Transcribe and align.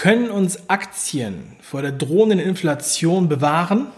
Können 0.00 0.30
uns 0.30 0.70
Aktien 0.70 1.56
vor 1.60 1.82
der 1.82 1.92
drohenden 1.92 2.38
Inflation 2.38 3.28
bewahren? 3.28 3.88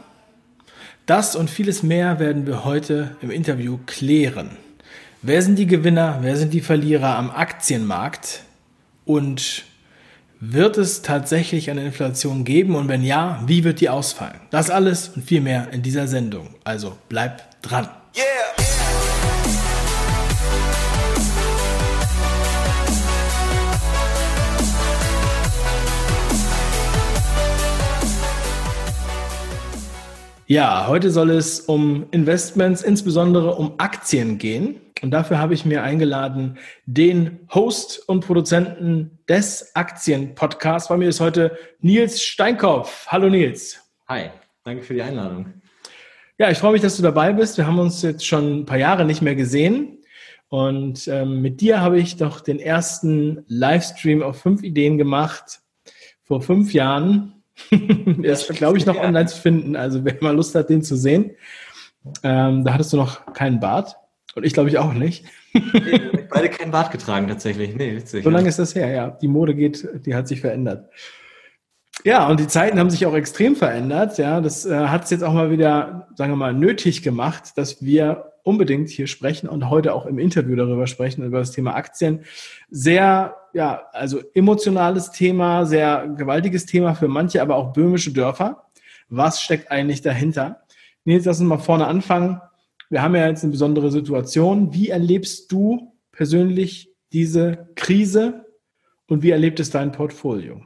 Das 1.06 1.36
und 1.36 1.48
vieles 1.48 1.84
mehr 1.84 2.18
werden 2.18 2.44
wir 2.44 2.64
heute 2.64 3.16
im 3.20 3.30
Interview 3.30 3.78
klären. 3.86 4.50
Wer 5.22 5.42
sind 5.42 5.60
die 5.60 5.68
Gewinner, 5.68 6.18
wer 6.22 6.36
sind 6.36 6.52
die 6.52 6.60
Verlierer 6.60 7.16
am 7.16 7.30
Aktienmarkt 7.30 8.42
und 9.04 9.62
wird 10.40 10.76
es 10.76 11.02
tatsächlich 11.02 11.70
eine 11.70 11.84
Inflation 11.84 12.42
geben 12.42 12.74
und 12.74 12.88
wenn 12.88 13.04
ja, 13.04 13.40
wie 13.46 13.62
wird 13.62 13.80
die 13.80 13.88
ausfallen? 13.88 14.40
Das 14.50 14.70
alles 14.70 15.10
und 15.10 15.24
viel 15.24 15.40
mehr 15.40 15.68
in 15.70 15.82
dieser 15.82 16.08
Sendung. 16.08 16.48
Also 16.64 16.98
bleib 17.08 17.62
dran. 17.62 17.88
Yeah. 18.16 18.61
Ja, 30.52 30.86
heute 30.86 31.10
soll 31.10 31.30
es 31.30 31.60
um 31.60 32.08
Investments, 32.10 32.82
insbesondere 32.82 33.54
um 33.54 33.72
Aktien 33.78 34.36
gehen. 34.36 34.82
Und 35.00 35.10
dafür 35.10 35.38
habe 35.38 35.54
ich 35.54 35.64
mir 35.64 35.82
eingeladen 35.82 36.58
den 36.84 37.48
Host 37.54 38.06
und 38.06 38.26
Produzenten 38.26 39.18
des 39.26 39.74
Aktien-Podcasts. 39.74 40.90
Bei 40.90 40.98
mir 40.98 41.08
ist 41.08 41.20
heute 41.20 41.56
Nils 41.80 42.22
Steinkopf. 42.22 43.06
Hallo 43.06 43.30
Nils. 43.30 43.80
Hi, 44.08 44.28
danke 44.62 44.82
für 44.82 44.92
die 44.92 45.00
Einladung. 45.00 45.54
Ja, 46.36 46.50
ich 46.50 46.58
freue 46.58 46.72
mich, 46.72 46.82
dass 46.82 46.98
du 46.98 47.02
dabei 47.02 47.32
bist. 47.32 47.56
Wir 47.56 47.66
haben 47.66 47.78
uns 47.78 48.02
jetzt 48.02 48.26
schon 48.26 48.58
ein 48.60 48.66
paar 48.66 48.76
Jahre 48.76 49.06
nicht 49.06 49.22
mehr 49.22 49.36
gesehen. 49.36 50.04
Und 50.48 51.08
ähm, 51.08 51.40
mit 51.40 51.62
dir 51.62 51.80
habe 51.80 51.98
ich 51.98 52.18
doch 52.18 52.42
den 52.42 52.58
ersten 52.58 53.42
Livestream 53.48 54.22
auf 54.22 54.42
fünf 54.42 54.62
Ideen 54.62 54.98
gemacht 54.98 55.62
vor 56.24 56.42
fünf 56.42 56.74
Jahren. 56.74 57.41
Der 57.70 58.32
ist, 58.32 58.48
glaube 58.54 58.78
ich, 58.78 58.86
noch 58.86 58.96
online 58.96 59.26
zu 59.26 59.40
finden. 59.40 59.76
Also 59.76 60.04
wer 60.04 60.16
mal 60.20 60.34
Lust 60.34 60.54
hat, 60.54 60.70
den 60.70 60.82
zu 60.82 60.96
sehen. 60.96 61.32
Ähm, 62.22 62.64
da 62.64 62.74
hattest 62.74 62.92
du 62.92 62.96
noch 62.96 63.32
keinen 63.32 63.60
Bart. 63.60 63.96
Und 64.34 64.44
ich 64.44 64.54
glaube 64.54 64.70
ich 64.70 64.78
auch 64.78 64.94
nicht. 64.94 65.26
beide 66.30 66.48
keinen 66.48 66.70
Bart 66.70 66.90
getragen 66.90 67.28
tatsächlich. 67.28 67.74
Nee, 67.74 67.96
witzig. 67.96 68.24
So 68.24 68.30
lange 68.30 68.48
ist 68.48 68.58
das 68.58 68.74
her, 68.74 68.90
ja. 68.90 69.10
Die 69.10 69.28
Mode 69.28 69.54
geht, 69.54 69.86
die 70.06 70.14
hat 70.14 70.26
sich 70.26 70.40
verändert. 70.40 70.88
Ja, 72.04 72.28
und 72.28 72.40
die 72.40 72.48
Zeiten 72.48 72.78
haben 72.78 72.90
sich 72.90 73.06
auch 73.06 73.14
extrem 73.14 73.54
verändert. 73.54 74.18
Ja, 74.18 74.40
das 74.40 74.66
äh, 74.66 74.74
hat 74.74 75.04
es 75.04 75.10
jetzt 75.10 75.22
auch 75.22 75.32
mal 75.32 75.50
wieder, 75.50 76.08
sagen 76.16 76.32
wir 76.32 76.36
mal, 76.36 76.52
nötig 76.52 77.02
gemacht, 77.02 77.52
dass 77.56 77.82
wir 77.82 78.32
unbedingt 78.42 78.88
hier 78.88 79.06
sprechen 79.06 79.48
und 79.48 79.70
heute 79.70 79.94
auch 79.94 80.06
im 80.06 80.18
Interview 80.18 80.56
darüber 80.56 80.88
sprechen, 80.88 81.22
über 81.24 81.38
das 81.38 81.52
Thema 81.52 81.74
Aktien. 81.74 82.24
Sehr, 82.70 83.36
ja, 83.52 83.84
also 83.92 84.20
emotionales 84.34 85.12
Thema, 85.12 85.64
sehr 85.64 86.08
gewaltiges 86.08 86.66
Thema 86.66 86.94
für 86.94 87.06
manche, 87.06 87.40
aber 87.40 87.54
auch 87.54 87.72
böhmische 87.72 88.12
Dörfer. 88.12 88.64
Was 89.08 89.40
steckt 89.40 89.70
eigentlich 89.70 90.02
dahinter? 90.02 90.62
Nils, 91.04 91.24
lass 91.24 91.38
uns 91.38 91.48
mal 91.48 91.58
vorne 91.58 91.86
anfangen. 91.86 92.40
Wir 92.90 93.02
haben 93.02 93.14
ja 93.14 93.28
jetzt 93.28 93.44
eine 93.44 93.52
besondere 93.52 93.92
Situation. 93.92 94.74
Wie 94.74 94.88
erlebst 94.88 95.52
du 95.52 95.92
persönlich 96.10 96.90
diese 97.12 97.68
Krise 97.76 98.46
und 99.06 99.22
wie 99.22 99.30
erlebt 99.30 99.60
es 99.60 99.70
dein 99.70 99.92
Portfolio? 99.92 100.62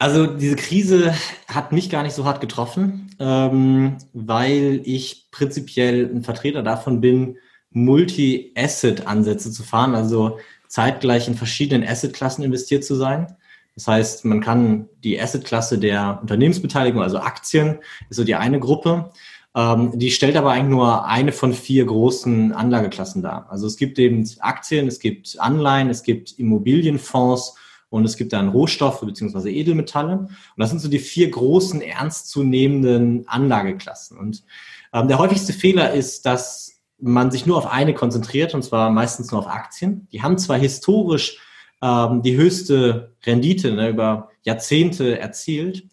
Also 0.00 0.26
diese 0.26 0.56
Krise 0.56 1.14
hat 1.46 1.72
mich 1.72 1.90
gar 1.90 2.02
nicht 2.02 2.14
so 2.14 2.24
hart 2.24 2.40
getroffen, 2.40 3.14
ähm, 3.18 3.98
weil 4.14 4.80
ich 4.84 5.26
prinzipiell 5.30 6.06
ein 6.06 6.22
Vertreter 6.22 6.62
davon 6.62 7.02
bin, 7.02 7.36
Multi-Asset-Ansätze 7.72 9.52
zu 9.52 9.62
fahren, 9.62 9.94
also 9.94 10.38
zeitgleich 10.68 11.28
in 11.28 11.34
verschiedenen 11.34 11.86
Asset-Klassen 11.86 12.42
investiert 12.42 12.82
zu 12.82 12.94
sein. 12.94 13.36
Das 13.74 13.88
heißt, 13.88 14.24
man 14.24 14.40
kann 14.40 14.88
die 15.04 15.20
Asset-Klasse 15.20 15.78
der 15.78 16.18
Unternehmensbeteiligung, 16.22 17.02
also 17.02 17.18
Aktien, 17.18 17.80
ist 18.08 18.16
so 18.16 18.24
die 18.24 18.36
eine 18.36 18.58
Gruppe. 18.58 19.10
Ähm, 19.54 19.98
die 19.98 20.12
stellt 20.12 20.36
aber 20.36 20.52
eigentlich 20.52 20.70
nur 20.70 21.04
eine 21.04 21.32
von 21.32 21.52
vier 21.52 21.84
großen 21.84 22.52
Anlageklassen 22.52 23.20
dar. 23.20 23.48
Also 23.50 23.66
es 23.66 23.76
gibt 23.76 23.98
eben 23.98 24.26
Aktien, 24.38 24.88
es 24.88 24.98
gibt 24.98 25.38
Anleihen, 25.38 25.90
es 25.90 26.02
gibt 26.04 26.38
Immobilienfonds 26.38 27.56
und 27.90 28.04
es 28.04 28.16
gibt 28.16 28.32
dann 28.32 28.48
Rohstoffe 28.48 29.00
beziehungsweise 29.00 29.50
Edelmetalle. 29.50 30.18
Und 30.18 30.30
das 30.56 30.70
sind 30.70 30.78
so 30.78 30.88
die 30.88 31.00
vier 31.00 31.30
großen 31.30 31.82
ernstzunehmenden 31.82 33.28
Anlageklassen. 33.28 34.16
Und 34.16 34.44
ähm, 34.92 35.08
der 35.08 35.18
häufigste 35.18 35.52
Fehler 35.52 35.92
ist, 35.92 36.24
dass 36.24 36.80
man 36.98 37.30
sich 37.30 37.46
nur 37.46 37.58
auf 37.58 37.66
eine 37.66 37.94
konzentriert, 37.94 38.54
und 38.54 38.62
zwar 38.62 38.90
meistens 38.90 39.30
nur 39.30 39.40
auf 39.40 39.48
Aktien. 39.48 40.06
Die 40.12 40.22
haben 40.22 40.38
zwar 40.38 40.58
historisch 40.58 41.38
ähm, 41.82 42.22
die 42.22 42.36
höchste 42.36 43.12
Rendite 43.26 43.72
ne, 43.72 43.88
über 43.88 44.28
Jahrzehnte 44.42 45.18
erzielt, 45.18 45.84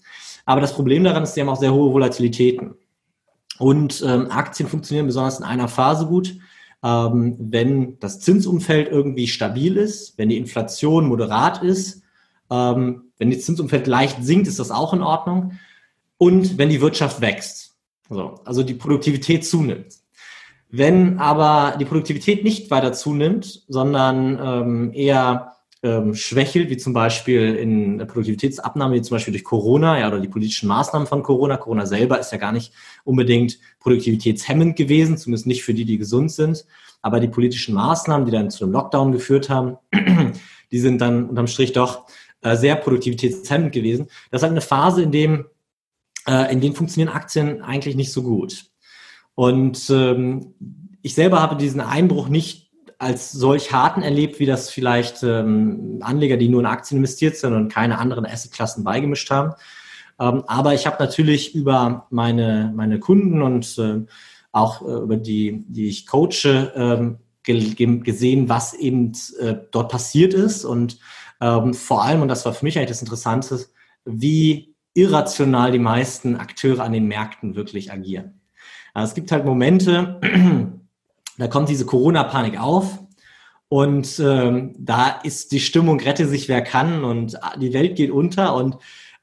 aber 0.45 0.61
das 0.61 0.73
Problem 0.73 1.03
daran 1.03 1.23
ist, 1.23 1.33
sie 1.33 1.41
haben 1.41 1.49
auch 1.49 1.59
sehr 1.59 1.73
hohe 1.73 1.91
Volatilitäten. 1.91 2.75
Und 3.59 4.03
ähm, 4.05 4.29
Aktien 4.29 4.69
funktionieren 4.69 5.07
besonders 5.07 5.39
in 5.39 5.45
einer 5.45 5.67
Phase 5.67 6.05
gut, 6.05 6.37
ähm, 6.83 7.35
wenn 7.39 7.99
das 7.99 8.19
Zinsumfeld 8.19 8.89
irgendwie 8.89 9.27
stabil 9.27 9.77
ist, 9.77 10.17
wenn 10.17 10.29
die 10.29 10.37
Inflation 10.37 11.07
moderat 11.07 11.63
ist, 11.63 12.03
ähm, 12.49 13.11
wenn 13.17 13.31
das 13.31 13.41
Zinsumfeld 13.41 13.87
leicht 13.87 14.23
sinkt, 14.23 14.47
ist 14.47 14.59
das 14.59 14.71
auch 14.71 14.93
in 14.93 15.01
Ordnung. 15.01 15.53
Und 16.17 16.57
wenn 16.57 16.69
die 16.69 16.81
Wirtschaft 16.81 17.21
wächst, 17.21 17.75
also, 18.09 18.39
also 18.45 18.63
die 18.63 18.73
Produktivität 18.73 19.45
zunimmt. 19.45 19.97
Wenn 20.69 21.17
aber 21.19 21.77
die 21.77 21.85
Produktivität 21.85 22.43
nicht 22.43 22.69
weiter 22.71 22.93
zunimmt, 22.93 23.63
sondern 23.67 24.39
ähm, 24.41 24.93
eher 24.93 25.56
ähm, 25.83 26.15
schwächelt, 26.15 26.69
wie 26.69 26.77
zum 26.77 26.93
Beispiel 26.93 27.55
in 27.55 27.97
Produktivitätsabnahme, 27.99 28.95
wie 28.95 29.01
zum 29.01 29.15
Beispiel 29.15 29.31
durch 29.31 29.43
Corona, 29.43 29.99
ja, 29.99 30.07
oder 30.07 30.19
die 30.19 30.27
politischen 30.27 30.67
Maßnahmen 30.67 31.07
von 31.07 31.23
Corona. 31.23 31.57
Corona 31.57 31.85
selber 31.85 32.19
ist 32.19 32.31
ja 32.31 32.37
gar 32.37 32.51
nicht 32.51 32.73
unbedingt 33.03 33.59
produktivitätshemmend 33.79 34.75
gewesen, 34.75 35.17
zumindest 35.17 35.47
nicht 35.47 35.63
für 35.63 35.73
die, 35.73 35.85
die 35.85 35.97
gesund 35.97 36.31
sind. 36.31 36.65
Aber 37.01 37.19
die 37.19 37.27
politischen 37.27 37.75
Maßnahmen, 37.75 38.25
die 38.25 38.31
dann 38.31 38.49
zu 38.49 38.63
einem 38.63 38.73
Lockdown 38.73 39.11
geführt 39.11 39.49
haben, 39.49 39.77
die 40.71 40.79
sind 40.79 40.99
dann 40.99 41.29
unterm 41.29 41.47
Strich 41.47 41.73
doch 41.73 42.07
äh, 42.41 42.55
sehr 42.55 42.75
produktivitätshemmend 42.75 43.71
gewesen. 43.71 44.07
Das 44.31 44.39
ist 44.39 44.43
halt 44.43 44.51
eine 44.51 44.61
Phase, 44.61 45.03
in 45.03 45.11
dem, 45.11 45.45
äh, 46.27 46.51
in 46.51 46.59
denen 46.59 46.75
funktionieren 46.75 47.13
Aktien 47.13 47.61
eigentlich 47.61 47.95
nicht 47.95 48.11
so 48.11 48.23
gut. 48.23 48.65
Und 49.35 49.89
ähm, 49.91 50.55
ich 51.01 51.13
selber 51.13 51.41
habe 51.41 51.55
diesen 51.55 51.79
Einbruch 51.79 52.27
nicht 52.27 52.66
als 52.99 53.31
solch 53.31 53.71
harten 53.71 54.01
erlebt, 54.01 54.39
wie 54.39 54.45
das 54.45 54.69
vielleicht 54.69 55.23
ähm, 55.23 55.99
Anleger, 56.01 56.37
die 56.37 56.49
nur 56.49 56.61
in 56.61 56.65
Aktien 56.65 56.97
investiert 56.97 57.37
sind 57.37 57.53
und 57.53 57.71
keine 57.71 57.99
anderen 57.99 58.25
Assetklassen 58.25 58.83
beigemischt 58.83 59.29
haben. 59.29 59.53
Ähm, 60.19 60.43
aber 60.47 60.73
ich 60.73 60.87
habe 60.87 60.97
natürlich 60.99 61.53
über 61.53 62.07
meine, 62.09 62.71
meine 62.75 62.99
Kunden 62.99 63.41
und 63.41 63.77
äh, 63.77 64.05
auch 64.51 64.81
äh, 64.81 65.03
über 65.03 65.17
die, 65.17 65.63
die 65.67 65.87
ich 65.87 66.07
coache, 66.07 66.71
ähm, 66.75 67.17
ge 67.43 67.99
gesehen, 67.99 68.49
was 68.49 68.73
eben 68.73 69.13
äh, 69.39 69.55
dort 69.71 69.91
passiert 69.91 70.33
ist. 70.33 70.65
Und 70.65 70.99
ähm, 71.39 71.73
vor 71.73 72.03
allem, 72.03 72.21
und 72.21 72.27
das 72.27 72.45
war 72.45 72.53
für 72.53 72.65
mich 72.65 72.77
eigentlich 72.77 72.89
das 72.89 73.01
Interessante, 73.01 73.59
wie 74.05 74.75
irrational 74.93 75.71
die 75.71 75.79
meisten 75.79 76.35
Akteure 76.35 76.83
an 76.83 76.93
den 76.93 77.07
Märkten 77.07 77.55
wirklich 77.55 77.91
agieren. 77.91 78.41
Also 78.93 79.11
es 79.11 79.15
gibt 79.15 79.31
halt 79.31 79.45
Momente, 79.45 80.19
da 81.37 81.47
kommt 81.47 81.69
diese 81.69 81.85
Corona-Panik 81.85 82.59
auf 82.59 82.99
und 83.69 84.19
ähm, 84.19 84.75
da 84.77 85.09
ist 85.23 85.51
die 85.51 85.59
Stimmung, 85.59 85.99
rette 85.99 86.27
sich 86.27 86.47
wer 86.47 86.61
kann 86.61 87.03
und 87.03 87.37
die 87.59 87.73
Welt 87.73 87.95
geht 87.95 88.11
unter 88.11 88.55
und 88.55 88.77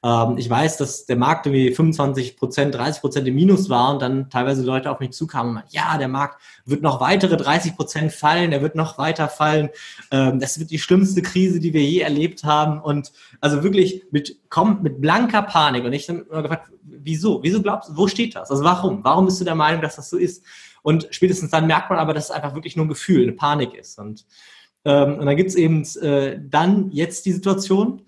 ähm, 0.05 0.37
ich 0.37 0.51
weiß, 0.51 0.77
dass 0.77 1.07
der 1.07 1.17
Markt 1.17 1.47
irgendwie 1.47 1.75
25 1.75 2.37
Prozent, 2.37 2.75
30 2.75 3.01
Prozent 3.01 3.27
im 3.27 3.35
Minus 3.35 3.71
war 3.71 3.95
und 3.95 4.03
dann 4.03 4.29
teilweise 4.29 4.63
Leute 4.63 4.91
auf 4.91 5.01
mich 5.01 5.13
zukamen 5.13 5.49
und 5.49 5.55
meinten, 5.55 5.75
ja, 5.75 5.97
der 5.97 6.09
Markt 6.09 6.43
wird 6.67 6.83
noch 6.83 7.01
weitere 7.01 7.39
30 7.39 7.75
Prozent 7.75 8.13
fallen, 8.13 8.53
er 8.53 8.61
wird 8.61 8.75
noch 8.75 8.99
weiter 8.99 9.29
fallen. 9.29 9.71
Ähm, 10.11 10.41
das 10.41 10.59
wird 10.59 10.71
die 10.71 10.79
schlimmste 10.79 11.23
Krise, 11.23 11.59
die 11.59 11.73
wir 11.73 11.83
je 11.83 12.01
erlebt 12.01 12.45
haben 12.45 12.81
und 12.81 13.13
also 13.41 13.63
wirklich 13.63 14.05
mit, 14.11 14.37
kommt 14.51 14.83
mit 14.83 15.01
blanker 15.01 15.43
Panik 15.43 15.85
und 15.85 15.95
ich 15.95 16.07
habe 16.11 16.27
immer 16.31 16.43
gefragt, 16.43 16.71
wieso? 16.83 17.43
Wieso 17.43 17.63
glaubst 17.63 17.89
du, 17.89 17.97
wo 17.97 18.07
steht 18.07 18.37
das? 18.37 18.51
Also 18.51 18.63
warum? 18.63 19.03
Warum 19.03 19.25
bist 19.25 19.41
du 19.41 19.45
der 19.45 19.55
Meinung, 19.55 19.81
dass 19.81 19.97
das 19.97 20.11
so 20.11 20.19
ist? 20.19 20.45
Und 20.85 21.09
spätestens 21.13 21.51
dann 21.51 21.67
merkt 21.67 21.89
man 21.89 21.99
aber, 21.99 22.13
dass 22.13 22.25
es 22.25 22.31
einfach 22.31 22.55
wirklich 22.55 22.77
nur 22.77 22.85
ein 22.85 22.91
Gefühl, 22.91 23.23
eine 23.23 23.33
Panik 23.33 23.73
ist. 23.73 23.99
Und, 23.99 24.27
ähm, 24.85 25.19
und 25.19 25.25
dann 25.25 25.35
gibt 25.35 25.49
es 25.49 25.57
eben 25.57 25.83
äh, 26.03 26.39
dann 26.39 26.91
jetzt 26.93 27.25
die 27.25 27.33
Situation, 27.33 28.03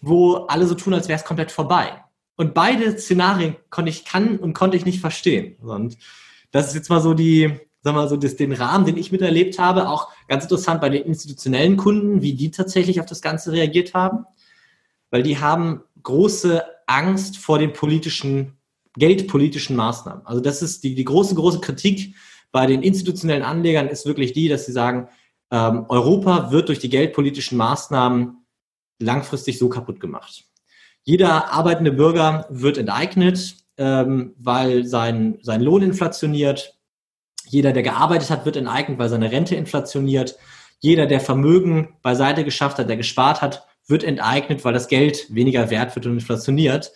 wo 0.00 0.36
alle 0.46 0.66
so 0.66 0.74
tun, 0.74 0.94
als 0.94 1.08
wäre 1.08 1.18
es 1.18 1.26
komplett 1.26 1.52
vorbei. 1.52 2.02
Und 2.36 2.54
beide 2.54 2.98
Szenarien 2.98 3.56
konnte 3.68 3.90
ich 3.90 4.06
kann 4.06 4.38
und 4.38 4.54
konnte 4.54 4.78
ich 4.78 4.86
nicht 4.86 4.98
verstehen. 4.98 5.56
Und 5.56 5.98
das 6.52 6.68
ist 6.68 6.74
jetzt 6.74 6.88
mal 6.88 7.02
so 7.02 7.12
die, 7.12 7.60
wir 7.82 7.92
mal 7.92 8.08
so 8.08 8.16
das, 8.16 8.34
den 8.36 8.52
Rahmen, 8.52 8.86
den 8.86 8.96
ich 8.96 9.12
miterlebt 9.12 9.58
habe. 9.58 9.90
Auch 9.90 10.08
ganz 10.26 10.44
interessant 10.44 10.80
bei 10.80 10.88
den 10.88 11.04
institutionellen 11.04 11.76
Kunden, 11.76 12.22
wie 12.22 12.32
die 12.32 12.50
tatsächlich 12.50 12.98
auf 12.98 13.06
das 13.06 13.20
Ganze 13.20 13.52
reagiert 13.52 13.92
haben. 13.92 14.24
Weil 15.10 15.22
die 15.22 15.38
haben 15.38 15.82
große 16.02 16.64
Angst 16.86 17.36
vor 17.36 17.58
den 17.58 17.74
politischen 17.74 18.56
geldpolitischen 18.94 19.76
Maßnahmen. 19.76 20.26
Also 20.26 20.40
das 20.40 20.62
ist 20.62 20.84
die, 20.84 20.94
die 20.94 21.04
große, 21.04 21.34
große 21.34 21.60
Kritik 21.60 22.14
bei 22.50 22.66
den 22.66 22.82
institutionellen 22.82 23.42
Anlegern 23.42 23.88
ist 23.88 24.06
wirklich 24.06 24.32
die, 24.32 24.48
dass 24.48 24.66
sie 24.66 24.72
sagen, 24.72 25.08
ähm, 25.50 25.86
Europa 25.88 26.52
wird 26.52 26.68
durch 26.68 26.78
die 26.78 26.90
geldpolitischen 26.90 27.58
Maßnahmen 27.58 28.44
langfristig 28.98 29.58
so 29.58 29.68
kaputt 29.68 30.00
gemacht. 30.00 30.44
Jeder 31.04 31.52
arbeitende 31.52 31.92
Bürger 31.92 32.46
wird 32.50 32.78
enteignet, 32.78 33.56
ähm, 33.76 34.34
weil 34.38 34.86
sein, 34.86 35.38
sein 35.42 35.62
Lohn 35.62 35.82
inflationiert. 35.82 36.78
Jeder, 37.48 37.72
der 37.72 37.82
gearbeitet 37.82 38.30
hat, 38.30 38.44
wird 38.44 38.56
enteignet, 38.56 38.98
weil 38.98 39.08
seine 39.08 39.32
Rente 39.32 39.56
inflationiert. 39.56 40.36
Jeder, 40.80 41.06
der 41.06 41.20
Vermögen 41.20 41.96
beiseite 42.02 42.44
geschafft 42.44 42.78
hat, 42.78 42.88
der 42.88 42.96
gespart 42.96 43.42
hat, 43.42 43.66
wird 43.86 44.04
enteignet, 44.04 44.64
weil 44.64 44.72
das 44.72 44.88
Geld 44.88 45.26
weniger 45.34 45.70
wert 45.70 45.94
wird 45.96 46.06
und 46.06 46.14
inflationiert, 46.14 46.92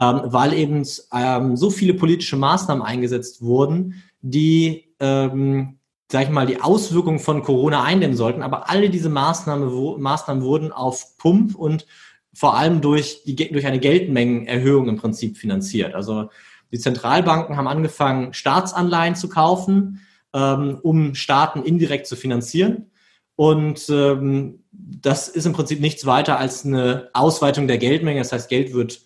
ähm, 0.00 0.20
weil 0.24 0.52
eben 0.52 0.86
ähm, 1.12 1.56
so 1.56 1.70
viele 1.70 1.94
politische 1.94 2.36
Maßnahmen 2.36 2.82
eingesetzt 2.82 3.42
wurden, 3.42 4.02
die, 4.20 4.94
ähm, 5.00 5.78
sag 6.10 6.24
ich 6.24 6.30
mal, 6.30 6.46
die 6.46 6.60
Auswirkungen 6.60 7.18
von 7.18 7.42
Corona 7.42 7.82
eindämmen 7.82 8.16
sollten. 8.16 8.42
Aber 8.42 8.70
alle 8.70 8.90
diese 8.90 9.08
Maßnahmen, 9.08 9.72
wo, 9.72 9.98
Maßnahmen 9.98 10.42
wurden 10.42 10.72
auf 10.72 11.16
Pump 11.18 11.54
und 11.54 11.86
vor 12.32 12.56
allem 12.56 12.80
durch, 12.80 13.22
die, 13.24 13.34
durch 13.34 13.66
eine 13.66 13.80
Geldmengenerhöhung 13.80 14.88
im 14.88 14.96
Prinzip 14.96 15.36
finanziert. 15.36 15.94
Also 15.94 16.30
die 16.70 16.78
Zentralbanken 16.78 17.56
haben 17.56 17.66
angefangen, 17.66 18.32
Staatsanleihen 18.34 19.16
zu 19.16 19.28
kaufen, 19.28 20.06
ähm, 20.32 20.78
um 20.82 21.14
Staaten 21.14 21.62
indirekt 21.62 22.06
zu 22.06 22.14
finanzieren. 22.14 22.90
Und 23.34 23.88
ähm, 23.88 24.64
das 24.70 25.28
ist 25.28 25.46
im 25.46 25.52
Prinzip 25.52 25.80
nichts 25.80 26.06
weiter 26.06 26.38
als 26.38 26.64
eine 26.64 27.08
Ausweitung 27.14 27.66
der 27.66 27.78
Geldmenge. 27.78 28.20
Das 28.20 28.32
heißt, 28.32 28.48
Geld 28.48 28.72
wird 28.72 29.00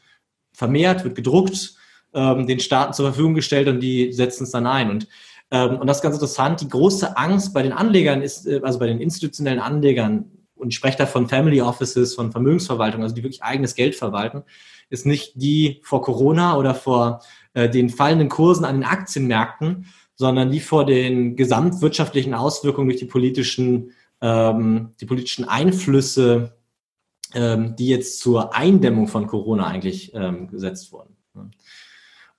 vermehrt, 0.52 1.04
wird 1.04 1.14
gedruckt, 1.14 1.74
ähm, 2.14 2.46
den 2.46 2.60
Staaten 2.60 2.92
zur 2.92 3.06
Verfügung 3.06 3.34
gestellt 3.34 3.68
und 3.68 3.80
die 3.80 4.12
setzen 4.12 4.44
es 4.44 4.50
dann 4.50 4.66
ein. 4.66 4.90
Und, 4.90 5.08
ähm, 5.50 5.78
und 5.78 5.86
das 5.86 5.98
ist 5.98 6.02
ganz 6.02 6.16
interessant. 6.16 6.60
Die 6.60 6.68
große 6.68 7.16
Angst 7.16 7.54
bei 7.54 7.62
den 7.62 7.72
Anlegern 7.72 8.22
ist, 8.22 8.46
äh, 8.46 8.60
also 8.62 8.78
bei 8.78 8.86
den 8.86 9.00
institutionellen 9.00 9.60
Anlegern, 9.60 10.30
und 10.54 10.68
ich 10.68 10.76
spreche 10.76 10.98
da 10.98 11.06
von 11.06 11.28
Family 11.28 11.60
Offices, 11.60 12.14
von 12.14 12.30
Vermögensverwaltung, 12.30 13.02
also 13.02 13.14
die 13.14 13.22
wirklich 13.22 13.42
eigenes 13.42 13.74
Geld 13.74 13.94
verwalten, 13.94 14.42
ist 14.90 15.06
nicht 15.06 15.32
die 15.34 15.80
vor 15.82 16.02
Corona 16.02 16.56
oder 16.56 16.74
vor 16.74 17.22
äh, 17.54 17.68
den 17.68 17.88
fallenden 17.88 18.28
Kursen 18.28 18.64
an 18.64 18.76
den 18.76 18.84
Aktienmärkten, 18.84 19.86
sondern 20.14 20.50
die 20.50 20.60
vor 20.60 20.86
den 20.86 21.34
gesamtwirtschaftlichen 21.34 22.34
Auswirkungen 22.34 22.88
durch 22.88 23.00
die 23.00 23.06
politischen 23.06 23.92
ähm, 24.22 24.94
die 25.00 25.06
politischen 25.06 25.46
Einflüsse, 25.46 26.56
ähm, 27.34 27.76
die 27.76 27.88
jetzt 27.88 28.20
zur 28.20 28.54
Eindämmung 28.54 29.08
von 29.08 29.26
Corona 29.26 29.66
eigentlich 29.66 30.12
ähm, 30.14 30.48
gesetzt 30.48 30.92
wurden. 30.92 31.16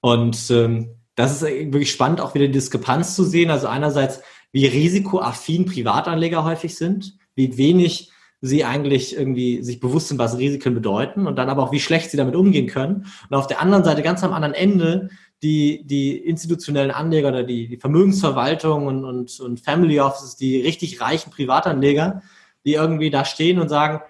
Und 0.01 0.51
ähm, 0.51 0.95
das 1.15 1.31
ist 1.31 1.41
wirklich 1.43 1.91
spannend, 1.91 2.21
auch 2.21 2.33
wieder 2.33 2.47
die 2.47 2.53
Diskrepanz 2.53 3.15
zu 3.15 3.23
sehen. 3.23 3.51
Also 3.51 3.67
einerseits, 3.67 4.21
wie 4.51 4.65
risikoaffin 4.65 5.65
Privatanleger 5.65 6.43
häufig 6.43 6.75
sind, 6.75 7.17
wie 7.35 7.57
wenig 7.57 8.11
sie 8.41 8.65
eigentlich 8.65 9.15
irgendwie 9.15 9.63
sich 9.63 9.79
bewusst 9.79 10.09
sind, 10.09 10.17
was 10.17 10.37
Risiken 10.37 10.73
bedeuten 10.73 11.27
und 11.27 11.37
dann 11.37 11.49
aber 11.49 11.63
auch, 11.63 11.71
wie 11.71 11.79
schlecht 11.79 12.11
sie 12.11 12.17
damit 12.17 12.35
umgehen 12.35 12.67
können. 12.67 13.05
Und 13.29 13.37
auf 13.37 13.47
der 13.47 13.61
anderen 13.61 13.85
Seite, 13.85 14.01
ganz 14.01 14.21
am 14.23 14.33
anderen 14.33 14.53
Ende, 14.53 15.09
die, 15.41 15.85
die 15.85 16.17
institutionellen 16.17 16.91
Anleger 16.91 17.29
oder 17.29 17.43
die, 17.43 17.69
die 17.69 17.77
Vermögensverwaltung 17.77 18.87
und, 18.87 19.05
und, 19.05 19.39
und 19.39 19.61
Family 19.61 19.99
Offices, 20.01 20.35
die 20.35 20.61
richtig 20.61 20.99
reichen 20.99 21.31
Privatanleger, 21.31 22.21
die 22.65 22.73
irgendwie 22.73 23.09
da 23.09 23.23
stehen 23.23 23.59
und 23.59 23.69
sagen, 23.69 24.01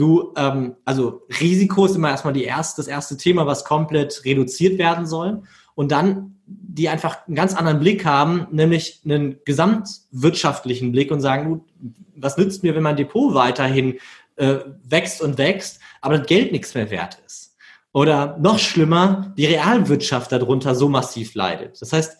du, 0.00 0.32
ähm, 0.36 0.76
also 0.84 1.22
Risiko 1.40 1.84
ist 1.84 1.94
immer 1.94 2.10
erstmal 2.10 2.32
die 2.32 2.44
erste, 2.44 2.80
das 2.80 2.88
erste 2.88 3.16
Thema, 3.16 3.46
was 3.46 3.64
komplett 3.64 4.24
reduziert 4.24 4.78
werden 4.78 5.06
soll. 5.06 5.42
Und 5.74 5.92
dann 5.92 6.36
die 6.46 6.88
einfach 6.88 7.26
einen 7.26 7.36
ganz 7.36 7.54
anderen 7.54 7.78
Blick 7.78 8.04
haben, 8.04 8.46
nämlich 8.50 9.02
einen 9.04 9.38
gesamtwirtschaftlichen 9.44 10.90
Blick 10.90 11.10
und 11.10 11.20
sagen, 11.20 11.48
du, 11.48 11.94
was 12.16 12.36
nützt 12.36 12.62
mir, 12.62 12.74
wenn 12.74 12.82
mein 12.82 12.96
Depot 12.96 13.34
weiterhin 13.34 13.98
äh, 14.36 14.56
wächst 14.82 15.22
und 15.22 15.38
wächst, 15.38 15.80
aber 16.00 16.18
das 16.18 16.26
Geld 16.26 16.52
nichts 16.52 16.74
mehr 16.74 16.90
wert 16.90 17.18
ist? 17.24 17.56
Oder 17.92 18.36
noch 18.38 18.58
schlimmer, 18.58 19.32
die 19.36 19.46
Realwirtschaft 19.46 20.32
darunter 20.32 20.74
so 20.74 20.88
massiv 20.88 21.34
leidet. 21.34 21.80
Das 21.80 21.92
heißt, 21.92 22.18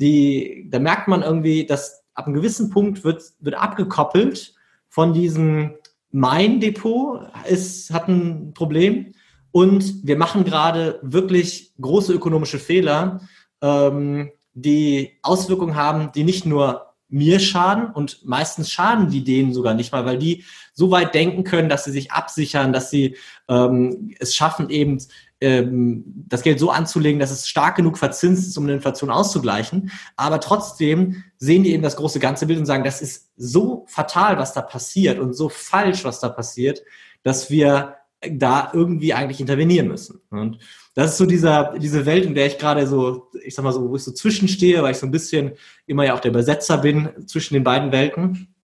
die, 0.00 0.66
da 0.70 0.78
merkt 0.78 1.08
man 1.08 1.22
irgendwie, 1.22 1.66
dass 1.66 2.02
ab 2.14 2.26
einem 2.26 2.34
gewissen 2.34 2.70
Punkt 2.70 3.04
wird, 3.04 3.22
wird 3.40 3.54
abgekoppelt 3.54 4.54
von 4.88 5.12
diesem 5.12 5.74
mein 6.12 6.60
Depot 6.60 7.20
ist, 7.48 7.92
hat 7.92 8.08
ein 8.08 8.52
Problem 8.54 9.14
und 9.52 10.06
wir 10.06 10.16
machen 10.16 10.44
gerade 10.44 10.98
wirklich 11.02 11.72
große 11.80 12.12
ökonomische 12.12 12.58
Fehler, 12.58 13.20
ähm, 13.62 14.30
die 14.52 15.18
Auswirkungen 15.22 15.76
haben, 15.76 16.10
die 16.12 16.24
nicht 16.24 16.46
nur 16.46 16.86
mir 17.08 17.40
schaden 17.40 17.90
und 17.90 18.24
meistens 18.24 18.70
schaden 18.70 19.10
die 19.10 19.24
denen 19.24 19.52
sogar 19.52 19.74
nicht 19.74 19.92
mal, 19.92 20.04
weil 20.04 20.18
die 20.18 20.44
so 20.72 20.90
weit 20.92 21.14
denken 21.14 21.42
können, 21.42 21.68
dass 21.68 21.84
sie 21.84 21.90
sich 21.90 22.12
absichern, 22.12 22.72
dass 22.72 22.90
sie 22.90 23.16
ähm, 23.48 24.14
es 24.20 24.34
schaffen, 24.34 24.70
eben 24.70 24.98
ähm, 25.40 26.04
das 26.28 26.42
Geld 26.42 26.58
so 26.58 26.70
anzulegen, 26.70 27.20
dass 27.20 27.30
es 27.30 27.48
stark 27.48 27.76
genug 27.76 27.98
verzinst 27.98 28.46
ist, 28.46 28.58
um 28.58 28.64
eine 28.64 28.74
Inflation 28.74 29.10
auszugleichen. 29.10 29.90
Aber 30.16 30.40
trotzdem 30.40 31.24
sehen 31.38 31.62
die 31.62 31.72
eben 31.72 31.82
das 31.82 31.96
große 31.96 32.20
ganze 32.20 32.46
Bild 32.46 32.58
und 32.58 32.66
sagen, 32.66 32.84
das 32.84 33.00
ist 33.00 33.30
so 33.36 33.84
fatal, 33.88 34.38
was 34.38 34.52
da 34.52 34.62
passiert 34.62 35.18
und 35.18 35.34
so 35.34 35.48
falsch, 35.48 36.04
was 36.04 36.20
da 36.20 36.28
passiert, 36.28 36.82
dass 37.22 37.50
wir 37.50 37.96
da 38.20 38.70
irgendwie 38.74 39.14
eigentlich 39.14 39.40
intervenieren 39.40 39.88
müssen. 39.88 40.20
Und 40.30 40.58
das 40.94 41.12
ist 41.12 41.18
so 41.18 41.24
dieser, 41.24 41.78
diese 41.78 42.04
Welt, 42.04 42.26
in 42.26 42.34
der 42.34 42.46
ich 42.46 42.58
gerade 42.58 42.86
so, 42.86 43.30
ich 43.42 43.54
sag 43.54 43.62
mal 43.62 43.72
so, 43.72 43.88
wo 43.88 43.96
ich 43.96 44.04
so 44.04 44.12
zwischenstehe, 44.12 44.82
weil 44.82 44.92
ich 44.92 44.98
so 44.98 45.06
ein 45.06 45.10
bisschen 45.10 45.52
immer 45.86 46.04
ja 46.04 46.14
auch 46.14 46.20
der 46.20 46.30
Übersetzer 46.30 46.78
bin 46.78 47.08
zwischen 47.26 47.54
den 47.54 47.64
beiden 47.64 47.92
Welten, 47.92 48.54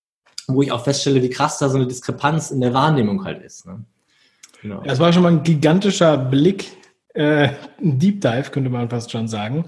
wo 0.47 0.61
ich 0.61 0.73
auch 0.73 0.85
feststelle, 0.85 1.23
wie 1.23 1.31
krass 1.31 1.59
da 1.59 1.71
so 1.71 1.77
eine 1.77 1.87
Diskrepanz 1.87 2.51
in 2.51 2.61
der 2.61 2.75
Wahrnehmung 2.75 3.25
halt 3.25 3.43
ist. 3.43 3.65
Ne? 3.65 3.85
Genau. 4.69 4.83
Das 4.83 4.99
war 4.99 5.13
schon 5.13 5.23
mal 5.23 5.31
ein 5.31 5.45
gigantischer 5.45 6.19
Blick, 6.19 6.73
äh, 7.15 7.51
ein 7.81 8.01
Deep 8.01 8.21
Dive, 8.21 8.51
könnte 8.51 8.69
man 8.69 8.91
fast 8.91 9.13
schon 9.13 9.29
sagen. 9.29 9.67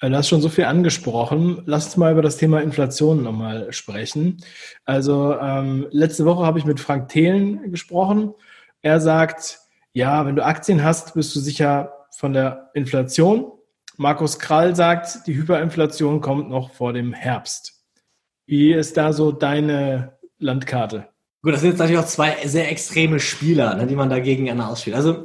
Äh, 0.00 0.08
du 0.08 0.16
hast 0.16 0.28
schon 0.28 0.40
so 0.40 0.48
viel 0.48 0.64
angesprochen. 0.64 1.62
Lass 1.66 1.84
uns 1.84 1.98
mal 1.98 2.12
über 2.12 2.22
das 2.22 2.38
Thema 2.38 2.62
Inflation 2.62 3.22
nochmal 3.22 3.70
sprechen. 3.70 4.38
Also 4.86 5.38
ähm, 5.38 5.86
letzte 5.90 6.24
Woche 6.24 6.46
habe 6.46 6.58
ich 6.58 6.64
mit 6.64 6.80
Frank 6.80 7.08
Thelen 7.08 7.70
gesprochen. 7.70 8.32
Er 8.80 8.98
sagt, 9.00 9.58
ja, 9.92 10.24
wenn 10.24 10.36
du 10.36 10.44
Aktien 10.44 10.82
hast, 10.82 11.12
bist 11.12 11.36
du 11.36 11.40
sicher 11.40 11.92
von 12.16 12.32
der 12.32 12.70
Inflation. 12.72 13.52
Markus 13.98 14.38
Krall 14.38 14.74
sagt, 14.74 15.26
die 15.26 15.34
Hyperinflation 15.34 16.22
kommt 16.22 16.48
noch 16.48 16.72
vor 16.72 16.94
dem 16.94 17.12
Herbst. 17.12 17.74
Wie 18.46 18.72
ist 18.72 18.96
da 18.96 19.12
so 19.12 19.32
deine 19.32 20.16
Landkarte? 20.38 21.09
Gut, 21.42 21.54
das 21.54 21.60
sind 21.60 21.70
jetzt 21.70 21.78
natürlich 21.78 21.98
auch 21.98 22.06
zwei 22.06 22.36
sehr 22.46 22.70
extreme 22.70 23.18
Spieler, 23.18 23.74
ne, 23.74 23.86
die 23.86 23.96
man 23.96 24.10
da 24.10 24.18
gegeneinander 24.18 24.68
ausspielt. 24.68 24.96
Also 24.96 25.22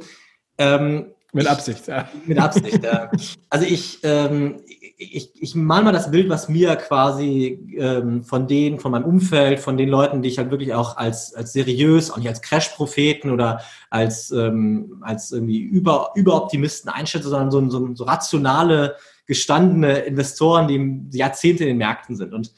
ähm, 0.58 1.12
mit 1.32 1.46
Absicht, 1.46 1.86
ja. 1.86 2.08
Mit 2.24 2.38
Absicht, 2.38 2.82
ja. 2.82 3.10
Also 3.50 3.66
ich, 3.66 3.98
ähm, 4.02 4.62
ich, 4.96 5.30
ich 5.34 5.54
mal 5.54 5.82
mal 5.82 5.92
das 5.92 6.10
Bild, 6.10 6.30
was 6.30 6.48
mir 6.48 6.76
quasi 6.76 7.76
ähm, 7.76 8.24
von 8.24 8.46
denen, 8.46 8.80
von 8.80 8.92
meinem 8.92 9.04
Umfeld, 9.04 9.60
von 9.60 9.76
den 9.76 9.90
Leuten, 9.90 10.22
die 10.22 10.30
ich 10.30 10.38
halt 10.38 10.50
wirklich 10.50 10.72
auch 10.72 10.96
als, 10.96 11.34
als 11.34 11.52
seriös, 11.52 12.10
auch 12.10 12.16
nicht 12.16 12.28
als 12.28 12.40
Crash-Propheten 12.40 13.30
oder 13.30 13.60
als, 13.90 14.30
ähm, 14.30 15.02
als 15.02 15.30
irgendwie 15.32 15.58
über, 15.58 16.12
Überoptimisten 16.14 16.90
einschätze, 16.90 17.28
sondern 17.28 17.50
so, 17.50 17.68
so, 17.68 17.94
so 17.94 18.04
rationale, 18.04 18.96
gestandene 19.26 19.98
Investoren, 19.98 20.68
die 20.68 21.18
Jahrzehnte 21.18 21.64
in 21.64 21.68
den 21.68 21.78
Märkten 21.78 22.16
sind. 22.16 22.32
Und 22.32 22.52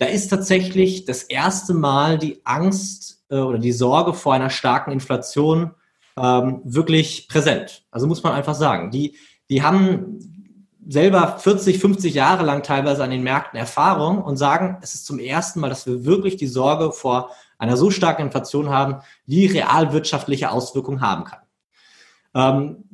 da 0.00 0.06
ist 0.06 0.28
tatsächlich 0.28 1.04
das 1.04 1.24
erste 1.24 1.74
Mal 1.74 2.16
die 2.16 2.40
Angst 2.44 3.22
äh, 3.28 3.36
oder 3.36 3.58
die 3.58 3.72
Sorge 3.72 4.14
vor 4.14 4.32
einer 4.32 4.48
starken 4.48 4.92
Inflation 4.92 5.72
ähm, 6.16 6.62
wirklich 6.64 7.28
präsent. 7.28 7.84
Also 7.90 8.06
muss 8.06 8.22
man 8.22 8.32
einfach 8.32 8.54
sagen. 8.54 8.90
Die, 8.90 9.18
die 9.50 9.62
haben 9.62 10.18
selber 10.88 11.36
40, 11.38 11.78
50 11.78 12.14
Jahre 12.14 12.46
lang 12.46 12.62
teilweise 12.62 13.04
an 13.04 13.10
den 13.10 13.22
Märkten 13.22 13.58
Erfahrung 13.58 14.24
und 14.24 14.38
sagen, 14.38 14.78
es 14.80 14.94
ist 14.94 15.04
zum 15.04 15.18
ersten 15.18 15.60
Mal, 15.60 15.68
dass 15.68 15.86
wir 15.86 16.06
wirklich 16.06 16.36
die 16.36 16.46
Sorge 16.46 16.92
vor 16.92 17.32
einer 17.58 17.76
so 17.76 17.90
starken 17.90 18.22
Inflation 18.22 18.70
haben, 18.70 19.02
die 19.26 19.44
realwirtschaftliche 19.44 20.50
Auswirkungen 20.50 21.02
haben 21.02 21.24
kann. 21.24 21.40
Ähm, 22.34 22.84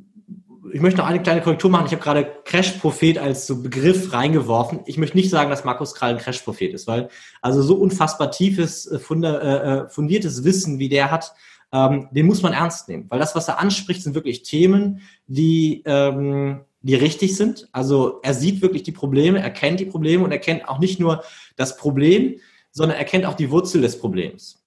ich 0.73 0.81
möchte 0.81 0.99
noch 0.99 1.07
eine 1.07 1.21
kleine 1.21 1.41
Korrektur 1.41 1.69
machen. 1.69 1.85
Ich 1.87 1.91
habe 1.91 2.03
gerade 2.03 2.27
Crash-Prophet 2.45 3.17
als 3.17 3.47
so 3.47 3.61
Begriff 3.61 4.13
reingeworfen. 4.13 4.81
Ich 4.85 4.97
möchte 4.97 5.17
nicht 5.17 5.29
sagen, 5.29 5.49
dass 5.49 5.63
Markus 5.63 5.93
Krall 5.93 6.11
ein 6.11 6.17
Crash-Prophet 6.17 6.73
ist, 6.73 6.87
weil 6.87 7.09
also 7.41 7.61
so 7.61 7.75
unfassbar 7.75 8.31
tiefes, 8.31 8.85
äh, 8.85 8.95
äh, 8.95 9.89
fundiertes 9.89 10.43
Wissen, 10.43 10.79
wie 10.79 10.89
der 10.89 11.11
hat, 11.11 11.33
ähm, 11.71 12.07
den 12.11 12.25
muss 12.25 12.41
man 12.41 12.53
ernst 12.53 12.87
nehmen, 12.87 13.05
weil 13.09 13.19
das, 13.19 13.35
was 13.35 13.47
er 13.47 13.59
anspricht, 13.59 14.01
sind 14.01 14.15
wirklich 14.15 14.43
Themen, 14.43 15.01
die, 15.27 15.83
ähm, 15.85 16.61
die 16.81 16.95
richtig 16.95 17.35
sind. 17.35 17.67
Also 17.71 18.19
er 18.23 18.33
sieht 18.33 18.61
wirklich 18.61 18.83
die 18.83 18.91
Probleme, 18.91 19.39
er 19.39 19.49
kennt 19.49 19.79
die 19.79 19.85
Probleme 19.85 20.23
und 20.23 20.31
er 20.31 20.39
kennt 20.39 20.67
auch 20.67 20.79
nicht 20.79 20.99
nur 20.99 21.23
das 21.55 21.77
Problem, 21.77 22.39
sondern 22.71 22.97
er 22.97 23.05
kennt 23.05 23.25
auch 23.25 23.33
die 23.33 23.51
Wurzel 23.51 23.81
des 23.81 23.99
Problems. 23.99 24.63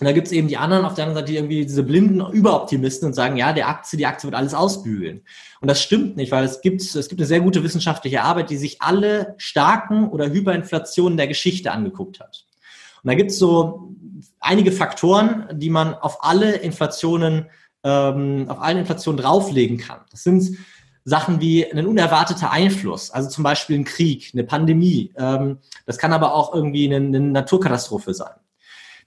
Und 0.00 0.04
da 0.04 0.12
gibt 0.12 0.28
es 0.28 0.32
eben 0.32 0.46
die 0.46 0.56
anderen 0.56 0.84
auf 0.84 0.94
der 0.94 1.04
anderen 1.04 1.22
Seite, 1.22 1.32
die 1.32 1.38
irgendwie 1.38 1.66
diese 1.66 1.82
blinden 1.82 2.20
Überoptimisten 2.20 3.08
und 3.08 3.14
sagen, 3.14 3.36
ja, 3.36 3.52
der 3.52 3.68
Aktie, 3.68 3.96
die 3.96 4.06
Aktie 4.06 4.28
wird 4.28 4.36
alles 4.36 4.54
ausbügeln. 4.54 5.22
Und 5.60 5.68
das 5.68 5.82
stimmt 5.82 6.16
nicht, 6.16 6.30
weil 6.30 6.44
es 6.44 6.60
gibt, 6.60 6.80
es 6.82 7.08
gibt 7.08 7.20
eine 7.20 7.26
sehr 7.26 7.40
gute 7.40 7.64
wissenschaftliche 7.64 8.22
Arbeit, 8.22 8.50
die 8.50 8.56
sich 8.56 8.80
alle 8.80 9.34
starken 9.38 10.08
oder 10.08 10.30
Hyperinflationen 10.30 11.16
der 11.16 11.26
Geschichte 11.26 11.72
angeguckt 11.72 12.20
hat. 12.20 12.46
Und 13.02 13.08
da 13.08 13.14
gibt 13.14 13.32
es 13.32 13.38
so 13.38 13.94
einige 14.38 14.70
Faktoren, 14.70 15.46
die 15.52 15.70
man 15.70 15.94
auf 15.94 16.24
alle 16.24 16.56
Inflationen, 16.56 17.46
ähm, 17.82 18.46
auf 18.48 18.60
allen 18.60 18.78
Inflationen 18.78 19.20
drauflegen 19.20 19.78
kann. 19.78 20.00
Das 20.12 20.22
sind 20.22 20.58
Sachen 21.04 21.40
wie 21.40 21.70
ein 21.70 21.86
unerwarteter 21.86 22.52
Einfluss, 22.52 23.10
also 23.10 23.28
zum 23.28 23.42
Beispiel 23.42 23.78
ein 23.78 23.84
Krieg, 23.84 24.30
eine 24.32 24.44
Pandemie. 24.44 25.12
Ähm, 25.16 25.58
das 25.86 25.98
kann 25.98 26.12
aber 26.12 26.34
auch 26.34 26.54
irgendwie 26.54 26.86
eine, 26.86 27.04
eine 27.04 27.20
Naturkatastrophe 27.20 28.14
sein. 28.14 28.34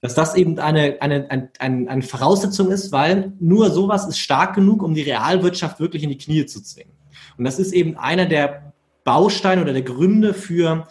Dass 0.02 0.14
das 0.14 0.34
eben 0.34 0.58
eine, 0.58 0.98
eine, 1.00 1.30
eine, 1.30 1.88
eine 1.88 2.02
Voraussetzung 2.02 2.70
ist, 2.70 2.92
weil 2.92 3.32
nur 3.40 3.70
sowas 3.70 4.06
ist 4.06 4.18
stark 4.18 4.54
genug, 4.54 4.82
um 4.82 4.94
die 4.94 5.02
Realwirtschaft 5.02 5.80
wirklich 5.80 6.02
in 6.02 6.10
die 6.10 6.18
Knie 6.18 6.44
zu 6.44 6.62
zwingen. 6.62 6.92
Und 7.38 7.44
das 7.44 7.58
ist 7.58 7.72
eben 7.72 7.96
einer 7.96 8.26
der 8.26 8.74
Bausteine 9.04 9.62
oder 9.62 9.72
der 9.72 9.82
Gründe 9.82 10.34
für, 10.34 10.86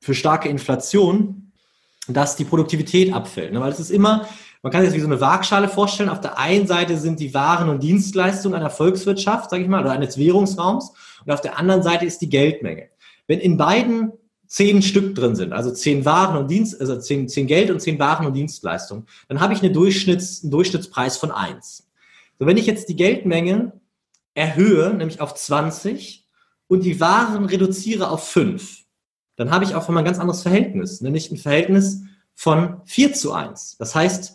für 0.00 0.14
starke 0.14 0.48
Inflation, 0.48 1.52
dass 2.08 2.36
die 2.36 2.44
Produktivität 2.44 3.12
abfällt. 3.12 3.52
Ne? 3.52 3.60
Weil 3.60 3.72
es 3.72 3.80
ist 3.80 3.90
immer, 3.90 4.26
man 4.62 4.72
kann 4.72 4.82
sich 4.82 4.90
das 4.90 4.96
wie 4.96 5.00
so 5.00 5.06
eine 5.06 5.20
Waagschale 5.20 5.68
vorstellen. 5.68 6.08
Auf 6.08 6.20
der 6.20 6.38
einen 6.38 6.66
Seite 6.66 6.98
sind 6.98 7.20
die 7.20 7.34
Waren 7.34 7.68
und 7.68 7.82
Dienstleistungen 7.82 8.54
einer 8.54 8.70
Volkswirtschaft, 8.70 9.50
sage 9.50 9.62
ich 9.62 9.68
mal, 9.68 9.80
oder 9.80 9.92
eines 9.92 10.18
Währungsraums. 10.18 10.92
Und 11.24 11.32
auf 11.32 11.40
der 11.40 11.58
anderen 11.58 11.82
Seite 11.82 12.04
ist 12.04 12.20
die 12.20 12.28
Geldmenge. 12.28 12.88
Wenn 13.26 13.40
in 13.40 13.56
beiden 13.56 14.12
zehn 14.50 14.82
Stück 14.82 15.14
drin 15.14 15.36
sind, 15.36 15.52
also 15.52 15.70
zehn 15.70 16.04
Waren 16.04 16.36
und 16.36 16.50
Dienst, 16.50 16.80
also 16.80 16.98
zehn, 16.98 17.28
zehn 17.28 17.46
Geld 17.46 17.70
und 17.70 17.80
zehn 17.80 18.00
Waren 18.00 18.26
und 18.26 18.34
Dienstleistungen, 18.34 19.06
dann 19.28 19.38
habe 19.38 19.54
ich 19.54 19.62
eine 19.62 19.70
Durchschnitts, 19.70 20.42
einen 20.42 20.50
Durchschnittspreis 20.50 21.18
von 21.18 21.30
eins. 21.30 21.88
So, 22.36 22.46
wenn 22.46 22.56
ich 22.56 22.66
jetzt 22.66 22.88
die 22.88 22.96
Geldmenge 22.96 23.80
erhöhe, 24.34 24.92
nämlich 24.92 25.20
auf 25.20 25.34
20 25.34 26.26
und 26.66 26.84
die 26.84 26.98
Waren 26.98 27.44
reduziere 27.44 28.10
auf 28.10 28.28
5, 28.28 28.78
dann 29.36 29.52
habe 29.52 29.64
ich 29.64 29.76
auch 29.76 29.88
mal 29.88 30.00
ein 30.00 30.04
ganz 30.04 30.18
anderes 30.18 30.42
Verhältnis, 30.42 31.00
nämlich 31.00 31.30
ein 31.30 31.36
Verhältnis 31.36 32.02
von 32.34 32.80
4 32.86 33.12
zu 33.12 33.32
1. 33.32 33.76
Das 33.78 33.94
heißt, 33.94 34.34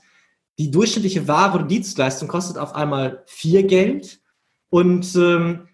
die 0.57 0.71
durchschnittliche 0.71 1.27
Ware 1.27 1.57
oder 1.57 1.67
Dienstleistung 1.67 2.29
kostet 2.29 2.57
auf 2.57 2.73
einmal 2.73 3.23
4 3.25 3.63
Geld 3.63 4.21
und 4.69 5.13
ähm, 5.17 5.67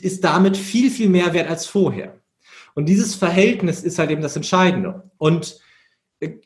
ist 0.00 0.24
damit 0.24 0.56
viel, 0.56 0.90
viel 0.90 1.08
mehr 1.08 1.32
wert 1.32 1.48
als 1.48 1.66
vorher. 1.66 2.20
Und 2.76 2.86
dieses 2.90 3.14
Verhältnis 3.14 3.82
ist 3.82 3.98
halt 3.98 4.10
eben 4.10 4.20
das 4.20 4.36
Entscheidende. 4.36 5.10
Und 5.16 5.58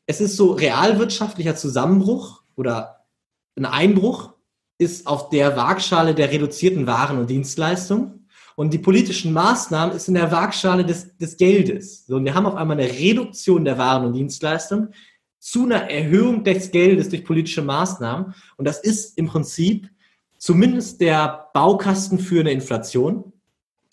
es 0.06 0.20
ist 0.20 0.36
so 0.36 0.52
realwirtschaftlicher 0.52 1.56
Zusammenbruch 1.56 2.44
oder 2.54 3.04
ein 3.56 3.66
Einbruch 3.66 4.32
ist 4.78 5.08
auf 5.08 5.28
der 5.30 5.56
Waagschale 5.56 6.14
der 6.14 6.30
reduzierten 6.30 6.86
Waren 6.86 7.18
und 7.18 7.28
Dienstleistungen. 7.28 8.28
Und 8.54 8.72
die 8.72 8.78
politischen 8.78 9.32
Maßnahmen 9.32 9.96
ist 9.96 10.06
in 10.06 10.14
der 10.14 10.30
Waagschale 10.30 10.84
des, 10.84 11.16
des 11.16 11.36
Geldes. 11.36 12.06
So, 12.06 12.16
und 12.16 12.24
wir 12.24 12.34
haben 12.34 12.46
auf 12.46 12.54
einmal 12.54 12.78
eine 12.78 12.90
Reduktion 12.90 13.64
der 13.64 13.76
Waren 13.76 14.06
und 14.06 14.12
Dienstleistungen 14.12 14.94
zu 15.40 15.64
einer 15.64 15.90
Erhöhung 15.90 16.44
des 16.44 16.70
Geldes 16.70 17.08
durch 17.08 17.24
politische 17.24 17.62
Maßnahmen. 17.62 18.34
Und 18.56 18.64
das 18.64 18.78
ist 18.78 19.18
im 19.18 19.26
Prinzip 19.26 19.90
zumindest 20.38 21.00
der 21.00 21.48
Baukasten 21.54 22.20
für 22.20 22.40
eine 22.40 22.52
Inflation. 22.52 23.32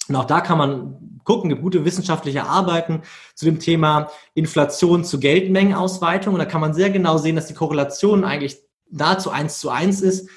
Und 0.08 0.16
auch 0.16 0.26
da 0.26 0.42
kann 0.42 0.60
man 0.60 1.17
gucken, 1.28 1.50
gibt 1.50 1.62
gute 1.62 1.86
wissenschaftliche 1.86 2.46
Arbeiten 2.46 3.04
zu 3.36 3.46
dem 3.46 3.60
Thema 3.60 4.10
Inflation 4.34 5.04
zu 5.04 5.20
Geldmengenausweitung. 5.20 6.34
Und 6.34 6.40
da 6.40 6.46
kann 6.46 6.62
man 6.62 6.74
sehr 6.74 6.90
genau 6.90 7.18
sehen, 7.18 7.36
dass 7.36 7.48
die 7.48 7.54
Korrelation 7.54 8.24
eigentlich 8.24 8.58
nahezu 8.90 9.30
eins 9.30 9.60
zu 9.60 9.70
eins 9.70 10.02
ist 10.02 10.28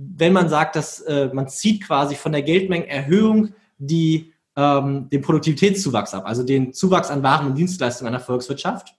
wenn 0.00 0.32
man 0.32 0.48
sagt, 0.48 0.76
dass 0.76 1.00
äh, 1.00 1.30
man 1.32 1.48
zieht 1.48 1.84
quasi 1.84 2.14
von 2.14 2.32
der 2.32 2.42
Geldmengenerhöhung 2.42 3.50
die, 3.78 4.32
ähm, 4.56 5.08
den 5.10 5.20
Produktivitätszuwachs 5.20 6.14
ab, 6.14 6.24
also 6.26 6.42
den 6.42 6.72
Zuwachs 6.72 7.10
an 7.10 7.22
Waren 7.22 7.46
und 7.48 7.54
Dienstleistungen 7.56 8.14
einer 8.14 8.22
Volkswirtschaft, 8.22 8.94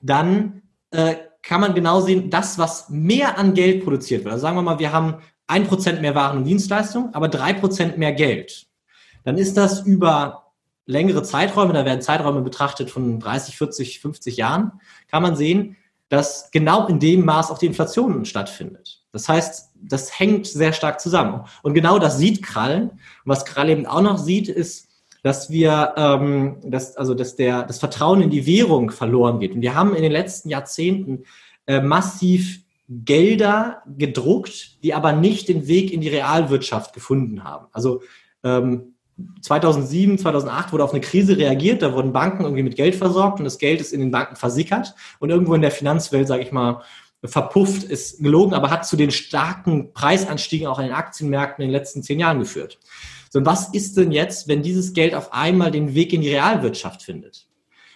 dann 0.00 0.62
äh, 0.90 1.14
kann 1.42 1.60
man 1.60 1.74
genau 1.74 2.00
sehen, 2.00 2.30
das, 2.30 2.58
was 2.58 2.90
mehr 2.90 3.38
an 3.38 3.54
Geld 3.54 3.84
produziert 3.84 4.24
wird. 4.24 4.32
Also 4.32 4.42
sagen 4.42 4.56
wir 4.56 4.62
mal, 4.62 4.78
wir 4.78 4.92
haben 4.92 5.16
ein 5.46 5.66
Prozent 5.66 6.02
mehr 6.02 6.14
Waren 6.14 6.38
und 6.38 6.44
Dienstleistungen, 6.44 7.14
aber 7.14 7.28
drei 7.28 7.54
Prozent 7.54 7.96
mehr 7.96 8.12
Geld. 8.12 8.66
Dann 9.24 9.38
ist 9.38 9.56
das 9.56 9.80
über 9.80 10.47
längere 10.88 11.22
Zeiträume, 11.22 11.74
da 11.74 11.84
werden 11.84 12.00
Zeiträume 12.00 12.40
betrachtet 12.40 12.90
von 12.90 13.20
30, 13.20 13.56
40, 13.56 14.00
50 14.00 14.36
Jahren, 14.38 14.72
kann 15.08 15.22
man 15.22 15.36
sehen, 15.36 15.76
dass 16.08 16.50
genau 16.50 16.86
in 16.86 16.98
dem 16.98 17.26
Maß 17.26 17.50
auch 17.50 17.58
die 17.58 17.66
Inflation 17.66 18.24
stattfindet. 18.24 19.02
Das 19.12 19.28
heißt, 19.28 19.72
das 19.74 20.18
hängt 20.18 20.46
sehr 20.46 20.72
stark 20.72 21.00
zusammen. 21.00 21.44
Und 21.62 21.74
genau 21.74 21.98
das 21.98 22.16
sieht 22.16 22.42
Krall. 22.42 22.84
Und 22.84 22.92
was 23.24 23.44
Krall 23.44 23.68
eben 23.68 23.84
auch 23.84 24.00
noch 24.00 24.16
sieht, 24.16 24.48
ist, 24.48 24.88
dass 25.22 25.50
wir, 25.50 25.92
ähm, 25.96 26.56
dass, 26.64 26.96
also 26.96 27.12
dass 27.12 27.36
der, 27.36 27.64
das 27.64 27.78
Vertrauen 27.78 28.22
in 28.22 28.30
die 28.30 28.46
Währung 28.46 28.90
verloren 28.90 29.40
geht. 29.40 29.52
Und 29.54 29.60
wir 29.60 29.74
haben 29.74 29.94
in 29.94 30.02
den 30.02 30.12
letzten 30.12 30.48
Jahrzehnten 30.48 31.24
äh, 31.66 31.82
massiv 31.82 32.62
Gelder 32.88 33.82
gedruckt, 33.98 34.82
die 34.82 34.94
aber 34.94 35.12
nicht 35.12 35.50
den 35.50 35.68
Weg 35.68 35.92
in 35.92 36.00
die 36.00 36.08
Realwirtschaft 36.08 36.94
gefunden 36.94 37.44
haben. 37.44 37.66
Also 37.72 38.00
ähm, 38.42 38.94
2007, 39.42 40.18
2008 40.18 40.72
wurde 40.72 40.84
auf 40.84 40.92
eine 40.92 41.00
Krise 41.00 41.36
reagiert, 41.36 41.82
da 41.82 41.92
wurden 41.92 42.12
Banken 42.12 42.44
irgendwie 42.44 42.62
mit 42.62 42.76
Geld 42.76 42.94
versorgt 42.94 43.38
und 43.38 43.44
das 43.44 43.58
Geld 43.58 43.80
ist 43.80 43.92
in 43.92 44.00
den 44.00 44.10
Banken 44.10 44.36
versickert 44.36 44.94
und 45.18 45.30
irgendwo 45.30 45.54
in 45.54 45.62
der 45.62 45.70
Finanzwelt, 45.70 46.28
sage 46.28 46.42
ich 46.42 46.52
mal, 46.52 46.82
verpufft, 47.24 47.82
ist 47.82 48.22
gelogen, 48.22 48.54
aber 48.54 48.70
hat 48.70 48.86
zu 48.86 48.96
den 48.96 49.10
starken 49.10 49.92
Preisanstiegen 49.92 50.68
auch 50.68 50.78
an 50.78 50.86
den 50.86 50.94
Aktienmärkten 50.94 51.62
in 51.62 51.70
den 51.70 51.72
letzten 51.72 52.02
zehn 52.02 52.20
Jahren 52.20 52.38
geführt. 52.38 52.78
So, 53.30 53.40
und 53.40 53.46
was 53.46 53.74
ist 53.74 53.96
denn 53.96 54.12
jetzt, 54.12 54.48
wenn 54.48 54.62
dieses 54.62 54.92
Geld 54.92 55.14
auf 55.14 55.32
einmal 55.32 55.70
den 55.70 55.94
Weg 55.94 56.12
in 56.12 56.20
die 56.20 56.30
Realwirtschaft 56.30 57.02
findet? 57.02 57.48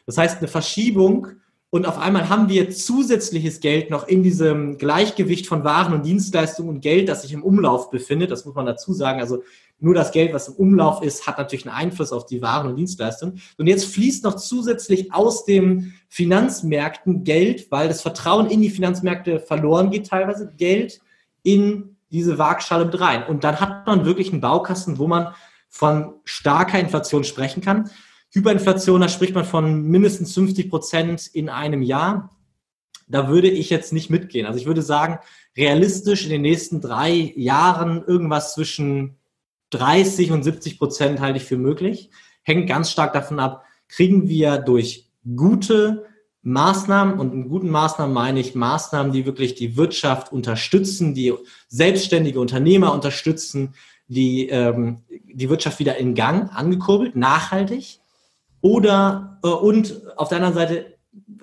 Das 0.07 0.19
heißt, 0.19 0.39
eine 0.39 0.49
Verschiebung 0.49 1.29
und 1.75 1.87
auf 1.87 1.97
einmal 1.97 2.29
haben 2.29 2.51
wir 2.51 2.69
zusätzliches 2.69 3.61
Geld 3.61 3.89
noch 3.89 4.07
in 4.07 4.23
diesem 4.23 4.77
Gleichgewicht 4.77 5.47
von 5.47 5.65
Waren 5.65 5.95
und 5.95 6.05
Dienstleistungen 6.05 6.69
und 6.69 6.81
Geld, 6.83 7.09
das 7.09 7.23
sich 7.23 7.33
im 7.33 7.43
Umlauf 7.43 7.91
befindet. 7.91 8.31
Das 8.31 8.45
muss 8.45 8.55
man 8.55 8.67
dazu 8.67 8.93
sagen. 8.93 9.21
Also 9.21 9.43
nur 9.81 9.95
das 9.95 10.13
Geld, 10.13 10.35
was 10.35 10.49
im 10.49 10.55
Umlauf 10.57 11.03
ist, 11.03 11.27
hat 11.27 11.39
natürlich 11.39 11.67
einen 11.67 11.75
Einfluss 11.75 12.13
auf 12.13 12.27
die 12.27 12.43
Waren 12.43 12.69
und 12.69 12.77
Dienstleistungen. 12.77 13.41
Und 13.57 13.69
jetzt 13.69 13.87
fließt 13.87 14.23
noch 14.23 14.37
zusätzlich 14.37 15.15
aus 15.15 15.47
den 15.47 15.95
Finanzmärkten 16.11 17.25
Geld, 17.25 17.71
weil 17.71 17.89
das 17.89 18.03
Vertrauen 18.03 18.51
in 18.51 18.61
die 18.61 18.69
Finanzmärkte 18.69 19.41
verloren 19.41 19.91
geht 19.91 20.09
teilweise, 20.09 20.53
Geld 20.59 21.01
in 21.43 21.97
diese 22.11 22.37
Waagschale 22.37 22.85
mit 22.85 23.01
rein. 23.01 23.25
Und 23.27 23.45
dann 23.45 23.61
hat 23.61 23.87
man 23.87 24.05
wirklich 24.05 24.31
einen 24.31 24.43
Baukasten, 24.43 24.99
wo 24.99 25.09
man 25.09 25.33
von 25.71 26.17
starker 26.25 26.79
Inflation 26.79 27.25
sprechen 27.25 27.63
kann. 27.63 27.89
Hyperinflation, 28.33 29.01
da 29.01 29.09
spricht 29.09 29.35
man 29.35 29.45
von 29.45 29.83
mindestens 29.83 30.35
50 30.35 30.71
Prozent 30.71 31.27
in 31.27 31.49
einem 31.49 31.83
Jahr. 31.83 32.31
Da 33.09 33.29
würde 33.29 33.51
ich 33.51 33.69
jetzt 33.69 33.93
nicht 33.93 34.09
mitgehen. 34.09 34.47
Also 34.47 34.59
ich 34.59 34.67
würde 34.67 34.83
sagen, 34.83 35.19
realistisch 35.57 36.25
in 36.25 36.31
den 36.31 36.43
nächsten 36.43 36.81
drei 36.81 37.33
Jahren 37.37 38.03
irgendwas 38.07 38.55
zwischen 38.55 39.17
30 39.71 40.33
und 40.33 40.43
70 40.45 40.79
Prozent 40.79 41.21
halte 41.21 41.39
ich 41.39 41.45
für 41.45 41.59
möglich. 41.59 42.11
Hängt 42.43 42.69
ganz 42.69 42.91
stark 42.91 43.13
davon 43.13 43.39
ab, 43.39 43.65
kriegen 43.89 44.29
wir 44.29 44.59
durch 44.59 45.11
gute 45.37 46.07
Maßnahmen 46.43 47.21
und 47.21 47.33
in 47.33 47.49
guten 47.49 47.71
Maßnahmen 47.71 48.13
meine 48.13 48.41
ich 48.41 48.55
Maßnahmen, 48.55 49.13
die 49.13 49.27
wirklich 49.27 49.55
die 49.55 49.77
Wirtschaft 49.77 50.33
unterstützen, 50.33 51.15
die 51.15 51.35
selbstständige 51.69 52.41
Unternehmer 52.41 52.93
unterstützen, 52.93 53.75
die 54.09 54.49
ähm, 54.49 55.03
die 55.09 55.49
Wirtschaft 55.49 55.79
wieder 55.79 55.97
in 55.99 56.15
Gang 56.15 56.51
angekurbelt, 56.55 57.15
nachhaltig. 57.15 58.01
Oder 58.63 59.39
äh, 59.45 59.49
und 59.49 60.01
auf 60.17 60.31
der 60.31 60.39
anderen 60.39 60.55
Seite 60.55 60.87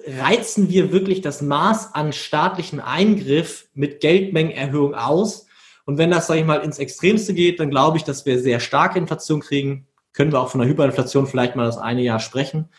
reizen 0.07 0.69
wir 0.69 0.91
wirklich 0.91 1.21
das 1.21 1.41
Maß 1.41 1.93
an 1.93 2.13
staatlichen 2.13 2.79
Eingriff 2.79 3.67
mit 3.75 3.99
Geldmengenerhöhung 3.99 4.95
aus. 4.95 5.45
Und 5.85 5.97
wenn 5.97 6.09
das, 6.09 6.27
sage 6.27 6.39
ich 6.39 6.45
mal, 6.45 6.61
ins 6.61 6.79
Extremste 6.79 7.33
geht, 7.33 7.59
dann 7.59 7.69
glaube 7.69 7.97
ich, 7.97 8.03
dass 8.03 8.25
wir 8.25 8.39
sehr 8.39 8.59
starke 8.59 8.97
Inflation 8.97 9.41
kriegen. 9.41 9.88
Können 10.13 10.31
wir 10.31 10.39
auch 10.39 10.49
von 10.49 10.61
einer 10.61 10.69
Hyperinflation 10.69 11.27
vielleicht 11.27 11.55
mal 11.55 11.65
das 11.65 11.77
eine 11.77 12.01
Jahr 12.01 12.19
sprechen. 12.19 12.69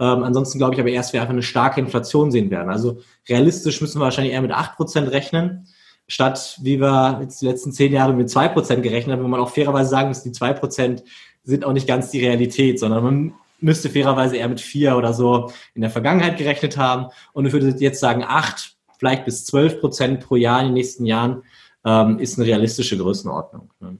Ähm, 0.00 0.22
ansonsten 0.22 0.58
glaube 0.58 0.74
ich 0.74 0.80
aber 0.80 0.90
erst, 0.90 1.12
wir 1.12 1.20
einfach 1.20 1.32
eine 1.32 1.42
starke 1.42 1.80
Inflation 1.80 2.30
sehen 2.30 2.50
werden. 2.50 2.70
Also 2.70 3.00
realistisch 3.28 3.80
müssen 3.80 4.00
wir 4.00 4.04
wahrscheinlich 4.04 4.32
eher 4.32 4.42
mit 4.42 4.52
8% 4.52 5.10
rechnen, 5.10 5.66
statt 6.06 6.58
wie 6.62 6.80
wir 6.80 7.18
jetzt 7.20 7.42
die 7.42 7.46
letzten 7.46 7.72
zehn 7.72 7.92
Jahre 7.92 8.12
mit 8.12 8.28
2% 8.28 8.76
gerechnet 8.76 9.16
haben, 9.16 9.24
wo 9.24 9.28
man 9.28 9.40
auch 9.40 9.50
fairerweise 9.50 9.90
sagen 9.90 10.08
muss, 10.08 10.22
die 10.22 10.30
2% 10.30 11.02
sind 11.42 11.64
auch 11.64 11.72
nicht 11.72 11.88
ganz 11.88 12.10
die 12.10 12.24
Realität, 12.24 12.78
sondern 12.78 13.02
man 13.02 13.34
müsste 13.60 13.90
fairerweise 13.90 14.36
eher 14.36 14.48
mit 14.48 14.60
vier 14.60 14.96
oder 14.96 15.12
so 15.12 15.50
in 15.74 15.82
der 15.82 15.90
Vergangenheit 15.90 16.36
gerechnet 16.38 16.76
haben. 16.76 17.06
Und 17.32 17.46
ich 17.46 17.52
würde 17.52 17.74
jetzt 17.78 18.00
sagen, 18.00 18.24
acht, 18.26 18.76
vielleicht 18.98 19.24
bis 19.24 19.44
zwölf 19.44 19.80
Prozent 19.80 20.20
pro 20.20 20.36
Jahr 20.36 20.60
in 20.60 20.66
den 20.66 20.74
nächsten 20.74 21.04
Jahren 21.04 21.42
ähm, 21.84 22.18
ist 22.18 22.38
eine 22.38 22.46
realistische 22.46 22.96
Größenordnung. 22.96 23.70
Ne? 23.80 23.98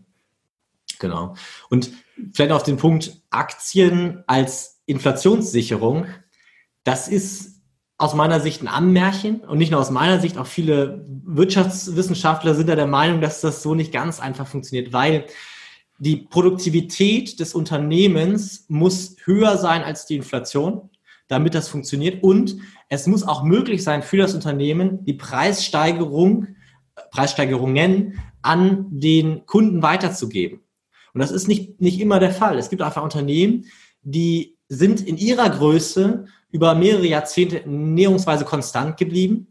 Genau. 0.99 1.35
Und 1.71 1.91
vielleicht 2.33 2.53
auf 2.53 2.63
den 2.63 2.77
Punkt 2.77 3.21
Aktien 3.31 4.25
als 4.27 4.81
Inflationssicherung. 4.87 6.07
Das 6.85 7.09
ist 7.09 7.63
aus 7.99 8.15
meiner 8.15 8.41
Sicht 8.41 8.63
ein 8.63 8.69
Ammärchen 8.69 9.41
und 9.41 9.59
nicht 9.59 9.73
nur 9.73 9.81
aus 9.81 9.91
meiner 9.91 10.21
Sicht, 10.21 10.39
auch 10.39 10.47
viele 10.47 11.05
Wirtschaftswissenschaftler 11.25 12.55
sind 12.55 12.69
da 12.69 12.77
der 12.77 12.87
Meinung, 12.87 13.21
dass 13.21 13.41
das 13.41 13.63
so 13.63 13.75
nicht 13.75 13.93
ganz 13.93 14.21
einfach 14.21 14.47
funktioniert, 14.47 14.93
weil 14.93 15.25
die 15.99 16.17
Produktivität 16.17 17.41
des 17.41 17.55
Unternehmens 17.55 18.65
muss 18.69 19.17
höher 19.25 19.59
sein 19.59 19.83
als 19.83 20.07
die 20.07 20.17
Inflation. 20.17 20.91
damit 21.29 21.55
das 21.55 21.69
funktioniert. 21.69 22.23
Und 22.23 22.57
es 22.89 23.07
muss 23.07 23.23
auch 23.23 23.43
möglich 23.43 23.85
sein 23.85 24.03
für 24.03 24.17
das 24.17 24.35
Unternehmen, 24.35 25.05
die 25.05 25.13
Preissteigerung, 25.13 26.49
Preissteigerungen 27.11 28.19
an 28.43 28.87
den 28.91 29.47
Kunden 29.47 29.83
weiterzugeben. 29.83 30.61
Und 31.13 31.21
das 31.21 31.31
ist 31.31 31.47
nicht, 31.47 31.81
nicht 31.81 32.01
immer 32.01 32.19
der 32.19 32.33
Fall. 32.33 32.59
Es 32.59 32.71
gibt 32.71 32.83
einfach 32.83 33.03
Unternehmen, 33.03 33.67
die 34.03 34.57
sind 34.69 35.07
in 35.07 35.17
ihrer 35.17 35.49
Größe 35.51 36.25
über 36.51 36.75
mehrere 36.75 37.07
Jahrzehnte 37.07 37.63
näherungsweise 37.69 38.45
konstant 38.45 38.97
geblieben, 38.97 39.49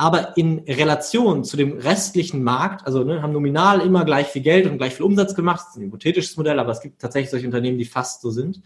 aber 0.00 0.34
in 0.38 0.60
Relation 0.60 1.44
zu 1.44 1.58
dem 1.58 1.76
restlichen 1.76 2.42
Markt, 2.42 2.86
also 2.86 3.04
ne, 3.04 3.20
haben 3.20 3.34
nominal 3.34 3.82
immer 3.82 4.06
gleich 4.06 4.28
viel 4.28 4.40
Geld 4.40 4.64
und 4.66 4.78
gleich 4.78 4.94
viel 4.94 5.04
Umsatz 5.04 5.34
gemacht. 5.34 5.60
Das 5.60 5.68
ist 5.68 5.76
ein 5.76 5.84
hypothetisches 5.84 6.38
Modell, 6.38 6.58
aber 6.58 6.72
es 6.72 6.80
gibt 6.80 7.02
tatsächlich 7.02 7.30
solche 7.30 7.44
Unternehmen, 7.44 7.76
die 7.76 7.84
fast 7.84 8.22
so 8.22 8.30
sind. 8.30 8.62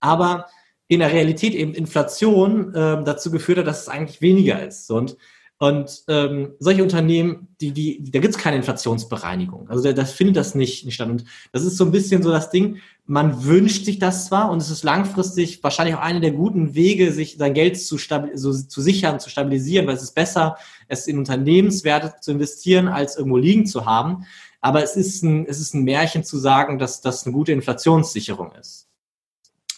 Aber 0.00 0.46
in 0.88 1.00
der 1.00 1.12
Realität 1.12 1.54
eben 1.54 1.74
Inflation 1.74 2.74
äh, 2.74 3.04
dazu 3.04 3.30
geführt 3.30 3.58
hat, 3.58 3.66
dass 3.66 3.82
es 3.82 3.88
eigentlich 3.90 4.22
weniger 4.22 4.66
ist. 4.66 4.90
Und 4.90 5.18
und 5.62 6.04
ähm, 6.08 6.54
solche 6.58 6.82
Unternehmen, 6.82 7.48
die, 7.60 7.72
die, 7.72 8.10
da 8.10 8.18
gibt 8.18 8.34
es 8.34 8.40
keine 8.40 8.56
Inflationsbereinigung. 8.56 9.68
Also 9.68 9.92
das 9.92 10.10
findet 10.10 10.36
das 10.36 10.54
nicht, 10.54 10.86
nicht 10.86 10.94
statt. 10.94 11.10
Und 11.10 11.26
das 11.52 11.64
ist 11.64 11.76
so 11.76 11.84
ein 11.84 11.90
bisschen 11.90 12.22
so 12.22 12.30
das 12.30 12.48
Ding, 12.48 12.78
man 13.04 13.44
wünscht 13.44 13.84
sich 13.84 13.98
das 13.98 14.24
zwar 14.24 14.50
und 14.50 14.62
es 14.62 14.70
ist 14.70 14.84
langfristig 14.84 15.62
wahrscheinlich 15.62 15.96
auch 15.96 16.00
einer 16.00 16.20
der 16.20 16.30
guten 16.30 16.74
Wege, 16.74 17.12
sich 17.12 17.36
sein 17.36 17.52
Geld 17.52 17.78
zu, 17.78 17.98
so, 17.98 18.52
zu 18.54 18.80
sichern, 18.80 19.20
zu 19.20 19.28
stabilisieren, 19.28 19.86
weil 19.86 19.96
es 19.96 20.02
ist 20.02 20.14
besser, 20.14 20.56
es 20.88 21.06
in 21.06 21.18
Unternehmenswerte 21.18 22.14
zu 22.22 22.30
investieren, 22.32 22.88
als 22.88 23.18
irgendwo 23.18 23.36
liegen 23.36 23.66
zu 23.66 23.84
haben. 23.84 24.24
Aber 24.62 24.82
es 24.82 24.96
ist 24.96 25.22
ein, 25.22 25.44
es 25.44 25.60
ist 25.60 25.74
ein 25.74 25.84
Märchen 25.84 26.24
zu 26.24 26.38
sagen, 26.38 26.78
dass 26.78 27.02
das 27.02 27.26
eine 27.26 27.34
gute 27.34 27.52
Inflationssicherung 27.52 28.52
ist. 28.52 28.88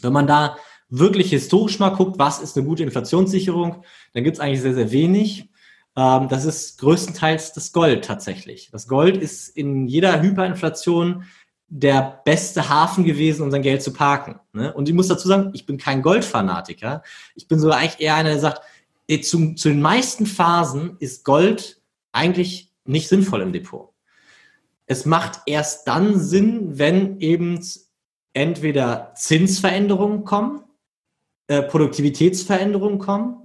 Wenn 0.01 0.13
man 0.13 0.29
da 0.29 0.57
wirklich 0.91 1.31
historisch 1.31 1.81
mal 1.81 1.91
guckt, 1.91 2.21
was 2.21 2.39
ist 2.39 2.57
eine 2.57 2.67
gute 2.67 2.85
Inflationssicherung, 2.85 3.83
dann 4.13 4.23
gibt 4.23 4.37
es 4.37 4.41
eigentlich 4.41 4.61
sehr, 4.61 4.75
sehr 4.75 4.93
wenig. 4.93 5.49
Ähm, 5.97 6.29
das 6.29 6.45
ist 6.45 6.79
größtenteils 6.79 7.53
das 7.53 7.73
Gold 7.73 8.05
tatsächlich. 8.05 8.71
Das 8.71 8.89
Gold 8.89 9.17
ist 9.17 9.49
in 9.49 9.87
jeder 9.87 10.23
Hyperinflation 10.23 11.25
der 11.69 12.21
beste 12.25 12.69
Hafen 12.69 13.05
gewesen, 13.05 13.43
um 13.43 13.51
sein 13.51 13.63
Geld 13.63 13.83
zu 13.83 13.93
parken. 13.93 14.39
Ne? 14.53 14.73
Und 14.73 14.89
ich 14.89 14.95
muss 14.95 15.09
dazu 15.09 15.27
sagen, 15.29 15.51
ich 15.55 15.65
bin 15.65 15.79
kein 15.79 16.03
Goldfanatiker. 16.03 17.03
Ich 17.35 17.49
bin 17.49 17.59
sogar 17.59 17.79
eigentlich 17.79 18.01
eher 18.01 18.15
einer, 18.15 18.31
der 18.31 18.41
sagt, 18.41 18.63
zu, 19.23 19.55
zu 19.55 19.69
den 19.69 19.81
meisten 19.81 20.27
Phasen 20.27 20.97
ist 20.99 21.25
Gold 21.25 21.81
eigentlich 22.13 22.71
nicht 22.85 23.09
sinnvoll 23.09 23.43
im 23.43 23.53
Depot. 23.53 23.91
Es 24.87 25.07
macht 25.07 25.41
erst 25.47 25.89
dann 25.89 26.19
Sinn, 26.19 26.79
wenn 26.79 27.21
eben 27.21 27.61
entweder 28.35 29.13
Zinsveränderungen 29.15 30.25
kommen, 30.25 30.65
äh, 31.47 31.63
Produktivitätsveränderungen 31.63 32.99
kommen 32.99 33.42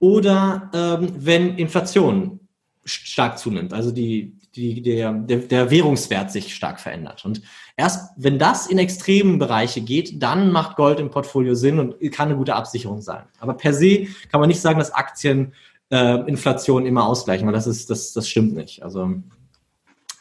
oder 0.00 0.70
ähm, 0.74 1.12
wenn 1.16 1.56
Inflation 1.56 2.40
stark 2.84 3.38
zunimmt, 3.38 3.72
also 3.72 3.92
die, 3.92 4.36
die, 4.56 4.82
der, 4.82 5.12
der, 5.12 5.38
der 5.38 5.70
Währungswert 5.70 6.32
sich 6.32 6.54
stark 6.54 6.80
verändert. 6.80 7.24
Und 7.24 7.42
erst 7.76 8.10
wenn 8.16 8.38
das 8.38 8.66
in 8.66 8.78
extremen 8.78 9.38
Bereiche 9.38 9.80
geht, 9.80 10.20
dann 10.22 10.50
macht 10.50 10.76
Gold 10.76 10.98
im 10.98 11.10
Portfolio 11.10 11.54
Sinn 11.54 11.78
und 11.78 12.00
kann 12.10 12.28
eine 12.28 12.36
gute 12.36 12.56
Absicherung 12.56 13.00
sein. 13.00 13.24
Aber 13.38 13.54
per 13.54 13.72
se 13.72 14.08
kann 14.30 14.40
man 14.40 14.48
nicht 14.48 14.60
sagen, 14.60 14.78
dass 14.78 14.92
Aktien 14.92 15.52
äh, 15.90 16.26
Inflation 16.26 16.86
immer 16.86 17.06
ausgleichen, 17.06 17.46
weil 17.46 17.54
das 17.54 17.66
ist, 17.66 17.90
das, 17.90 18.12
das 18.12 18.28
stimmt 18.28 18.54
nicht. 18.54 18.82
Also 18.82 19.12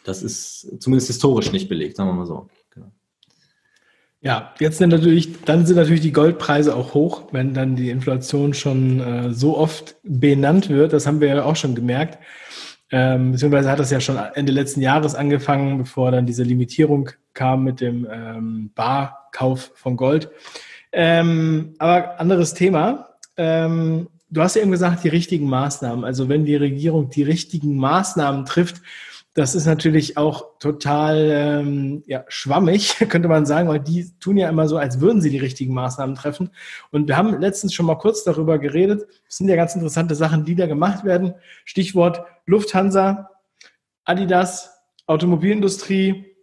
das 0.04 0.22
ist 0.22 0.82
zumindest 0.82 1.08
historisch 1.08 1.52
nicht 1.52 1.70
belegt, 1.70 1.96
sagen 1.98 2.10
wir 2.10 2.14
mal 2.14 2.26
so. 2.26 2.50
Ja, 4.22 4.54
jetzt 4.60 4.80
sind 4.80 4.90
natürlich, 4.90 5.44
dann 5.44 5.66
sind 5.66 5.78
natürlich 5.78 6.02
die 6.02 6.12
Goldpreise 6.12 6.76
auch 6.76 6.94
hoch, 6.94 7.24
wenn 7.32 7.54
dann 7.54 7.78
die 7.78 7.90
Inflation 7.90 8.54
schon 8.54 9.00
äh, 9.00 9.34
so 9.34 9.58
oft 9.58 9.96
benannt 10.04 10.70
wird. 10.70 10.92
Das 10.92 11.08
haben 11.08 11.22
wir 11.22 11.30
ja 11.30 11.44
auch 11.46 11.56
schon 11.56 11.74
gemerkt. 11.74 12.18
Ähm, 12.92 13.32
beziehungsweise 13.32 13.70
hat 13.70 13.80
das 13.80 13.92
ja 13.92 14.02
schon 14.02 14.18
Ende 14.18 14.52
letzten 14.52 14.82
Jahres 14.82 15.16
angefangen, 15.16 15.78
bevor 15.78 16.12
dann 16.12 16.26
diese 16.26 16.44
Limitierung 16.44 17.12
kam 17.34 17.64
mit 17.64 17.80
dem 17.80 18.08
ähm, 18.12 18.72
Barkauf 18.76 19.72
von 19.76 19.96
Gold. 19.96 20.30
Ähm, 20.92 21.76
aber 21.78 22.20
anderes 22.20 22.54
Thema. 22.54 23.10
Ähm, 23.38 24.10
du 24.30 24.42
hast 24.42 24.56
ja 24.56 24.64
eben 24.64 24.72
gesagt, 24.72 25.04
die 25.04 25.10
richtigen 25.10 25.48
Maßnahmen. 25.48 26.04
Also 26.04 26.28
wenn 26.28 26.44
die 26.44 26.56
Regierung 26.56 27.10
die 27.10 27.24
richtigen 27.24 27.78
Maßnahmen 27.78 28.46
trifft, 28.46 28.82
das 29.40 29.56
ist 29.56 29.66
natürlich 29.66 30.18
auch 30.18 30.60
total 30.60 31.30
ähm, 31.32 32.04
ja, 32.08 32.26
schwammig, 32.28 32.98
könnte 33.10 33.30
man 33.30 33.46
sagen, 33.46 33.70
weil 33.70 33.80
die 33.80 34.12
tun 34.20 34.36
ja 34.36 34.50
immer 34.50 34.68
so, 34.68 34.78
als 34.78 35.00
würden 35.00 35.22
sie 35.22 35.30
die 35.30 35.38
richtigen 35.38 35.74
Maßnahmen 35.74 36.16
treffen. 36.16 36.50
Und 36.92 37.08
wir 37.08 37.16
haben 37.16 37.40
letztens 37.40 37.74
schon 37.74 37.86
mal 37.86 37.96
kurz 37.96 38.26
darüber 38.26 38.60
geredet. 38.60 39.08
Das 39.26 39.38
sind 39.38 39.48
ja 39.48 39.56
ganz 39.56 39.76
interessante 39.76 40.14
Sachen, 40.14 40.44
die 40.44 40.56
da 40.56 40.68
gemacht 40.68 41.06
werden. 41.06 41.36
Stichwort 41.64 42.22
Lufthansa, 42.48 43.30
Adidas, 44.04 44.78
Automobilindustrie, 45.08 46.36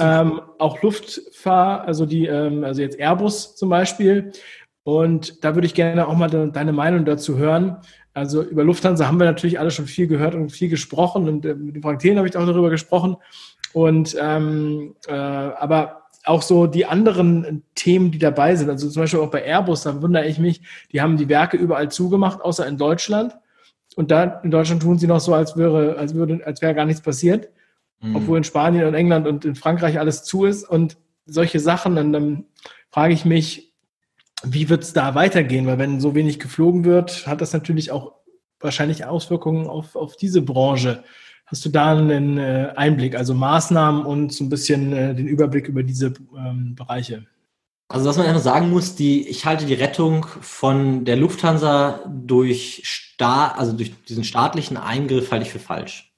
ähm, 0.00 0.40
auch 0.58 0.80
Luftfahr, 0.80 1.82
also 1.82 2.06
die, 2.06 2.24
ähm, 2.24 2.64
also 2.64 2.80
jetzt 2.80 2.98
Airbus 2.98 3.56
zum 3.56 3.68
Beispiel. 3.68 4.32
Und 4.84 5.44
da 5.44 5.54
würde 5.54 5.66
ich 5.66 5.74
gerne 5.74 6.08
auch 6.08 6.16
mal 6.16 6.30
deine 6.50 6.72
Meinung 6.72 7.04
dazu 7.04 7.36
hören. 7.36 7.76
Also 8.14 8.42
über 8.42 8.64
Lufthansa 8.64 9.06
haben 9.06 9.18
wir 9.18 9.24
natürlich 9.24 9.58
alle 9.58 9.70
schon 9.70 9.86
viel 9.86 10.06
gehört 10.06 10.34
und 10.34 10.50
viel 10.50 10.68
gesprochen 10.68 11.28
und 11.28 11.44
äh, 11.44 11.54
mit 11.54 11.76
dem 11.76 11.82
Frank 11.82 12.00
Thelen 12.00 12.18
habe 12.18 12.28
ich 12.28 12.36
auch 12.36 12.46
darüber 12.46 12.70
gesprochen. 12.70 13.16
Und 13.72 14.16
ähm, 14.20 14.94
äh, 15.08 15.12
aber 15.12 16.02
auch 16.24 16.42
so 16.42 16.66
die 16.66 16.86
anderen 16.86 17.64
Themen, 17.74 18.10
die 18.10 18.18
dabei 18.18 18.54
sind, 18.54 18.70
also 18.70 18.88
zum 18.88 19.02
Beispiel 19.02 19.20
auch 19.20 19.30
bei 19.30 19.44
Airbus, 19.44 19.82
da 19.82 20.02
wundere 20.02 20.26
ich 20.26 20.38
mich, 20.38 20.60
die 20.92 21.00
haben 21.00 21.16
die 21.16 21.28
Werke 21.28 21.56
überall 21.56 21.90
zugemacht, 21.90 22.42
außer 22.42 22.66
in 22.66 22.76
Deutschland. 22.76 23.34
Und 23.96 24.10
da 24.10 24.40
in 24.42 24.50
Deutschland 24.50 24.82
tun 24.82 24.98
sie 24.98 25.06
noch 25.06 25.20
so, 25.20 25.34
als 25.34 25.56
wäre, 25.56 25.96
als 25.96 26.14
würde, 26.14 26.46
als 26.46 26.62
wäre 26.62 26.74
gar 26.74 26.86
nichts 26.86 27.02
passiert. 27.02 27.50
Mhm. 28.00 28.16
Obwohl 28.16 28.38
in 28.38 28.44
Spanien 28.44 28.86
und 28.86 28.94
England 28.94 29.26
und 29.26 29.44
in 29.44 29.54
Frankreich 29.54 29.98
alles 29.98 30.22
zu 30.22 30.44
ist. 30.44 30.68
Und 30.68 30.96
solche 31.26 31.60
Sachen, 31.60 31.96
dann, 31.96 32.12
dann 32.12 32.44
frage 32.90 33.14
ich 33.14 33.24
mich, 33.24 33.71
wie 34.44 34.68
wird 34.68 34.82
es 34.82 34.92
da 34.92 35.14
weitergehen? 35.14 35.66
Weil 35.66 35.78
wenn 35.78 36.00
so 36.00 36.14
wenig 36.14 36.38
geflogen 36.38 36.84
wird, 36.84 37.26
hat 37.26 37.40
das 37.40 37.52
natürlich 37.52 37.90
auch 37.90 38.14
wahrscheinlich 38.60 39.04
Auswirkungen 39.04 39.66
auf, 39.66 39.96
auf 39.96 40.16
diese 40.16 40.42
Branche. 40.42 41.04
Hast 41.46 41.64
du 41.64 41.68
da 41.68 41.92
einen 41.92 42.38
äh, 42.38 42.72
Einblick, 42.76 43.14
also 43.14 43.34
Maßnahmen 43.34 44.06
und 44.06 44.32
so 44.32 44.44
ein 44.44 44.48
bisschen 44.48 44.92
äh, 44.92 45.14
den 45.14 45.26
Überblick 45.26 45.68
über 45.68 45.82
diese 45.82 46.14
ähm, 46.36 46.74
Bereiche? 46.74 47.26
Also 47.88 48.08
was 48.08 48.16
man 48.16 48.26
einfach 48.26 48.40
sagen 48.40 48.70
muss, 48.70 48.94
die, 48.94 49.28
ich 49.28 49.44
halte 49.44 49.66
die 49.66 49.74
Rettung 49.74 50.24
von 50.40 51.04
der 51.04 51.16
Lufthansa 51.16 52.00
durch, 52.08 52.80
Staat, 52.84 53.58
also 53.58 53.74
durch 53.74 53.92
diesen 54.04 54.24
staatlichen 54.24 54.78
Eingriff 54.78 55.30
halte 55.30 55.44
ich 55.44 55.52
für 55.52 55.58
falsch. 55.58 56.14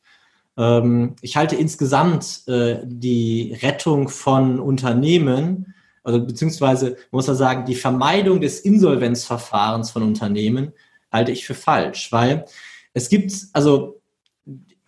Ähm, 0.57 1.17
ich 1.21 1.37
halte 1.37 1.57
insgesamt 1.57 2.47
äh, 2.47 2.81
die 2.85 3.59
Rettung 3.61 4.09
von 4.09 4.61
Unternehmen 4.61 5.74
also 6.05 6.25
beziehungsweise 6.25 6.97
muss 7.11 7.27
man 7.27 7.37
sagen, 7.37 7.64
die 7.64 7.75
Vermeidung 7.75 8.40
des 8.40 8.61
Insolvenzverfahrens 8.61 9.90
von 9.90 10.03
Unternehmen 10.03 10.73
halte 11.11 11.33
ich 11.33 11.47
für 11.47 11.55
falsch, 11.55 12.12
weil 12.12 12.45
es 12.93 13.09
gibt, 13.09 13.33
also 13.53 14.01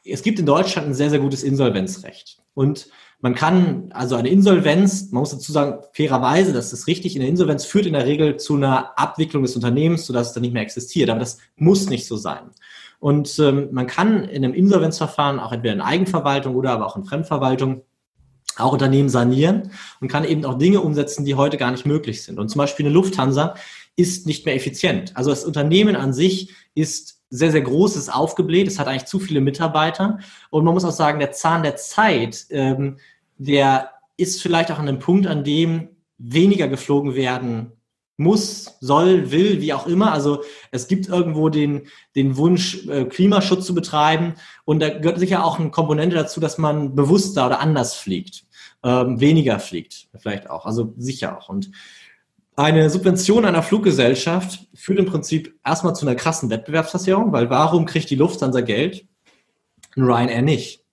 es 0.04 0.22
gibt 0.22 0.38
in 0.38 0.46
Deutschland 0.46 0.88
ein 0.88 0.94
sehr, 0.94 1.10
sehr 1.10 1.18
gutes 1.18 1.42
Insolvenzrecht. 1.42 2.38
Und 2.54 2.88
man 3.20 3.34
kann, 3.34 3.90
also 3.92 4.14
eine 4.14 4.28
Insolvenz, 4.28 5.10
man 5.10 5.20
muss 5.20 5.30
dazu 5.30 5.50
sagen, 5.50 5.82
fairerweise, 5.92 6.52
das 6.52 6.72
ist 6.72 6.86
richtig, 6.86 7.16
eine 7.16 7.26
Insolvenz 7.26 7.64
führt 7.64 7.86
in 7.86 7.94
der 7.94 8.06
Regel 8.06 8.36
zu 8.36 8.54
einer 8.54 8.98
Abwicklung 8.98 9.42
des 9.42 9.56
Unternehmens, 9.56 10.06
sodass 10.06 10.28
es 10.28 10.32
dann 10.34 10.42
nicht 10.42 10.52
mehr 10.52 10.62
existiert. 10.62 11.08
Aber 11.08 11.20
das 11.20 11.38
muss 11.56 11.88
nicht 11.88 12.06
so 12.06 12.16
sein. 12.16 12.50
Und 12.98 13.38
ähm, 13.38 13.68
man 13.72 13.86
kann 13.86 14.24
in 14.24 14.44
einem 14.44 14.54
Insolvenzverfahren 14.54 15.40
auch 15.40 15.52
entweder 15.52 15.74
in 15.74 15.80
Eigenverwaltung 15.80 16.54
oder 16.54 16.72
aber 16.72 16.86
auch 16.86 16.96
in 16.96 17.04
Fremdverwaltung 17.04 17.82
auch 18.58 18.72
Unternehmen 18.72 19.08
sanieren 19.08 19.70
und 20.00 20.08
kann 20.08 20.24
eben 20.24 20.44
auch 20.44 20.58
Dinge 20.58 20.80
umsetzen, 20.80 21.24
die 21.24 21.34
heute 21.34 21.56
gar 21.56 21.70
nicht 21.70 21.86
möglich 21.86 22.22
sind. 22.22 22.38
Und 22.38 22.48
zum 22.48 22.58
Beispiel 22.58 22.86
eine 22.86 22.94
Lufthansa 22.94 23.54
ist 23.96 24.26
nicht 24.26 24.46
mehr 24.46 24.54
effizient. 24.54 25.16
Also 25.16 25.30
das 25.30 25.44
Unternehmen 25.44 25.96
an 25.96 26.12
sich 26.12 26.54
ist 26.74 27.22
sehr, 27.30 27.50
sehr 27.50 27.62
groß, 27.62 27.96
ist 27.96 28.14
aufgebläht, 28.14 28.68
es 28.68 28.78
hat 28.78 28.86
eigentlich 28.86 29.06
zu 29.06 29.18
viele 29.18 29.40
Mitarbeiter. 29.40 30.18
Und 30.50 30.64
man 30.64 30.74
muss 30.74 30.84
auch 30.84 30.92
sagen, 30.92 31.18
der 31.18 31.32
Zahn 31.32 31.62
der 31.62 31.76
Zeit, 31.76 32.46
ähm, 32.50 32.98
der 33.38 33.90
ist 34.16 34.40
vielleicht 34.40 34.70
auch 34.70 34.78
an 34.78 34.88
einem 34.88 34.98
Punkt, 34.98 35.26
an 35.26 35.44
dem 35.44 35.88
weniger 36.18 36.68
geflogen 36.68 37.14
werden 37.14 37.72
muss, 38.18 38.78
soll, 38.80 39.30
will, 39.30 39.60
wie 39.60 39.74
auch 39.74 39.86
immer. 39.86 40.12
Also 40.12 40.42
es 40.70 40.88
gibt 40.88 41.08
irgendwo 41.08 41.50
den, 41.50 41.88
den 42.14 42.36
Wunsch, 42.38 42.86
äh, 42.86 43.04
Klimaschutz 43.04 43.66
zu 43.66 43.74
betreiben. 43.74 44.34
Und 44.64 44.80
da 44.80 44.88
gehört 44.88 45.18
sicher 45.18 45.44
auch 45.44 45.58
eine 45.58 45.70
Komponente 45.70 46.16
dazu, 46.16 46.40
dass 46.40 46.56
man 46.56 46.94
bewusster 46.94 47.46
oder 47.46 47.60
anders 47.60 47.94
fliegt 47.94 48.45
ähm, 48.86 49.18
weniger 49.18 49.58
fliegt. 49.58 50.06
Vielleicht 50.16 50.48
auch, 50.48 50.64
also 50.64 50.94
sicher 50.96 51.36
auch. 51.36 51.48
Und 51.48 51.72
eine 52.54 52.88
Subvention 52.88 53.44
einer 53.44 53.64
Fluggesellschaft 53.64 54.68
führt 54.74 55.00
im 55.00 55.06
Prinzip 55.06 55.58
erstmal 55.64 55.96
zu 55.96 56.06
einer 56.06 56.14
krassen 56.14 56.48
Wettbewerbsverzerrung, 56.48 57.32
weil 57.32 57.50
warum 57.50 57.84
kriegt 57.84 58.08
die 58.08 58.14
Lufthansa 58.14 58.60
Geld? 58.60 59.04
Ryanair 59.96 60.42
nicht. 60.42 60.84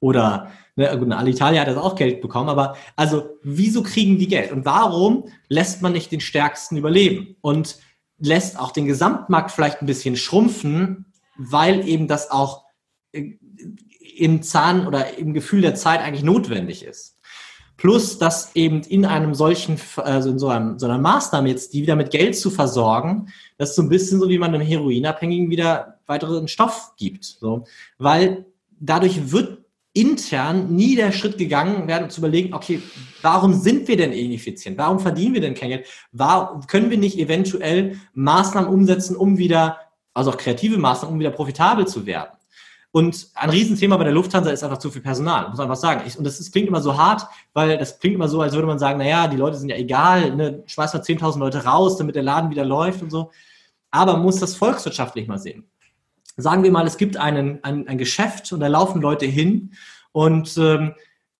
Oder 0.00 0.50
ne, 0.76 0.90
eine 0.90 1.16
Alitalia 1.18 1.60
hat 1.60 1.68
das 1.68 1.76
auch 1.76 1.94
Geld 1.94 2.22
bekommen, 2.22 2.48
aber 2.48 2.74
also 2.96 3.28
wieso 3.42 3.82
kriegen 3.82 4.18
die 4.18 4.28
Geld? 4.28 4.50
Und 4.50 4.64
warum 4.64 5.28
lässt 5.48 5.82
man 5.82 5.92
nicht 5.92 6.10
den 6.10 6.20
Stärksten 6.20 6.78
überleben? 6.78 7.36
Und 7.42 7.76
lässt 8.18 8.58
auch 8.58 8.72
den 8.72 8.86
Gesamtmarkt 8.86 9.50
vielleicht 9.50 9.82
ein 9.82 9.86
bisschen 9.86 10.16
schrumpfen, 10.16 11.12
weil 11.36 11.86
eben 11.86 12.08
das 12.08 12.30
auch 12.30 12.64
äh, 13.12 13.32
im 14.16 14.42
Zahn 14.42 14.86
oder 14.86 15.18
im 15.18 15.34
Gefühl 15.34 15.60
der 15.60 15.74
Zeit 15.74 16.00
eigentlich 16.00 16.24
notwendig 16.24 16.84
ist. 16.84 17.18
Plus, 17.82 18.16
dass 18.16 18.54
eben 18.54 18.82
in 18.82 19.04
einem 19.04 19.34
solchen, 19.34 19.76
also 19.96 20.30
in 20.30 20.38
so, 20.38 20.46
einem, 20.46 20.78
so 20.78 20.86
einer 20.86 20.98
Maßnahme 20.98 21.48
jetzt, 21.48 21.74
die 21.74 21.82
wieder 21.82 21.96
mit 21.96 22.12
Geld 22.12 22.36
zu 22.36 22.48
versorgen, 22.48 23.32
das 23.58 23.70
ist 23.70 23.74
so 23.74 23.82
ein 23.82 23.88
bisschen 23.88 24.20
so, 24.20 24.28
wie 24.28 24.38
man 24.38 24.54
einem 24.54 24.64
Heroinabhängigen 24.64 25.50
wieder 25.50 25.98
weiteren 26.06 26.46
Stoff 26.46 26.92
gibt. 26.96 27.24
So. 27.24 27.64
Weil 27.98 28.46
dadurch 28.78 29.32
wird 29.32 29.64
intern 29.94 30.72
nie 30.72 30.94
der 30.94 31.10
Schritt 31.10 31.38
gegangen 31.38 31.88
werden, 31.88 32.08
zu 32.08 32.20
überlegen, 32.20 32.54
okay, 32.54 32.80
warum 33.20 33.52
sind 33.52 33.88
wir 33.88 33.96
denn 33.96 34.12
ineffizient? 34.12 34.78
Warum 34.78 35.00
verdienen 35.00 35.34
wir 35.34 35.40
denn 35.40 35.54
kein 35.54 35.70
Geld? 35.70 35.86
Warum 36.12 36.64
können 36.68 36.88
wir 36.88 36.98
nicht 36.98 37.18
eventuell 37.18 37.98
Maßnahmen 38.14 38.70
umsetzen, 38.70 39.16
um 39.16 39.38
wieder, 39.38 39.80
also 40.14 40.30
auch 40.30 40.36
kreative 40.36 40.78
Maßnahmen, 40.78 41.14
um 41.14 41.18
wieder 41.18 41.32
profitabel 41.32 41.88
zu 41.88 42.06
werden? 42.06 42.30
Und 42.94 43.28
ein 43.34 43.48
Riesenthema 43.48 43.96
bei 43.96 44.04
der 44.04 44.12
Lufthansa 44.12 44.50
ist 44.50 44.62
einfach 44.62 44.76
zu 44.76 44.90
viel 44.90 45.00
Personal, 45.00 45.48
muss 45.48 45.56
man 45.56 45.66
einfach 45.66 45.80
sagen. 45.80 46.02
Ich, 46.06 46.18
und 46.18 46.24
das, 46.24 46.38
ist, 46.38 46.52
klingt 46.52 46.68
immer 46.68 46.82
so 46.82 46.96
hart, 46.96 47.26
weil 47.54 47.78
das 47.78 47.98
klingt 47.98 48.16
immer 48.16 48.28
so, 48.28 48.42
als 48.42 48.52
würde 48.52 48.66
man 48.66 48.78
sagen, 48.78 48.98
naja, 48.98 49.28
die 49.28 49.38
Leute 49.38 49.56
sind 49.56 49.70
ja 49.70 49.76
egal, 49.76 50.36
ne, 50.36 50.62
schmeiß 50.66 50.92
mal 50.92 51.00
10.000 51.00 51.38
Leute 51.38 51.64
raus, 51.64 51.96
damit 51.96 52.16
der 52.16 52.22
Laden 52.22 52.50
wieder 52.50 52.66
läuft 52.66 53.02
und 53.02 53.10
so. 53.10 53.30
Aber 53.90 54.12
man 54.12 54.22
muss 54.22 54.40
das 54.40 54.54
volkswirtschaftlich 54.56 55.26
mal 55.26 55.38
sehen. 55.38 55.64
Sagen 56.36 56.62
wir 56.62 56.70
mal, 56.70 56.86
es 56.86 56.98
gibt 56.98 57.16
einen, 57.16 57.64
ein, 57.64 57.88
ein 57.88 57.96
Geschäft 57.96 58.52
und 58.52 58.60
da 58.60 58.66
laufen 58.66 59.00
Leute 59.00 59.24
hin 59.24 59.72
und 60.12 60.56
ähm, 60.58 60.94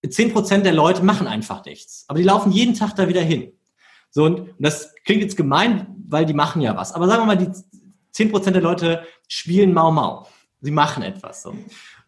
10% 0.05 0.59
der 0.63 0.73
Leute 0.73 1.05
machen 1.05 1.27
einfach 1.27 1.65
nichts. 1.67 2.07
Aber 2.09 2.19
die 2.19 2.25
laufen 2.25 2.51
jeden 2.51 2.75
Tag 2.75 2.97
da 2.97 3.09
wieder 3.09 3.23
hin. 3.23 3.53
So, 4.11 4.25
und 4.25 4.55
das 4.59 4.95
klingt 5.05 5.23
jetzt 5.23 5.37
gemein, 5.37 5.87
weil 6.09 6.27
die 6.27 6.35
machen 6.35 6.63
ja 6.63 6.77
was. 6.77 6.93
Aber 6.93 7.07
sagen 7.09 7.23
wir 7.23 7.27
mal, 7.27 7.37
die 7.37 7.51
10% 8.15 8.51
der 8.51 8.63
Leute 8.63 9.07
spielen 9.29 9.73
Mau 9.73 9.91
Mau. 9.91 10.27
Sie 10.63 10.71
machen 10.71 11.03
etwas 11.03 11.43
so. 11.43 11.55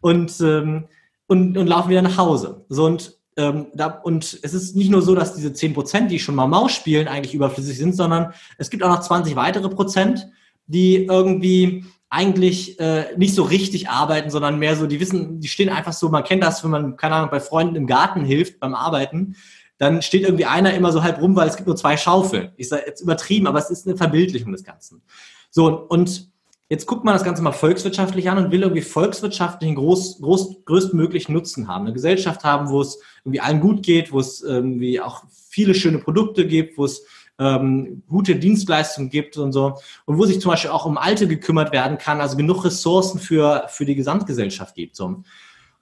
Und, 0.01 0.39
ähm, 0.41 0.87
und, 1.27 1.57
und 1.57 1.67
laufen 1.67 1.89
wieder 1.89 2.01
nach 2.01 2.17
Hause. 2.17 2.65
So 2.69 2.85
und, 2.85 3.17
ähm, 3.37 3.67
da, 3.73 3.87
und 3.87 4.39
es 4.41 4.53
ist 4.53 4.75
nicht 4.75 4.89
nur 4.89 5.01
so, 5.01 5.13
dass 5.13 5.35
diese 5.35 5.53
10 5.53 5.73
Prozent, 5.73 6.09
die 6.09 6.19
schon 6.19 6.35
mal 6.35 6.47
Maus 6.47 6.71
spielen, 6.71 7.07
eigentlich 7.07 7.35
überflüssig 7.35 7.77
sind, 7.77 7.95
sondern 7.95 8.33
es 8.57 8.69
gibt 8.69 8.81
auch 8.81 8.89
noch 8.89 9.01
20 9.01 9.35
weitere 9.35 9.69
Prozent, 9.69 10.27
die 10.67 11.05
irgendwie 11.05 11.85
eigentlich 12.09 12.79
äh, 12.79 13.15
nicht 13.17 13.35
so 13.35 13.43
richtig 13.43 13.89
arbeiten, 13.89 14.29
sondern 14.29 14.57
mehr 14.57 14.77
so, 14.77 14.87
die 14.87 14.99
wissen, 14.99 15.41
die 15.41 15.49
stehen 15.49 15.69
einfach 15.69 15.91
so, 15.91 16.09
man 16.09 16.23
kennt 16.23 16.43
das, 16.43 16.63
wenn 16.63 16.71
man, 16.71 16.97
keine 16.97 17.15
Ahnung, 17.15 17.29
bei 17.29 17.41
Freunden 17.41 17.75
im 17.75 17.87
Garten 17.87 18.23
hilft 18.23 18.59
beim 18.59 18.73
Arbeiten, 18.73 19.35
dann 19.77 20.01
steht 20.01 20.23
irgendwie 20.23 20.45
einer 20.45 20.73
immer 20.73 20.93
so 20.93 21.03
halb 21.03 21.21
rum, 21.21 21.35
weil 21.35 21.49
es 21.49 21.57
gibt 21.57 21.67
nur 21.67 21.75
zwei 21.75 21.97
Schaufeln. 21.97 22.51
Ich 22.55 22.69
sage 22.69 22.83
jetzt 22.87 23.01
übertrieben, 23.01 23.47
aber 23.47 23.59
es 23.59 23.69
ist 23.69 23.85
eine 23.85 23.97
Verbildlichung 23.97 24.53
des 24.53 24.63
Ganzen. 24.63 25.01
So, 25.49 25.67
und 25.87 26.29
Jetzt 26.67 26.87
guckt 26.87 27.05
man 27.05 27.13
das 27.13 27.23
Ganze 27.23 27.43
mal 27.43 27.51
volkswirtschaftlich 27.51 28.29
an 28.29 28.39
und 28.39 28.51
will 28.51 28.63
irgendwie 28.63 28.81
volkswirtschaftlich 28.81 29.67
einen 29.67 29.77
groß, 29.77 30.19
groß, 30.21 30.65
größtmöglichen 30.65 31.33
Nutzen 31.33 31.67
haben. 31.67 31.85
Eine 31.85 31.93
Gesellschaft 31.93 32.43
haben, 32.43 32.69
wo 32.69 32.81
es 32.81 32.99
irgendwie 33.23 33.39
allen 33.39 33.59
gut 33.59 33.83
geht, 33.83 34.11
wo 34.11 34.19
es 34.19 34.41
irgendwie 34.41 34.99
auch 34.99 35.23
viele 35.29 35.75
schöne 35.75 35.99
Produkte 35.99 36.47
gibt, 36.47 36.77
wo 36.79 36.85
es 36.85 37.05
ähm, 37.37 38.01
gute 38.07 38.35
Dienstleistungen 38.35 39.11
gibt 39.11 39.37
und 39.37 39.51
so. 39.51 39.77
Und 40.05 40.17
wo 40.17 40.25
sich 40.25 40.41
zum 40.41 40.51
Beispiel 40.51 40.71
auch 40.71 40.85
um 40.85 40.97
Alte 40.97 41.27
gekümmert 41.27 41.71
werden 41.71 41.99
kann, 41.99 42.19
also 42.19 42.35
genug 42.35 42.65
Ressourcen 42.65 43.19
für, 43.19 43.65
für 43.69 43.85
die 43.85 43.95
Gesamtgesellschaft 43.95 44.73
gibt. 44.73 44.95
So. 44.95 45.23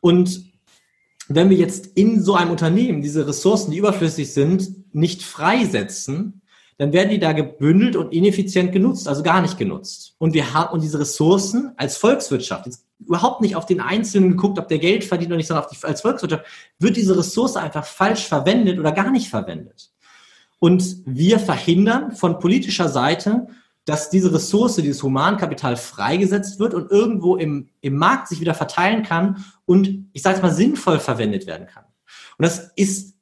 Und 0.02 0.52
wenn 1.30 1.50
wir 1.50 1.58
jetzt 1.58 1.88
in 1.96 2.22
so 2.22 2.36
einem 2.36 2.52
Unternehmen 2.52 3.02
diese 3.02 3.26
Ressourcen, 3.26 3.72
die 3.72 3.78
überflüssig 3.78 4.34
sind, 4.34 4.93
nicht 4.93 5.24
freisetzen, 5.24 6.41
dann 6.84 6.91
werden 6.91 7.12
die 7.12 7.19
da 7.19 7.32
gebündelt 7.32 7.96
und 7.96 8.12
ineffizient 8.12 8.74
genutzt, 8.74 9.08
also 9.08 9.24
gar 9.24 9.41
nicht 9.41 9.58
genutzt. 9.58 10.15
Und 10.17 10.34
wir 10.34 10.54
haben, 10.54 10.74
und 10.74 10.84
diese 10.84 11.00
Ressourcen 11.00 11.72
als 11.78 11.96
Volkswirtschaft, 11.96 12.65
jetzt 12.65 12.86
überhaupt 13.00 13.39
nicht 13.39 13.56
auf 13.56 13.65
den 13.65 13.80
Einzelnen 13.80 14.32
geguckt, 14.32 14.60
ob 14.60 14.67
der 14.67 14.80
Geld 14.80 15.06
verdient 15.06 15.30
oder 15.30 15.38
nicht, 15.38 15.48
sondern 15.48 15.65
die, 15.72 15.82
als 15.82 16.02
Volkswirtschaft, 16.02 16.43
wird 16.80 16.98
diese 16.98 17.17
Ressource 17.17 17.56
einfach 17.56 17.86
falsch 17.86 18.28
verwendet 18.28 18.80
oder 18.80 18.91
gar 18.91 19.12
nicht 19.12 19.30
verwendet. 19.30 19.93
Und 20.60 20.98
wir 21.06 21.39
verhindern 21.39 22.12
von 22.12 22.39
politischer 22.39 22.89
Seite, 22.89 23.48
dass 23.86 24.10
diese 24.10 24.34
Ressource, 24.34 24.76
dieses 24.76 25.04
Humankapital 25.04 25.78
freigesetzt 25.78 26.60
wird 26.60 26.74
und 26.74 26.91
irgendwo 26.91 27.38
im, 27.38 27.69
im 27.80 27.96
Markt 27.96 28.28
sich 28.28 28.41
wieder 28.41 28.56
verteilen 28.56 29.04
kann 29.04 29.46
und, 29.63 30.10
ich 30.12 30.22
sage 30.22 30.36
es 30.36 30.41
mal, 30.41 30.54
sinnvoll 30.54 31.00
verwendet 31.00 31.48
werden 31.48 31.65
kann. 31.65 31.86
Und 32.38 32.43
das 32.43 32.72
ist 32.76 33.15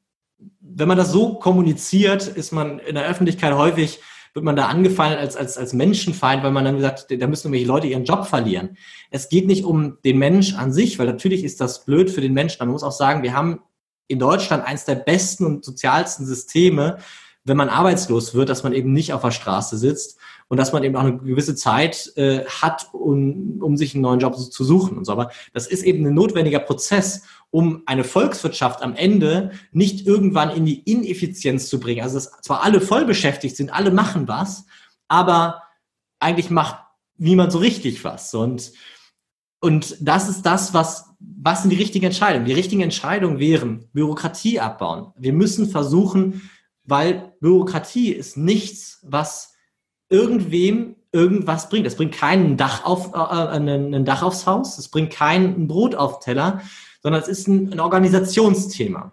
wenn 0.59 0.87
man 0.87 0.97
das 0.97 1.11
so 1.11 1.35
kommuniziert, 1.35 2.27
ist 2.27 2.51
man 2.51 2.79
in 2.79 2.95
der 2.95 3.05
Öffentlichkeit 3.05 3.53
häufig, 3.53 3.99
wird 4.33 4.45
man 4.45 4.55
da 4.55 4.67
angefallen 4.67 5.17
als, 5.17 5.35
als, 5.35 5.57
als 5.57 5.73
Menschenfeind, 5.73 6.43
weil 6.43 6.51
man 6.51 6.63
dann 6.63 6.77
gesagt, 6.77 7.07
da 7.09 7.27
müssen 7.27 7.47
irgendwelche 7.47 7.67
Leute 7.67 7.87
ihren 7.87 8.05
Job 8.05 8.25
verlieren. 8.25 8.77
Es 9.09 9.27
geht 9.27 9.47
nicht 9.47 9.65
um 9.65 9.97
den 10.05 10.17
Mensch 10.17 10.55
an 10.55 10.71
sich, 10.71 10.99
weil 10.99 11.07
natürlich 11.07 11.43
ist 11.43 11.59
das 11.59 11.83
blöd 11.83 12.09
für 12.09 12.21
den 12.21 12.33
Menschen. 12.33 12.59
Man 12.59 12.69
muss 12.69 12.83
auch 12.83 12.93
sagen, 12.93 13.23
wir 13.23 13.33
haben 13.33 13.59
in 14.07 14.19
Deutschland 14.19 14.65
eines 14.65 14.85
der 14.85 14.95
besten 14.95 15.45
und 15.45 15.65
sozialsten 15.65 16.25
Systeme, 16.25 16.97
wenn 17.43 17.57
man 17.57 17.69
arbeitslos 17.69 18.33
wird, 18.33 18.49
dass 18.49 18.63
man 18.63 18.73
eben 18.73 18.93
nicht 18.93 19.13
auf 19.13 19.21
der 19.21 19.31
Straße 19.31 19.77
sitzt 19.77 20.17
und 20.47 20.57
dass 20.57 20.73
man 20.73 20.83
eben 20.83 20.95
auch 20.95 21.01
eine 21.01 21.17
gewisse 21.17 21.55
Zeit 21.55 22.11
äh, 22.15 22.45
hat, 22.45 22.89
um, 22.93 23.59
um 23.61 23.77
sich 23.77 23.95
einen 23.95 24.03
neuen 24.03 24.19
Job 24.19 24.37
zu 24.37 24.63
suchen 24.63 24.97
und 24.97 25.05
so. 25.05 25.11
Aber 25.11 25.31
das 25.53 25.65
ist 25.67 25.83
eben 25.83 26.05
ein 26.05 26.13
notwendiger 26.13 26.59
Prozess, 26.59 27.23
um 27.51 27.83
eine 27.85 28.05
Volkswirtschaft 28.05 28.81
am 28.81 28.95
Ende 28.95 29.51
nicht 29.71 30.07
irgendwann 30.07 30.49
in 30.49 30.65
die 30.65 30.79
Ineffizienz 30.79 31.69
zu 31.69 31.79
bringen. 31.79 32.01
Also 32.01 32.15
dass 32.15 32.31
zwar 32.41 32.63
alle 32.63 32.81
voll 32.81 33.05
beschäftigt 33.05 33.57
sind, 33.57 33.71
alle 33.71 33.91
machen 33.91 34.27
was, 34.27 34.65
aber 35.07 35.61
eigentlich 36.19 36.49
macht 36.49 36.77
niemand 37.17 37.51
so 37.51 37.59
richtig 37.59 38.03
was. 38.03 38.33
Und, 38.33 38.71
und 39.59 39.97
das 39.99 40.29
ist 40.29 40.43
das, 40.43 40.73
was, 40.73 41.09
was 41.19 41.61
sind 41.61 41.71
die 41.71 41.77
richtigen 41.77 42.05
Entscheidungen? 42.05 42.45
Die 42.45 42.53
richtigen 42.53 42.81
Entscheidungen 42.81 43.37
wären 43.37 43.89
Bürokratie 43.91 44.59
abbauen. 44.59 45.13
Wir 45.17 45.33
müssen 45.33 45.69
versuchen, 45.69 46.49
weil 46.85 47.33
Bürokratie 47.41 48.11
ist 48.11 48.37
nichts, 48.37 48.99
was 49.03 49.53
irgendwem 50.09 50.95
irgendwas 51.11 51.69
bringt. 51.69 51.85
Es 51.85 51.95
bringt 51.95 52.13
keinen 52.13 52.55
Dach 52.55 52.85
auf, 52.85 53.13
äh, 53.13 53.17
einen, 53.17 53.93
ein 53.93 54.05
Dach 54.05 54.23
aufs 54.23 54.47
Haus, 54.47 54.77
es 54.77 54.87
bringt 54.87 55.11
kein 55.11 55.67
Brot 55.67 55.95
auf 55.95 56.19
Teller, 56.19 56.61
sondern 57.01 57.21
es 57.21 57.27
ist 57.27 57.47
ein, 57.47 57.73
ein 57.73 57.79
Organisationsthema. 57.79 59.11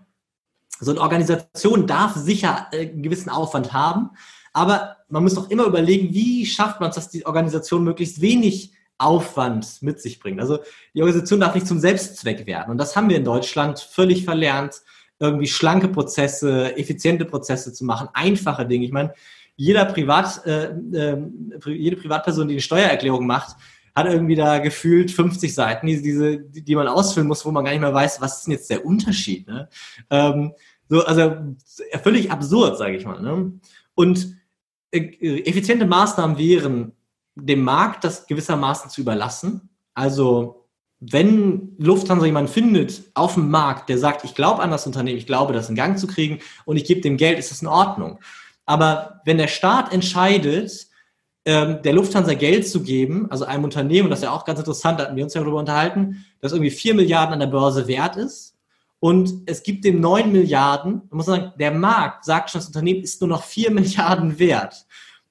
So 0.81 0.93
eine 0.93 1.01
Organisation 1.01 1.87
darf 1.87 2.15
sicher 2.15 2.69
äh, 2.73 2.89
einen 2.89 3.03
gewissen 3.03 3.31
Aufwand 3.31 3.73
haben, 3.73 4.11
aber 4.53 4.97
man 5.09 5.23
muss 5.23 5.35
doch 5.35 5.51
immer 5.51 5.65
überlegen, 5.65 6.13
wie 6.13 6.47
schafft 6.47 6.81
man 6.81 6.91
es, 6.91 6.97
dass 6.97 7.09
die 7.09 7.27
Organisation 7.27 7.85
möglichst 7.85 8.21
wenig 8.21 8.73
Aufwand 8.99 9.81
mit 9.81 10.01
sich 10.01 10.19
bringt. 10.19 10.41
Also 10.41 10.59
die 10.95 11.01
Organisation 11.01 11.41
darf 11.41 11.55
nicht 11.55 11.67
zum 11.67 11.79
Selbstzweck 11.79 12.47
werden. 12.47 12.71
Und 12.71 12.79
das 12.79 12.97
haben 12.97 13.09
wir 13.09 13.17
in 13.17 13.25
Deutschland 13.25 13.79
völlig 13.79 14.25
verlernt, 14.25 14.83
irgendwie 15.21 15.47
schlanke 15.47 15.89
Prozesse, 15.89 16.77
effiziente 16.77 17.25
Prozesse 17.25 17.73
zu 17.73 17.85
machen, 17.85 18.09
einfache 18.13 18.67
Dinge. 18.67 18.85
Ich 18.85 18.93
meine, 18.93 19.15
jeder 19.57 19.85
Privat, 19.87 20.45
äh, 20.47 20.71
äh, 20.93 21.19
jede 21.67 21.97
Privatperson, 21.97 22.49
die 22.49 22.55
eine 22.55 22.61
Steuererklärung 22.61 23.27
macht, 23.27 23.57
hat 23.99 24.07
irgendwie 24.07 24.35
da 24.35 24.59
gefühlt 24.59 25.11
50 25.11 25.55
Seiten, 25.55 25.87
die, 25.87 26.01
diese, 26.01 26.39
die, 26.39 26.75
man 26.75 26.89
ausfüllen 26.89 27.29
muss, 27.29 27.45
wo 27.45 27.51
man 27.51 27.65
gar 27.65 27.73
nicht 27.73 27.81
mehr 27.81 27.95
weiß, 27.95 28.21
was 28.21 28.39
ist 28.39 28.47
denn 28.47 28.53
jetzt 28.53 28.71
der 28.71 28.85
Unterschied. 28.85 29.47
Ne? 29.47 29.69
Ähm, 30.11 30.53
so, 30.89 31.05
also 31.05 31.37
völlig 32.03 32.31
absurd, 32.31 32.79
sage 32.79 32.97
ich 32.97 33.05
mal. 33.05 33.21
Ne? 33.21 33.53
Und 33.95 34.37
äh, 34.91 35.43
effiziente 35.43 35.87
Maßnahmen 35.87 36.39
wären, 36.39 36.93
dem 37.35 37.63
Markt 37.63 38.05
das 38.05 38.27
gewissermaßen 38.27 38.91
zu 38.91 39.01
überlassen. 39.01 39.69
Also 39.95 40.67
wenn 41.01 41.77
Lufthansa 41.79 42.27
jemanden 42.27 42.53
findet 42.53 43.03
auf 43.15 43.35
dem 43.35 43.51
Markt, 43.51 43.89
der 43.89 43.99
sagt, 43.99 44.25
ich 44.25 44.35
glaube 44.35 44.63
an 44.63 44.71
das 44.71 44.87
Unternehmen, 44.87 45.19
ich 45.19 45.27
glaube, 45.27 45.53
das 45.53 45.69
in 45.69 45.77
Gang 45.77 45.99
zu 45.99 46.07
kriegen 46.07 46.41
und 46.65 46.77
ich 46.77 46.85
gebe 46.85 47.01
dem 47.01 47.17
Geld, 47.17 47.39
ist 47.39 47.51
das 47.51 47.63
in 47.63 47.69
Ordnung. 47.69 48.19
Aber 48.67 49.21
wenn 49.25 49.39
der 49.39 49.49
Staat 49.49 49.93
entscheidet, 49.93 50.88
ähm, 51.45 51.81
der 51.83 51.93
Lufthansa 51.93 52.35
Geld 52.35 52.69
zu 52.69 52.83
geben, 52.83 53.27
also 53.31 53.45
einem 53.45 53.65
Unternehmen, 53.65 54.11
das 54.11 54.21
ist 54.21 54.25
ja 54.25 54.33
auch 54.33 54.45
ganz 54.45 54.59
interessant, 54.59 54.99
da 54.99 55.05
hatten 55.05 55.17
wir 55.17 55.25
uns 55.25 55.35
ja 55.35 55.41
darüber 55.41 55.59
unterhalten, 55.59 56.25
das 56.41 56.53
irgendwie 56.53 56.71
vier 56.71 56.95
Milliarden 56.95 57.35
an 57.35 57.41
der 57.41 57.47
Börse 57.47 57.87
wert 57.89 58.17
ist 58.17 58.59
und 59.01 59.43
es 59.47 59.63
gibt 59.63 59.85
dem 59.85 60.01
neun 60.01 60.33
Milliarden, 60.33 61.03
man 61.11 61.17
muss 61.17 61.27
sagen, 61.27 61.53
der 61.59 61.71
Markt 61.71 62.25
sagt 62.25 62.51
schon, 62.51 62.61
das 62.61 62.69
Unternehmen 62.69 63.03
ist 63.03 63.21
nur 63.21 63.29
noch 63.29 63.45
vier 63.45 63.71
Milliarden 63.71 64.39
wert. 64.39 64.87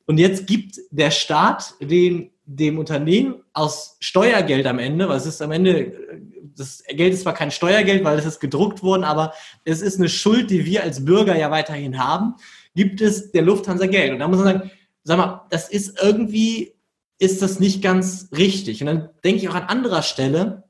Und 0.05 0.17
jetzt 0.19 0.47
gibt 0.47 0.79
der 0.89 1.11
Staat 1.11 1.73
den, 1.81 2.31
dem 2.45 2.79
Unternehmen 2.79 3.35
aus 3.51 3.97
Steuergeld 3.99 4.65
am 4.65 4.79
Ende, 4.79 5.09
weil 5.09 5.17
es 5.17 5.25
ist 5.25 5.41
am 5.41 5.51
Ende, 5.51 5.91
das 6.55 6.81
Geld 6.87 7.13
ist 7.13 7.23
zwar 7.23 7.33
kein 7.33 7.51
Steuergeld, 7.51 8.05
weil 8.05 8.17
es 8.17 8.25
ist 8.25 8.39
gedruckt 8.39 8.81
worden, 8.83 9.03
aber 9.03 9.33
es 9.65 9.81
ist 9.81 9.97
eine 9.97 10.07
Schuld, 10.07 10.49
die 10.49 10.65
wir 10.65 10.83
als 10.83 11.03
Bürger 11.03 11.37
ja 11.37 11.51
weiterhin 11.51 12.01
haben, 12.01 12.35
gibt 12.73 13.01
es 13.01 13.31
der 13.33 13.41
Lufthansa 13.41 13.85
Geld. 13.87 14.13
Und 14.13 14.19
da 14.19 14.29
muss 14.29 14.37
man 14.37 14.45
sagen, 14.45 14.71
sag 15.07 15.17
mal, 15.17 15.45
das 15.49 15.69
ist 15.69 15.97
irgendwie, 16.01 16.73
ist 17.17 17.41
das 17.41 17.61
nicht 17.61 17.81
ganz 17.81 18.27
richtig. 18.35 18.81
Und 18.81 18.87
dann 18.87 19.09
denke 19.23 19.41
ich 19.41 19.49
auch 19.49 19.55
an 19.55 19.63
anderer 19.63 20.01
Stelle, 20.01 20.65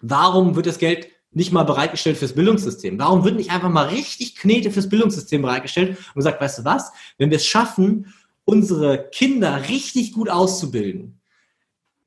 warum 0.00 0.56
wird 0.56 0.66
das 0.66 0.78
Geld 0.78 1.08
nicht 1.30 1.52
mal 1.52 1.62
bereitgestellt 1.62 2.16
fürs 2.16 2.34
Bildungssystem? 2.34 2.98
Warum 2.98 3.24
wird 3.24 3.36
nicht 3.36 3.52
einfach 3.52 3.68
mal 3.68 3.86
richtig 3.86 4.34
Knete 4.34 4.72
fürs 4.72 4.88
Bildungssystem 4.88 5.40
bereitgestellt 5.42 5.90
und 5.90 6.16
gesagt, 6.16 6.40
weißt 6.40 6.58
du 6.58 6.64
was, 6.64 6.90
wenn 7.16 7.30
wir 7.30 7.36
es 7.36 7.46
schaffen, 7.46 8.12
unsere 8.44 9.08
Kinder 9.10 9.68
richtig 9.68 10.12
gut 10.12 10.28
auszubilden, 10.28 11.20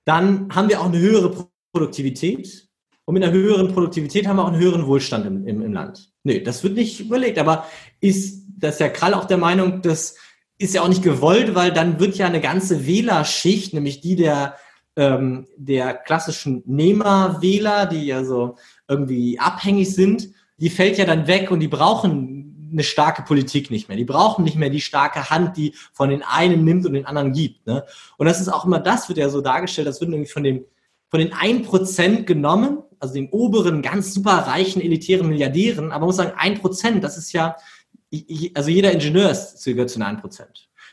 dann 0.03 0.53
haben 0.53 0.67
wir 0.67 0.81
auch 0.81 0.87
eine 0.87 0.99
höhere 0.99 1.47
Produktivität. 1.71 2.67
Und 3.05 3.13
mit 3.13 3.23
einer 3.23 3.31
höheren 3.31 3.73
Produktivität 3.73 4.27
haben 4.27 4.35
wir 4.35 4.43
auch 4.43 4.51
einen 4.51 4.61
höheren 4.61 4.85
Wohlstand 4.85 5.25
im, 5.25 5.47
im, 5.47 5.61
im 5.61 5.71
Land. 5.71 6.11
Nö, 6.23 6.41
das 6.41 6.61
wird 6.63 6.73
nicht 6.73 6.99
überlegt. 6.99 7.37
Aber 7.37 7.65
ist 8.01 8.43
das 8.57 8.79
ja 8.79 8.89
Krall 8.89 9.13
auch 9.13 9.25
der 9.25 9.37
Meinung, 9.37 9.81
das 9.81 10.15
ist 10.57 10.75
ja 10.75 10.81
auch 10.81 10.87
nicht 10.87 11.03
gewollt, 11.03 11.55
weil 11.55 11.71
dann 11.71 11.99
wird 11.99 12.15
ja 12.17 12.25
eine 12.25 12.41
ganze 12.41 12.85
Wählerschicht, 12.85 13.73
nämlich 13.73 14.01
die 14.01 14.15
der, 14.15 14.55
ähm, 14.95 15.47
der 15.57 15.93
klassischen 15.93 16.63
Nehmerwähler, 16.65 17.85
die 17.85 18.05
ja 18.05 18.23
so 18.23 18.55
irgendwie 18.87 19.39
abhängig 19.39 19.93
sind, 19.93 20.29
die 20.57 20.69
fällt 20.69 20.97
ja 20.97 21.05
dann 21.05 21.27
weg 21.27 21.51
und 21.51 21.59
die 21.59 21.67
brauchen 21.67 22.69
eine 22.71 22.83
starke 22.83 23.21
Politik 23.21 23.69
nicht 23.69 23.87
mehr. 23.87 23.97
Die 23.97 24.05
brauchen 24.05 24.43
nicht 24.43 24.55
mehr 24.57 24.69
die 24.69 24.81
starke 24.81 25.29
Hand, 25.29 25.57
die 25.57 25.75
von 25.93 26.09
den 26.09 26.23
einen 26.23 26.63
nimmt 26.63 26.85
und 26.85 26.93
den 26.93 27.05
anderen 27.05 27.33
gibt. 27.33 27.67
Ne? 27.67 27.85
Und 28.17 28.25
das 28.25 28.41
ist 28.41 28.49
auch 28.49 28.65
immer, 28.65 28.79
das 28.79 29.09
wird 29.09 29.19
ja 29.19 29.29
so 29.29 29.41
dargestellt, 29.41 29.87
das 29.87 30.01
wird 30.01 30.09
nämlich 30.09 30.31
von 30.31 30.43
dem 30.43 30.65
von 31.13 31.19
den 31.19 31.31
1% 31.31 32.23
genommen, 32.23 32.79
also 32.99 33.13
den 33.13 33.29
oberen, 33.29 33.83
ganz 33.83 34.15
super 34.15 34.31
reichen, 34.47 34.81
elitären 34.81 35.29
Milliardären, 35.29 35.91
aber 35.91 35.99
man 35.99 36.07
muss 36.07 36.15
sagen, 36.15 36.35
1%, 36.35 37.01
das 37.01 37.19
ist 37.19 37.33
ja, 37.33 37.55
also 38.53 38.69
jeder 38.69 38.91
Ingenieur 38.91 39.29
ist, 39.31 39.63
gehört 39.65 39.89
zu 39.89 39.99
den 39.99 40.07
1%. 40.07 40.43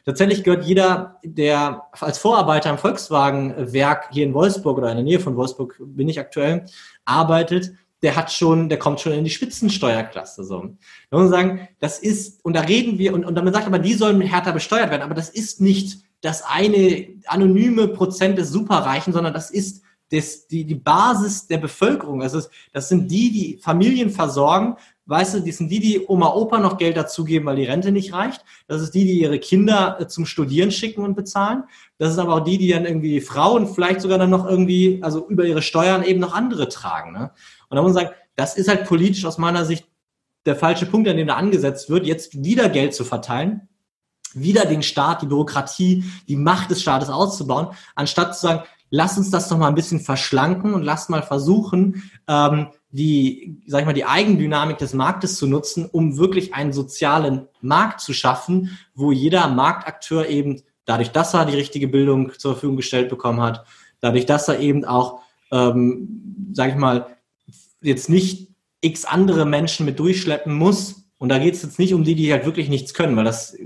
Tatsächlich 0.05 0.43
gehört 0.45 0.65
jeder, 0.65 1.19
der 1.23 1.83
als 1.93 2.19
Vorarbeiter 2.19 2.71
am 2.71 2.79
Volkswagen-Werk 2.79 4.09
hier 4.13 4.25
in 4.25 4.35
Wolfsburg 4.35 4.79
oder 4.79 4.91
in 4.91 4.97
der 4.97 5.05
Nähe 5.05 5.21
von 5.21 5.37
Wolfsburg 5.37 5.77
bin 5.79 6.09
ich 6.09 6.19
aktuell, 6.19 6.65
arbeitet, 7.05 7.73
der 8.03 8.17
hat 8.17 8.33
schon, 8.33 8.71
der 8.71 8.79
kommt 8.79 9.01
schon 9.01 9.13
in 9.13 9.25
die 9.25 9.31
Spitzensteuerklasse. 9.31 10.45
So. 10.45 10.61
Da 11.11 11.19
muss 11.19 11.29
man 11.29 11.29
sagen, 11.29 11.69
das 11.81 11.99
ist, 11.99 12.43
und 12.45 12.55
da 12.55 12.63
reden 12.63 12.99
wir, 12.99 13.13
und, 13.13 13.27
und 13.27 13.35
man 13.35 13.53
sagt 13.53 13.67
aber, 13.67 13.79
die 13.79 13.95
sollen 13.95 14.21
härter 14.23 14.53
besteuert 14.53 14.91
werden, 14.91 15.03
aber 15.03 15.15
das 15.15 15.29
ist 15.29 15.61
nicht 15.61 16.01
das 16.23 16.43
eine 16.43 17.09
anonyme 17.27 17.89
Prozent 17.89 18.39
des 18.39 18.51
Superreichen, 18.51 19.13
sondern 19.13 19.35
das 19.35 19.51
ist 19.51 19.83
das, 20.11 20.47
die, 20.47 20.65
die 20.65 20.75
Basis 20.75 21.47
der 21.47 21.59
Bevölkerung. 21.59 22.23
Also 22.23 22.41
das 22.73 22.89
sind 22.89 23.11
die, 23.11 23.31
die 23.31 23.59
Familien 23.63 24.11
versorgen. 24.11 24.77
Weißt 25.07 25.35
du, 25.35 25.41
die 25.41 25.53
sind 25.53 25.69
die, 25.69 25.81
die 25.81 26.07
Oma, 26.07 26.35
Opa 26.35 26.59
noch 26.59 26.79
Geld 26.79 26.97
dazugeben, 26.97 27.47
weil 27.47 27.57
die 27.57 27.65
Rente 27.65 27.93
nicht 27.93 28.13
reicht. 28.13 28.45
Das 28.67 28.83
ist 28.83 28.93
die, 28.95 29.05
die 29.05 29.21
ihre 29.21 29.39
Kinder 29.39 30.01
äh, 30.01 30.07
zum 30.07 30.27
Studieren 30.27 30.71
schicken 30.71 31.05
und 31.05 31.15
bezahlen. 31.15 31.65
Das 31.99 32.13
ist 32.13 32.19
aber 32.19 32.35
auch 32.35 32.45
die, 32.45 32.59
die 32.59 32.69
dann 32.69 32.87
irgendwie 32.87 33.21
Frauen 33.21 33.67
vielleicht 33.67 34.01
sogar 34.01 34.19
dann 34.19 34.31
noch 34.31 34.47
irgendwie, 34.47 35.01
also 35.03 35.27
über 35.29 35.45
ihre 35.45 35.63
Steuern 35.63 36.03
eben 36.03 36.21
noch 36.21 36.35
andere 36.35 36.69
tragen. 36.69 37.13
Ne? 37.13 37.31
Und 37.69 37.77
da 37.77 37.83
muss 37.83 37.95
man 37.95 38.05
sagen, 38.05 38.17
das 38.37 38.57
ist 38.57 38.69
halt 38.69 38.87
politisch 38.87 39.25
aus 39.25 39.39
meiner 39.39 39.65
Sicht 39.65 39.87
der 40.47 40.57
falsche 40.57 40.87
Punkt, 40.87 41.09
an 41.09 41.17
dem 41.17 41.27
da 41.27 41.37
angesetzt 41.37 41.91
wird, 41.91 42.07
jetzt 42.07 42.43
wieder 42.43 42.69
Geld 42.69 42.95
zu 42.95 43.05
verteilen, 43.05 43.69
wieder 44.33 44.65
den 44.65 44.83
Staat, 44.83 45.23
die 45.23 45.27
Bürokratie, 45.27 46.05
die 46.29 46.37
Macht 46.37 46.71
des 46.71 46.83
Staates 46.83 47.11
auszubauen, 47.11 47.69
anstatt 47.95 48.35
zu 48.37 48.47
sagen, 48.47 48.63
lass 48.91 49.17
uns 49.17 49.31
das 49.31 49.49
doch 49.49 49.59
mal 49.59 49.69
ein 49.69 49.75
bisschen 49.75 50.01
verschlanken 50.01 50.75
und 50.75 50.83
lass 50.83 51.09
mal 51.09 51.23
versuchen, 51.23 52.11
ähm, 52.29 52.69
die, 52.91 53.63
sag 53.67 53.81
ich 53.81 53.87
mal, 53.87 53.93
die 53.93 54.05
Eigendynamik 54.05 54.79
des 54.79 54.95
Marktes 54.95 55.37
zu 55.37 55.47
nutzen, 55.47 55.89
um 55.91 56.19
wirklich 56.19 56.55
einen 56.55 56.73
sozialen 56.73 57.47
Markt 57.61 58.01
zu 58.01 58.13
schaffen, 58.13 58.77
wo 58.95 59.13
jeder 59.13 59.49
Marktakteur 59.49 60.29
eben 60.29 60.63
dadurch, 60.85 61.13
dass 61.13 61.35
er 61.35 61.47
die 61.47 61.57
richtige 61.57 61.87
Bildung 61.87 62.33
zur 62.37 62.53
Verfügung 62.53 62.77
gestellt 62.77 63.09
bekommen 63.09 63.41
hat, 63.41 63.65
dadurch, 64.01 64.27
dass 64.27 64.49
er 64.49 64.59
eben 64.59 64.85
auch, 64.85 65.21
ähm, 65.53 66.51
sag 66.53 66.71
ich 66.71 66.77
mal, 66.77 67.07
jetzt 67.81 68.09
nicht 68.09 68.49
x 68.81 69.05
andere 69.05 69.45
Menschen 69.45 69.87
mit 69.87 69.99
durchschleppen 69.99 70.53
muss. 70.55 71.05
Und 71.19 71.29
da 71.29 71.39
geht 71.39 71.55
es 71.55 71.63
jetzt 71.63 71.79
nicht 71.79 71.95
um 71.95 72.03
die, 72.03 72.15
die 72.15 72.33
halt 72.33 72.47
wirklich 72.47 72.69
nichts 72.69 72.95
können, 72.95 73.15
weil 73.17 73.25
das, 73.25 73.57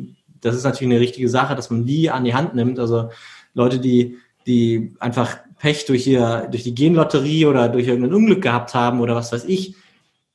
das 0.40 0.56
ist 0.56 0.64
natürlich 0.64 0.92
eine 0.92 1.00
richtige 1.00 1.28
Sache, 1.28 1.54
dass 1.54 1.70
man 1.70 1.86
die 1.86 2.10
an 2.10 2.24
die 2.24 2.34
Hand 2.34 2.54
nimmt. 2.54 2.78
Also 2.78 3.10
Leute, 3.54 3.78
die 3.78 4.18
die 4.46 4.94
einfach 5.00 5.38
Pech 5.58 5.86
durch, 5.86 6.06
ihr, 6.06 6.48
durch 6.50 6.62
die 6.62 6.74
Genlotterie 6.74 7.46
oder 7.46 7.68
durch 7.68 7.86
irgendein 7.86 8.14
Unglück 8.14 8.42
gehabt 8.42 8.74
haben 8.74 9.00
oder 9.00 9.14
was 9.14 9.32
weiß 9.32 9.44
ich, 9.44 9.76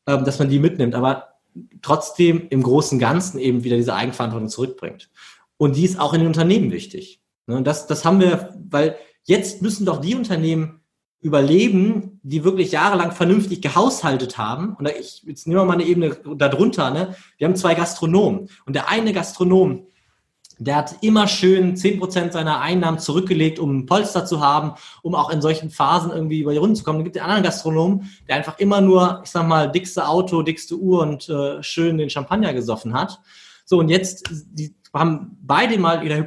ähm, 0.08 0.26
dass 0.26 0.40
man 0.40 0.50
die 0.50 0.60
mitnimmt, 0.60 0.96
aber 0.96 1.36
trotzdem 1.82 2.48
im 2.50 2.64
großen 2.64 2.96
und 2.96 3.00
Ganzen 3.00 3.40
eben 3.40 3.64
wieder 3.64 3.78
diese 3.78 3.94
Eigenverantwortung 3.94 4.50
zurückbringt. 4.50 5.10
Und 5.58 5.76
die 5.76 5.86
ist 5.86 6.00
auch 6.00 6.14
in 6.14 6.22
den 6.22 6.28
Unternehmen 6.28 6.72
wichtig. 6.72 7.22
Ne, 7.48 7.62
das, 7.64 7.88
das 7.88 8.06
haben 8.06 8.20
wir, 8.20 8.56
weil 8.70 8.96
jetzt 9.24 9.62
müssen 9.62 9.86
doch 9.86 10.00
die 10.02 10.16
Unternehmen 10.16 10.80
überleben, 11.22 12.20
die 12.24 12.44
wirklich 12.44 12.72
jahrelang 12.72 13.12
vernünftig 13.12 13.62
gehaushaltet 13.62 14.38
haben. 14.38 14.76
Und 14.76 14.88
ich, 14.88 15.24
jetzt 15.26 15.48
nehmen 15.48 15.60
wir 15.60 15.66
mal 15.66 15.74
eine 15.74 15.84
Ebene 15.84 16.16
darunter. 16.38 16.92
Ne? 16.92 17.16
Wir 17.38 17.48
haben 17.48 17.58
zwei 17.58 17.76
Gastronomen. 17.76 18.50
Und 18.66 18.76
der 18.76 18.88
eine 18.88 19.12
Gastronom, 19.12 19.88
der 20.60 20.76
hat 20.76 20.96
immer 21.02 21.28
schön 21.28 21.78
zehn 21.78 22.00
Prozent 22.00 22.34
seiner 22.34 22.60
Einnahmen 22.60 23.00
zurückgelegt, 23.00 23.60
um 23.60 23.80
ein 23.80 23.86
Polster 23.86 24.26
zu 24.26 24.42
haben, 24.42 24.74
um 25.02 25.16
auch 25.16 25.30
in 25.30 25.42
solchen 25.42 25.70
Phasen 25.70 26.12
irgendwie 26.12 26.42
über 26.42 26.52
die 26.52 26.58
Runden 26.58 26.76
zu 26.76 26.84
kommen. 26.84 27.00
Dann 27.00 27.06
gibt 27.06 27.16
den 27.16 27.24
anderen 27.24 27.44
Gastronomen, 27.44 28.10
der 28.28 28.36
einfach 28.36 28.60
immer 28.60 28.82
nur, 28.82 29.22
ich 29.24 29.32
sag 29.32 29.48
mal, 29.48 29.72
dickste 29.72 30.08
Auto, 30.08 30.42
dickste 30.42 30.76
Uhr 30.76 31.02
und 31.02 31.30
äh, 31.30 31.64
schön 31.64 31.98
den 31.98 32.10
Champagner 32.10 32.54
gesoffen 32.54 32.94
hat. 32.94 33.20
So, 33.66 33.80
und 33.80 33.90
jetzt 33.90 34.30
die 34.52 34.76
haben 34.94 35.38
beide 35.42 35.78
mal 35.78 36.02
in 36.02 36.10
der 36.10 36.26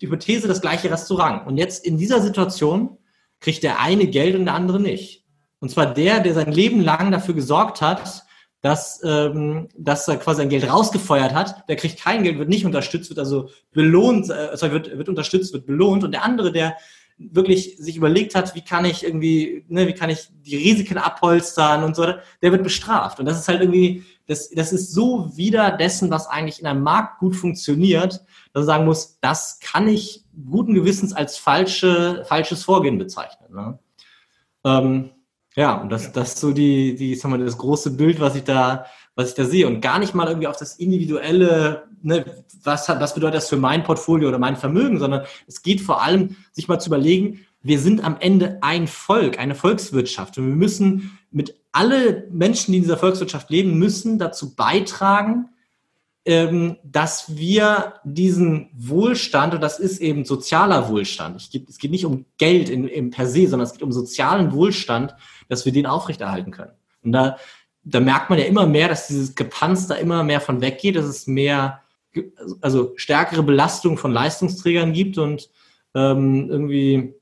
Hypothese 0.00 0.46
das 0.46 0.60
gleiche 0.60 0.90
Restaurant. 0.90 1.46
Und 1.46 1.56
jetzt 1.56 1.84
in 1.84 1.96
dieser 1.96 2.20
Situation 2.20 2.98
kriegt 3.40 3.62
der 3.62 3.80
eine 3.80 4.06
Geld 4.06 4.36
und 4.36 4.44
der 4.44 4.54
andere 4.54 4.78
nicht. 4.78 5.24
Und 5.60 5.70
zwar 5.70 5.86
der, 5.86 6.20
der 6.20 6.34
sein 6.34 6.52
Leben 6.52 6.80
lang 6.80 7.10
dafür 7.10 7.34
gesorgt 7.34 7.80
hat, 7.80 8.24
dass, 8.62 9.00
ähm, 9.04 9.68
dass 9.76 10.06
er 10.08 10.16
quasi 10.16 10.40
ein 10.40 10.48
Geld 10.48 10.70
rausgefeuert 10.70 11.34
hat, 11.34 11.68
der 11.68 11.76
kriegt 11.76 12.00
kein 12.00 12.22
Geld, 12.22 12.38
wird 12.38 12.48
nicht 12.48 12.64
unterstützt, 12.64 13.10
wird 13.10 13.18
also 13.18 13.50
belohnt, 13.72 14.30
äh, 14.30 14.48
also 14.50 14.70
wird, 14.70 14.96
wird 14.96 15.08
unterstützt, 15.08 15.52
wird 15.52 15.66
belohnt 15.66 16.04
und 16.04 16.12
der 16.12 16.24
andere, 16.24 16.52
der 16.52 16.76
wirklich 17.18 17.76
sich 17.78 17.96
überlegt 17.96 18.34
hat, 18.34 18.54
wie 18.54 18.62
kann 18.62 18.84
ich 18.84 19.04
irgendwie, 19.04 19.64
ne, 19.68 19.86
wie 19.86 19.94
kann 19.94 20.10
ich 20.10 20.28
die 20.42 20.56
Risiken 20.56 20.98
abholstern 20.98 21.84
und 21.84 21.94
so, 21.94 22.06
der 22.40 22.52
wird 22.52 22.62
bestraft. 22.62 23.20
Und 23.20 23.26
das 23.26 23.38
ist 23.38 23.48
halt 23.48 23.60
irgendwie, 23.60 24.04
das, 24.26 24.50
das 24.50 24.72
ist 24.72 24.92
so 24.92 25.36
wieder 25.36 25.72
dessen, 25.72 26.10
was 26.10 26.26
eigentlich 26.26 26.60
in 26.60 26.66
einem 26.66 26.82
Markt 26.82 27.18
gut 27.18 27.36
funktioniert, 27.36 28.12
dass 28.52 28.60
man 28.60 28.64
sagen 28.64 28.84
muss, 28.84 29.18
das 29.20 29.60
kann 29.60 29.88
ich 29.88 30.24
guten 30.50 30.74
Gewissens 30.74 31.12
als 31.12 31.36
falsche, 31.36 32.24
falsches 32.26 32.64
Vorgehen 32.64 32.98
bezeichnen. 32.98 33.54
Ne? 33.54 33.78
Ähm, 34.64 35.10
ja, 35.54 35.74
und 35.74 35.90
das, 35.90 36.12
das 36.12 36.34
ist 36.34 36.40
so 36.40 36.52
die, 36.52 36.94
die, 36.94 37.14
sag 37.14 37.30
mal, 37.30 37.38
das 37.38 37.58
große 37.58 37.90
Bild, 37.90 38.20
was 38.20 38.34
ich 38.36 38.44
da, 38.44 38.86
was 39.14 39.30
ich 39.30 39.34
da 39.34 39.44
sehe. 39.44 39.66
Und 39.66 39.80
gar 39.80 39.98
nicht 39.98 40.14
mal 40.14 40.26
irgendwie 40.26 40.46
auf 40.46 40.56
das 40.56 40.76
individuelle, 40.76 41.84
ne, 42.02 42.24
was 42.62 42.88
hat, 42.88 43.00
was 43.00 43.14
bedeutet 43.14 43.36
das 43.36 43.48
für 43.48 43.56
mein 43.56 43.82
Portfolio 43.82 44.28
oder 44.28 44.38
mein 44.38 44.56
Vermögen, 44.56 44.98
sondern 44.98 45.24
es 45.46 45.62
geht 45.62 45.80
vor 45.80 46.02
allem, 46.02 46.36
sich 46.52 46.68
mal 46.68 46.78
zu 46.78 46.88
überlegen, 46.88 47.40
wir 47.62 47.78
sind 47.78 48.02
am 48.02 48.16
Ende 48.18 48.58
ein 48.62 48.88
Volk, 48.88 49.38
eine 49.38 49.54
Volkswirtschaft. 49.54 50.38
Und 50.38 50.48
wir 50.48 50.56
müssen 50.56 51.18
mit 51.30 51.54
alle 51.70 52.26
Menschen, 52.30 52.72
die 52.72 52.78
in 52.78 52.84
dieser 52.84 52.96
Volkswirtschaft 52.96 53.50
leben, 53.50 53.78
müssen 53.78 54.18
dazu 54.18 54.54
beitragen, 54.54 55.48
dass 56.24 57.36
wir 57.36 57.94
diesen 58.04 58.70
Wohlstand, 58.74 59.54
und 59.54 59.60
das 59.60 59.80
ist 59.80 60.00
eben 60.00 60.24
sozialer 60.24 60.88
Wohlstand, 60.88 61.36
es 61.36 61.78
geht 61.78 61.90
nicht 61.90 62.04
um 62.04 62.26
Geld 62.38 62.68
in, 62.68 62.86
in 62.86 63.10
per 63.10 63.26
se, 63.26 63.48
sondern 63.48 63.66
es 63.66 63.72
geht 63.72 63.82
um 63.82 63.90
sozialen 63.90 64.52
Wohlstand, 64.52 65.16
dass 65.48 65.64
wir 65.64 65.72
den 65.72 65.86
aufrechterhalten 65.86 66.52
können. 66.52 66.72
Und 67.02 67.10
da, 67.10 67.38
da 67.82 67.98
merkt 67.98 68.30
man 68.30 68.38
ja 68.38 68.44
immer 68.44 68.66
mehr, 68.66 68.88
dass 68.88 69.08
dieses 69.08 69.34
Gepanz 69.34 69.88
da 69.88 69.96
immer 69.96 70.22
mehr 70.22 70.40
von 70.40 70.60
weggeht, 70.60 70.94
dass 70.94 71.06
es 71.06 71.26
mehr, 71.26 71.80
also 72.60 72.92
stärkere 72.94 73.42
Belastung 73.42 73.98
von 73.98 74.12
Leistungsträgern 74.12 74.92
gibt 74.92 75.18
und 75.18 75.50
ähm, 75.94 76.48
irgendwie 76.48 77.14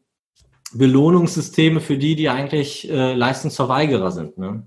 Belohnungssysteme 0.72 1.80
für 1.80 1.96
die, 1.96 2.16
die 2.16 2.28
eigentlich 2.28 2.90
äh, 2.90 3.14
Leistungsverweigerer 3.14 4.12
sind. 4.12 4.36
Ne? 4.36 4.66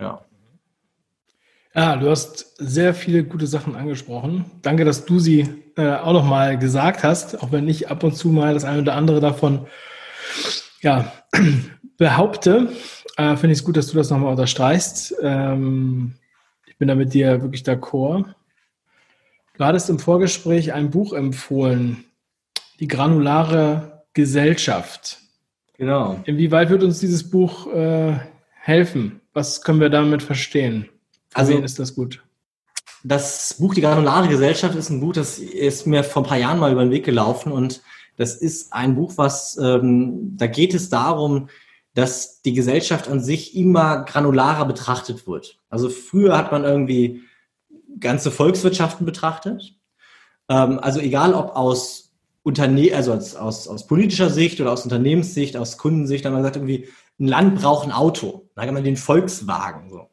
Ja. 0.00 0.25
Ja, 1.76 1.94
du 1.96 2.08
hast 2.08 2.54
sehr 2.56 2.94
viele 2.94 3.22
gute 3.22 3.46
Sachen 3.46 3.76
angesprochen. 3.76 4.46
Danke, 4.62 4.86
dass 4.86 5.04
du 5.04 5.18
sie 5.18 5.46
äh, 5.76 5.96
auch 5.96 6.14
nochmal 6.14 6.58
gesagt 6.58 7.04
hast, 7.04 7.42
auch 7.42 7.52
wenn 7.52 7.68
ich 7.68 7.90
ab 7.90 8.02
und 8.02 8.16
zu 8.16 8.30
mal 8.30 8.54
das 8.54 8.64
eine 8.64 8.80
oder 8.80 8.94
andere 8.94 9.20
davon 9.20 9.66
ja, 10.80 11.12
behaupte. 11.98 12.70
Äh, 13.18 13.36
Finde 13.36 13.52
ich 13.52 13.58
es 13.58 13.64
gut, 13.64 13.76
dass 13.76 13.88
du 13.88 13.96
das 13.98 14.08
nochmal 14.08 14.30
unterstreichst. 14.30 15.16
Ähm, 15.20 16.14
ich 16.66 16.78
bin 16.78 16.88
da 16.88 16.94
mit 16.94 17.12
dir 17.12 17.42
wirklich 17.42 17.60
d'accord. 17.60 18.24
Du 19.58 19.64
hattest 19.64 19.90
im 19.90 19.98
Vorgespräch 19.98 20.72
ein 20.72 20.88
Buch 20.88 21.12
empfohlen, 21.12 22.04
Die 22.80 22.88
granulare 22.88 24.04
Gesellschaft. 24.14 25.18
Genau. 25.76 26.20
Inwieweit 26.24 26.70
wird 26.70 26.82
uns 26.82 27.00
dieses 27.00 27.28
Buch 27.28 27.70
äh, 27.70 28.18
helfen? 28.62 29.20
Was 29.34 29.60
können 29.60 29.80
wir 29.80 29.90
damit 29.90 30.22
verstehen? 30.22 30.88
Also 31.34 31.56
ist 31.58 31.78
das 31.78 31.94
gut. 31.94 32.22
Das 33.04 33.54
Buch 33.58 33.74
Die 33.74 33.80
granulare 33.80 34.28
Gesellschaft 34.28 34.74
ist 34.74 34.90
ein 34.90 35.00
Buch, 35.00 35.12
das 35.12 35.38
ist 35.38 35.86
mir 35.86 36.02
vor 36.02 36.22
ein 36.22 36.28
paar 36.28 36.38
Jahren 36.38 36.58
mal 36.58 36.72
über 36.72 36.84
den 36.84 36.90
Weg 36.90 37.04
gelaufen 37.04 37.52
und 37.52 37.82
das 38.16 38.34
ist 38.34 38.72
ein 38.72 38.94
Buch, 38.94 39.12
was 39.16 39.58
ähm, 39.58 40.36
da 40.36 40.46
geht 40.46 40.74
es 40.74 40.88
darum, 40.88 41.48
dass 41.94 42.42
die 42.42 42.52
Gesellschaft 42.52 43.08
an 43.08 43.22
sich 43.22 43.56
immer 43.56 44.04
granularer 44.04 44.66
betrachtet 44.66 45.26
wird. 45.26 45.58
Also 45.70 45.88
früher 45.88 46.36
hat 46.36 46.52
man 46.52 46.64
irgendwie 46.64 47.22
ganze 48.00 48.30
Volkswirtschaften 48.30 49.06
betrachtet 49.06 49.74
Ähm, 50.48 50.78
also 50.78 51.00
egal 51.00 51.34
ob 51.34 51.56
aus 51.56 52.06
Unterne 52.42 52.94
also 52.94 53.12
aus, 53.12 53.34
aus, 53.34 53.66
aus 53.66 53.86
politischer 53.88 54.30
Sicht 54.30 54.60
oder 54.60 54.70
aus 54.72 54.84
Unternehmenssicht, 54.84 55.56
aus 55.56 55.78
Kundensicht, 55.78 56.24
dann 56.24 56.32
hat 56.32 56.34
man 56.34 56.42
gesagt, 56.42 56.56
irgendwie, 56.56 56.88
ein 57.18 57.26
Land 57.26 57.60
braucht 57.60 57.86
ein 57.86 57.92
Auto. 57.92 58.48
Da 58.54 58.62
hat 58.62 58.72
man 58.72 58.84
den 58.84 58.96
Volkswagen. 58.96 59.90
So. 59.90 60.08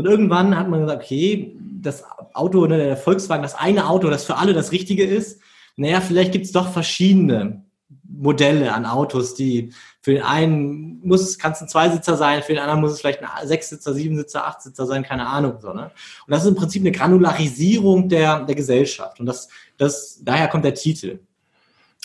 Und 0.00 0.06
irgendwann 0.06 0.56
hat 0.56 0.70
man 0.70 0.80
gesagt, 0.80 1.02
okay, 1.04 1.54
das 1.82 2.04
Auto, 2.32 2.64
ne, 2.66 2.78
der 2.78 2.96
Volkswagen, 2.96 3.42
das 3.42 3.54
eine 3.54 3.86
Auto, 3.86 4.08
das 4.08 4.24
für 4.24 4.36
alle 4.36 4.54
das 4.54 4.72
Richtige 4.72 5.04
ist, 5.04 5.42
naja, 5.76 6.00
vielleicht 6.00 6.32
gibt 6.32 6.46
es 6.46 6.52
doch 6.52 6.72
verschiedene 6.72 7.64
Modelle 8.02 8.72
an 8.72 8.86
Autos, 8.86 9.34
die 9.34 9.74
für 10.00 10.14
den 10.14 10.22
einen 10.22 11.06
muss 11.06 11.38
kann 11.38 11.52
es 11.52 11.60
ein 11.60 11.68
Zweisitzer 11.68 12.16
sein, 12.16 12.42
für 12.42 12.54
den 12.54 12.62
anderen 12.62 12.80
muss 12.80 12.92
es 12.92 13.00
vielleicht 13.00 13.20
ein 13.22 13.46
Sechssitzer, 13.46 13.92
Siebensitzer, 13.92 14.46
Achtsitzer 14.46 14.86
sein, 14.86 15.02
keine 15.02 15.26
Ahnung. 15.26 15.58
So, 15.60 15.74
ne? 15.74 15.90
Und 16.26 16.30
das 16.30 16.44
ist 16.44 16.48
im 16.48 16.54
Prinzip 16.54 16.80
eine 16.80 16.92
Granularisierung 16.92 18.08
der, 18.08 18.40
der 18.46 18.54
Gesellschaft. 18.54 19.20
Und 19.20 19.26
das, 19.26 19.50
das, 19.76 20.20
daher 20.24 20.48
kommt 20.48 20.64
der 20.64 20.72
Titel. 20.72 21.20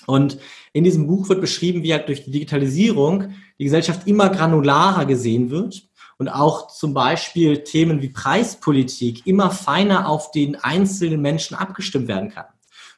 Und 0.06 0.38
in 0.74 0.84
diesem 0.84 1.08
Buch 1.08 1.30
wird 1.30 1.40
beschrieben, 1.40 1.82
wie 1.82 1.94
halt 1.94 2.10
durch 2.10 2.26
die 2.26 2.32
Digitalisierung 2.32 3.30
die 3.58 3.64
Gesellschaft 3.64 4.06
immer 4.06 4.28
granularer 4.28 5.06
gesehen 5.06 5.50
wird 5.50 5.88
und 6.18 6.30
auch 6.30 6.68
zum 6.68 6.94
Beispiel 6.94 7.64
Themen 7.64 8.02
wie 8.02 8.10
Preispolitik 8.10 9.26
immer 9.26 9.52
feiner 9.52 10.08
auf 10.08 10.32
den 10.32 10.56
einzelnen 10.56 11.22
Menschen 11.22 11.56
abgestimmt 11.56 12.08
werden 12.08 12.30
kann. 12.30 12.46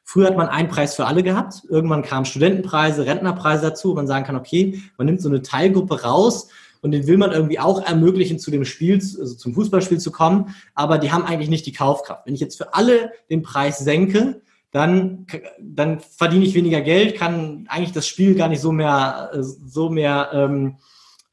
Früher 0.04 0.28
hat 0.28 0.38
man 0.38 0.48
einen 0.48 0.70
Preis 0.70 0.96
für 0.96 1.06
alle 1.06 1.22
gehabt. 1.22 1.64
Irgendwann 1.68 2.02
kamen 2.02 2.26
Studentenpreise, 2.26 3.06
Rentnerpreise 3.06 3.64
dazu. 3.64 3.94
Man 3.94 4.08
sagen 4.08 4.26
kann, 4.26 4.38
okay, 4.38 4.82
man 4.98 5.06
nimmt 5.06 5.22
so 5.22 5.28
eine 5.28 5.42
Teilgruppe 5.42 6.04
raus 6.04 6.48
und 6.82 6.92
den 6.92 7.08
will 7.08 7.18
man 7.18 7.34
irgendwie 7.34 7.60
auch 7.60 7.86
ermöglichen, 7.86 8.40
zu 8.40 8.50
dem 8.50 8.64
Spiel, 8.64 8.96
also 8.96 9.36
zum 9.36 9.54
Fußballspiel 9.54 10.00
zu 10.00 10.12
kommen. 10.12 10.56
Aber 10.76 10.98
die 10.98 11.12
haben 11.12 11.26
eigentlich 11.26 11.50
nicht 11.50 11.66
die 11.66 11.74
Kaufkraft. 11.74 12.26
Wenn 12.26 12.36
ich 12.36 12.40
jetzt 12.40 12.58
für 12.58 12.74
alle 12.74 13.12
den 13.30 13.42
Preis 13.42 13.80
senke, 13.80 14.42
dann, 14.72 15.26
dann 15.60 16.00
verdiene 16.00 16.46
ich 16.46 16.54
weniger 16.54 16.82
Geld, 16.82 17.18
kann 17.18 17.66
eigentlich 17.68 17.94
das 17.94 18.08
Spiel 18.08 18.36
gar 18.36 18.48
nicht 18.48 18.62
so 18.62 18.72
mehr, 18.72 19.32
so 19.42 19.90
mehr 19.90 20.30
ähm, 20.32 20.78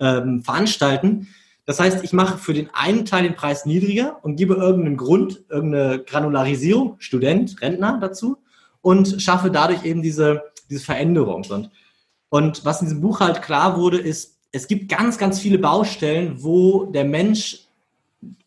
ähm, 0.01 0.42
veranstalten. 0.42 1.29
Das 1.66 1.81
heißt, 1.81 2.05
ich 2.05 2.12
mache 2.12 2.38
für 2.38 2.53
den 2.53 2.68
einen 2.74 3.05
Teil 3.07 3.22
den 3.22 3.35
Preis 3.35 3.64
niedriger 3.64 4.18
und 4.22 4.37
gebe 4.37 4.55
irgendeinen 4.55 4.96
Grund, 4.96 5.44
irgendeine 5.48 6.03
Granularisierung, 6.05 6.96
Student, 6.98 7.61
Rentner 7.62 7.98
dazu 8.00 8.37
und 8.83 9.22
schaffe 9.22 9.50
dadurch 9.50 9.85
eben 9.85 10.03
diese, 10.03 10.42
diese 10.68 10.85
Veränderung. 10.85 11.44
Und, 11.48 11.70
und 12.29 12.64
was 12.64 12.83
in 12.83 12.88
diesem 12.88 13.00
Buch 13.00 13.20
halt 13.20 13.40
klar 13.40 13.79
wurde, 13.79 13.98
ist, 13.98 14.38
es 14.53 14.68
gibt 14.68 14.88
ganz, 14.88 15.16
ganz 15.18 15.40
viele 15.40 15.59
Baustellen, 15.59 16.42
wo 16.42 16.85
der 16.85 17.05
Mensch 17.05 17.66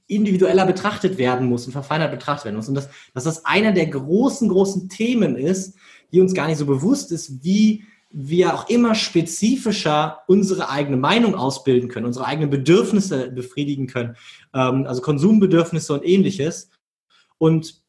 individueller 0.08 0.65
betrachtet 0.65 1.17
werden 1.17 1.47
muss 1.47 1.65
und 1.65 1.73
verfeinert 1.73 2.12
betrachtet 2.12 2.45
werden 2.45 2.56
muss. 2.56 2.69
Und 2.69 2.75
dass, 2.75 2.88
dass 3.13 3.25
das 3.25 3.45
einer 3.45 3.73
der 3.73 3.88
großen, 3.88 4.47
großen 4.47 4.89
Themen 4.89 5.36
ist, 5.36 5.75
die 6.13 6.21
uns 6.21 6.34
gar 6.34 6.47
nicht 6.47 6.58
so 6.58 6.65
bewusst 6.65 7.12
ist, 7.12 7.43
wie 7.43 7.84
wir 8.10 8.54
auch 8.54 8.70
immer 8.70 8.96
spezifischer 8.96 10.20
unsere 10.28 10.70
eigene 10.70 10.98
Meinung 10.98 11.36
ausbilden 11.36 11.89
können, 11.89 12.06
unsere 12.06 12.26
eigenen 12.26 12.50
Bedürfnisse 12.50 13.32
befriedigen 13.32 13.88
können, 13.88 14.15
ähm, 14.54 14.86
also 14.88 15.02
Konsumbedürfnisse 15.02 15.93
und 15.93 16.06
ähnliches. 16.06 16.70
Und, 17.38 17.82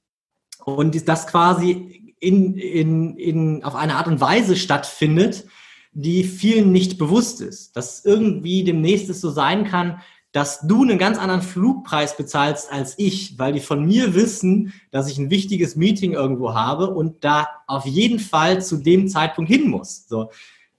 und 0.64 1.08
das 1.08 1.26
quasi 1.26 2.14
in, 2.20 2.54
in, 2.54 3.16
in, 3.16 3.64
auf 3.64 3.74
eine 3.74 3.94
Art 3.94 4.08
und 4.08 4.20
Weise 4.20 4.56
stattfindet, 4.56 5.46
die 5.92 6.24
vielen 6.24 6.72
nicht 6.72 6.98
bewusst 6.98 7.40
ist. 7.40 7.76
Dass 7.76 8.04
irgendwie 8.04 8.64
demnächst 8.64 9.08
es 9.08 9.20
so 9.20 9.30
sein 9.30 9.64
kann, 9.64 10.00
dass 10.32 10.60
du 10.60 10.82
einen 10.82 10.98
ganz 10.98 11.18
anderen 11.18 11.42
Flugpreis 11.42 12.16
bezahlst 12.16 12.70
als 12.70 12.94
ich, 12.98 13.38
weil 13.38 13.54
die 13.54 13.60
von 13.60 13.86
mir 13.86 14.14
wissen, 14.14 14.74
dass 14.90 15.10
ich 15.10 15.18
ein 15.18 15.30
wichtiges 15.30 15.74
Meeting 15.74 16.12
irgendwo 16.12 16.54
habe 16.54 16.90
und 16.90 17.24
da 17.24 17.48
auf 17.66 17.86
jeden 17.86 18.18
Fall 18.18 18.62
zu 18.62 18.76
dem 18.76 19.08
Zeitpunkt 19.08 19.50
hin 19.50 19.68
muss. 19.68 20.06
So, 20.06 20.30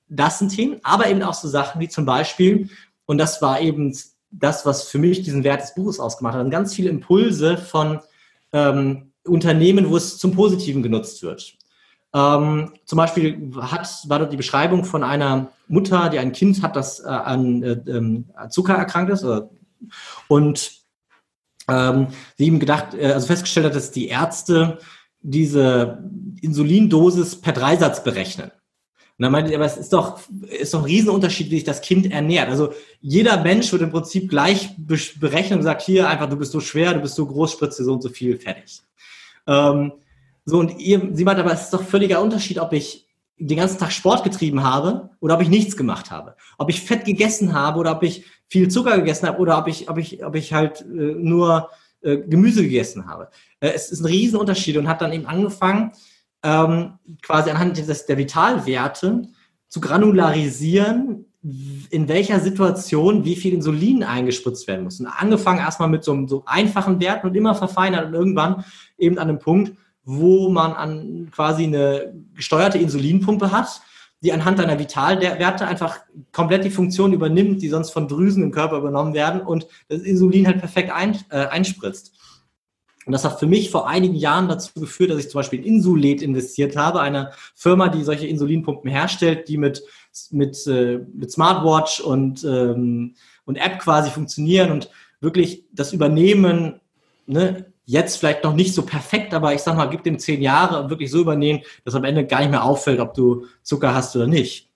das 0.08 0.40
sind 0.40 0.56
Themen, 0.56 0.80
aber 0.84 1.08
eben 1.10 1.24
auch 1.24 1.34
so 1.34 1.48
Sachen 1.48 1.82
wie 1.82 1.90
zum 1.90 2.06
Beispiel, 2.06 2.70
und 3.06 3.18
das 3.18 3.42
war 3.42 3.60
eben 3.60 3.96
das, 4.32 4.66
was 4.66 4.84
für 4.84 5.00
mich 5.00 5.24
diesen 5.24 5.44
Wert 5.44 5.62
des 5.62 5.74
Buches 5.74 6.00
ausgemacht 6.00 6.36
hat, 6.36 6.52
ganz 6.52 6.76
viele 6.76 6.90
Impulse 6.90 7.58
von 7.58 8.00
ähm, 8.54 9.12
Unternehmen, 9.26 9.90
wo 9.90 9.98
es 9.98 10.18
zum 10.18 10.34
Positiven 10.34 10.84
genutzt 10.84 11.24
wird. 11.24 11.58
Ähm, 12.14 12.74
zum 12.86 12.98
Beispiel 12.98 13.52
hat, 13.62 13.88
war 14.08 14.20
dort 14.20 14.34
die 14.34 14.38
Beschreibung 14.38 14.84
von 14.84 15.04
einer 15.04 15.52
Mutter, 15.68 16.10
die 16.10 16.20
ein 16.20 16.32
Kind 16.32 16.64
hat, 16.64 16.76
das 16.76 17.00
äh, 17.02 17.08
an 17.08 17.64
äh, 17.64 17.72
äh, 17.72 18.50
Zucker 18.50 18.74
erkrankt 18.74 19.12
ist. 19.12 19.24
Oder, 19.24 19.50
und 20.28 20.72
ähm, 21.68 22.08
sie 22.38 22.46
eben 22.46 22.60
gedacht, 22.60 22.96
äh, 22.96 23.14
also 23.14 23.28
festgestellt 23.28 23.68
hat, 23.68 23.76
dass 23.76 23.92
die 23.92 24.08
Ärzte 24.08 24.80
diese 25.22 26.04
Insulindosis 26.42 27.40
per 27.40 27.54
Dreisatz 27.54 28.04
berechnen. 28.04 28.52
Und 29.20 29.24
dann 29.24 29.34
meinte 29.34 29.52
ich, 29.52 29.58
aber 29.58 29.66
es 29.66 29.76
ist 29.76 29.92
doch, 29.92 30.22
ist 30.48 30.74
doch 30.74 30.80
ein 30.80 30.86
Riesenunterschied, 30.86 31.52
wie 31.52 31.56
sich 31.56 31.66
das 31.66 31.82
Kind 31.82 32.10
ernährt. 32.10 32.48
Also 32.48 32.72
jeder 33.02 33.44
Mensch 33.44 33.70
wird 33.72 33.82
im 33.82 33.92
Prinzip 33.92 34.30
gleich 34.30 34.70
berechnen 34.78 35.60
und 35.60 35.64
sagt, 35.64 35.82
hier 35.82 36.08
einfach, 36.08 36.30
du 36.30 36.38
bist 36.38 36.54
so 36.54 36.62
schwer, 36.62 36.94
du 36.94 37.02
bist 37.02 37.16
so 37.16 37.26
groß, 37.26 37.52
spritze 37.52 37.84
so 37.84 37.92
und 37.92 38.02
so 38.02 38.08
viel, 38.08 38.40
fertig. 38.40 38.82
Ähm, 39.46 39.92
so, 40.50 40.60
und 40.60 40.80
ihr, 40.80 41.10
sie 41.14 41.24
meint 41.24 41.40
aber, 41.40 41.54
es 41.54 41.64
ist 41.64 41.74
doch 41.74 41.84
völliger 41.84 42.22
Unterschied, 42.22 42.60
ob 42.60 42.74
ich 42.74 43.08
den 43.38 43.58
ganzen 43.58 43.80
Tag 43.80 43.92
Sport 43.92 44.24
getrieben 44.24 44.64
habe 44.64 45.10
oder 45.22 45.36
ob 45.36 45.42
ich 45.42 45.50
nichts 45.50 45.78
gemacht 45.78 46.12
habe. 46.12 46.36
Ob 46.58 46.70
ich 46.70 46.82
Fett 46.82 47.06
gegessen 47.06 47.54
habe 47.54 47.80
oder 47.80 47.94
ob 47.94 48.04
ich 48.04 48.26
viel 48.48 48.68
Zucker 48.68 48.98
gegessen 48.98 49.28
habe 49.28 49.40
oder 49.40 49.58
ob 49.58 49.68
ich, 49.68 49.90
ob 49.90 49.98
ich, 49.98 50.26
ob 50.26 50.36
ich 50.36 50.54
halt 50.54 50.82
äh, 50.82 50.86
nur 50.86 51.70
äh, 52.02 52.18
Gemüse 52.18 52.64
gegessen 52.64 53.08
habe. 53.08 53.30
Äh, 53.60 53.72
es 53.74 53.92
ist 53.92 54.02
ein 54.02 54.08
Riesenunterschied 54.08 54.78
und 54.78 54.88
hat 54.88 55.02
dann 55.02 55.14
eben 55.14 55.26
angefangen, 55.26 55.92
ähm, 56.44 56.94
quasi 57.22 57.50
anhand 57.50 57.78
des, 57.78 58.06
der 58.06 58.18
Vitalwerte 58.18 59.24
zu 59.68 59.82
granularisieren, 59.82 61.26
in 61.90 62.08
welcher 62.10 62.40
Situation 62.42 63.24
wie 63.24 63.36
viel 63.36 63.54
Insulin 63.54 64.04
eingespritzt 64.04 64.68
werden 64.68 64.84
muss. 64.84 65.00
Und 65.00 65.08
angefangen 65.08 65.60
erstmal 65.60 65.88
mit 65.88 66.04
so, 66.04 66.28
so 66.28 66.44
einfachen 66.46 67.00
Werten 67.00 67.28
und 67.28 67.36
immer 67.36 67.56
verfeinert 67.56 68.08
und 68.08 68.14
irgendwann 68.14 68.66
eben 68.98 69.18
an 69.18 69.30
einem 69.30 69.40
Punkt, 69.40 69.74
wo 70.12 70.50
man 70.50 70.74
an 70.74 71.30
quasi 71.32 71.64
eine 71.64 72.14
gesteuerte 72.36 72.78
Insulinpumpe 72.78 73.52
hat, 73.52 73.82
die 74.22 74.34
anhand 74.34 74.60
deiner 74.60 74.80
Vitalwerte 74.80 75.68
einfach 75.68 76.00
komplett 76.32 76.66
die 76.66 76.72
Funktion 76.72 77.14
übernimmt, 77.14 77.62
die 77.62 77.70
sonst 77.70 77.92
von 77.92 78.08
Drüsen 78.08 78.44
im 78.44 78.52
Körper 78.52 78.78
übernommen 78.78 79.14
werden 79.14 79.42
und 79.42 79.68
das 79.88 80.02
Insulin 80.02 80.48
halt 80.48 80.60
perfekt 80.60 80.92
ein, 80.92 81.18
äh, 81.30 81.46
einspritzt. 81.46 82.14
Und 83.06 83.14
das 83.14 83.24
hat 83.24 83.40
für 83.40 83.48
mich 83.48 83.72
vor 83.72 83.88
einigen 83.88 84.16
Jahren 84.16 84.48
dazu 84.48 84.80
geführt, 84.80 85.10
dass 85.12 85.20
ich 85.20 85.30
zum 85.30 85.40
Beispiel 85.40 85.60
in 85.60 85.76
Insulet 85.76 86.22
investiert 86.22 86.76
habe, 86.76 87.02
eine 87.02 87.32
Firma, 87.56 87.88
die 87.90 88.04
solche 88.04 88.28
Insulinpumpen 88.28 88.90
herstellt, 88.90 89.48
die 89.48 89.58
mit 89.58 89.84
mit, 90.32 90.66
äh, 90.68 91.00
mit 91.14 91.32
Smartwatch 91.32 92.02
und, 92.02 92.44
ähm, 92.44 93.16
und 93.46 93.56
App 93.56 93.80
quasi 93.80 94.10
funktionieren 94.10 94.72
und 94.72 94.90
wirklich 95.22 95.66
das 95.72 95.94
Übernehmen, 95.94 96.82
ne, 97.26 97.72
jetzt 97.90 98.18
vielleicht 98.18 98.44
noch 98.44 98.54
nicht 98.54 98.76
so 98.76 98.84
perfekt, 98.84 99.34
aber 99.34 99.56
ich 99.56 99.62
sag 99.62 99.76
mal, 99.76 99.88
gib 99.88 100.04
dem 100.04 100.20
zehn 100.20 100.44
Jahre 100.44 100.80
und 100.80 100.92
wirklich 100.92 101.10
so 101.10 101.22
übernehmen, 101.22 101.62
dass 101.84 101.96
am 101.96 102.04
Ende 102.04 102.24
gar 102.24 102.42
nicht 102.42 102.52
mehr 102.52 102.64
auffällt, 102.64 103.00
ob 103.00 103.16
du 103.16 103.48
Zucker 103.64 103.96
hast 103.96 104.16
oder 104.16 104.28
nicht. 104.28 104.70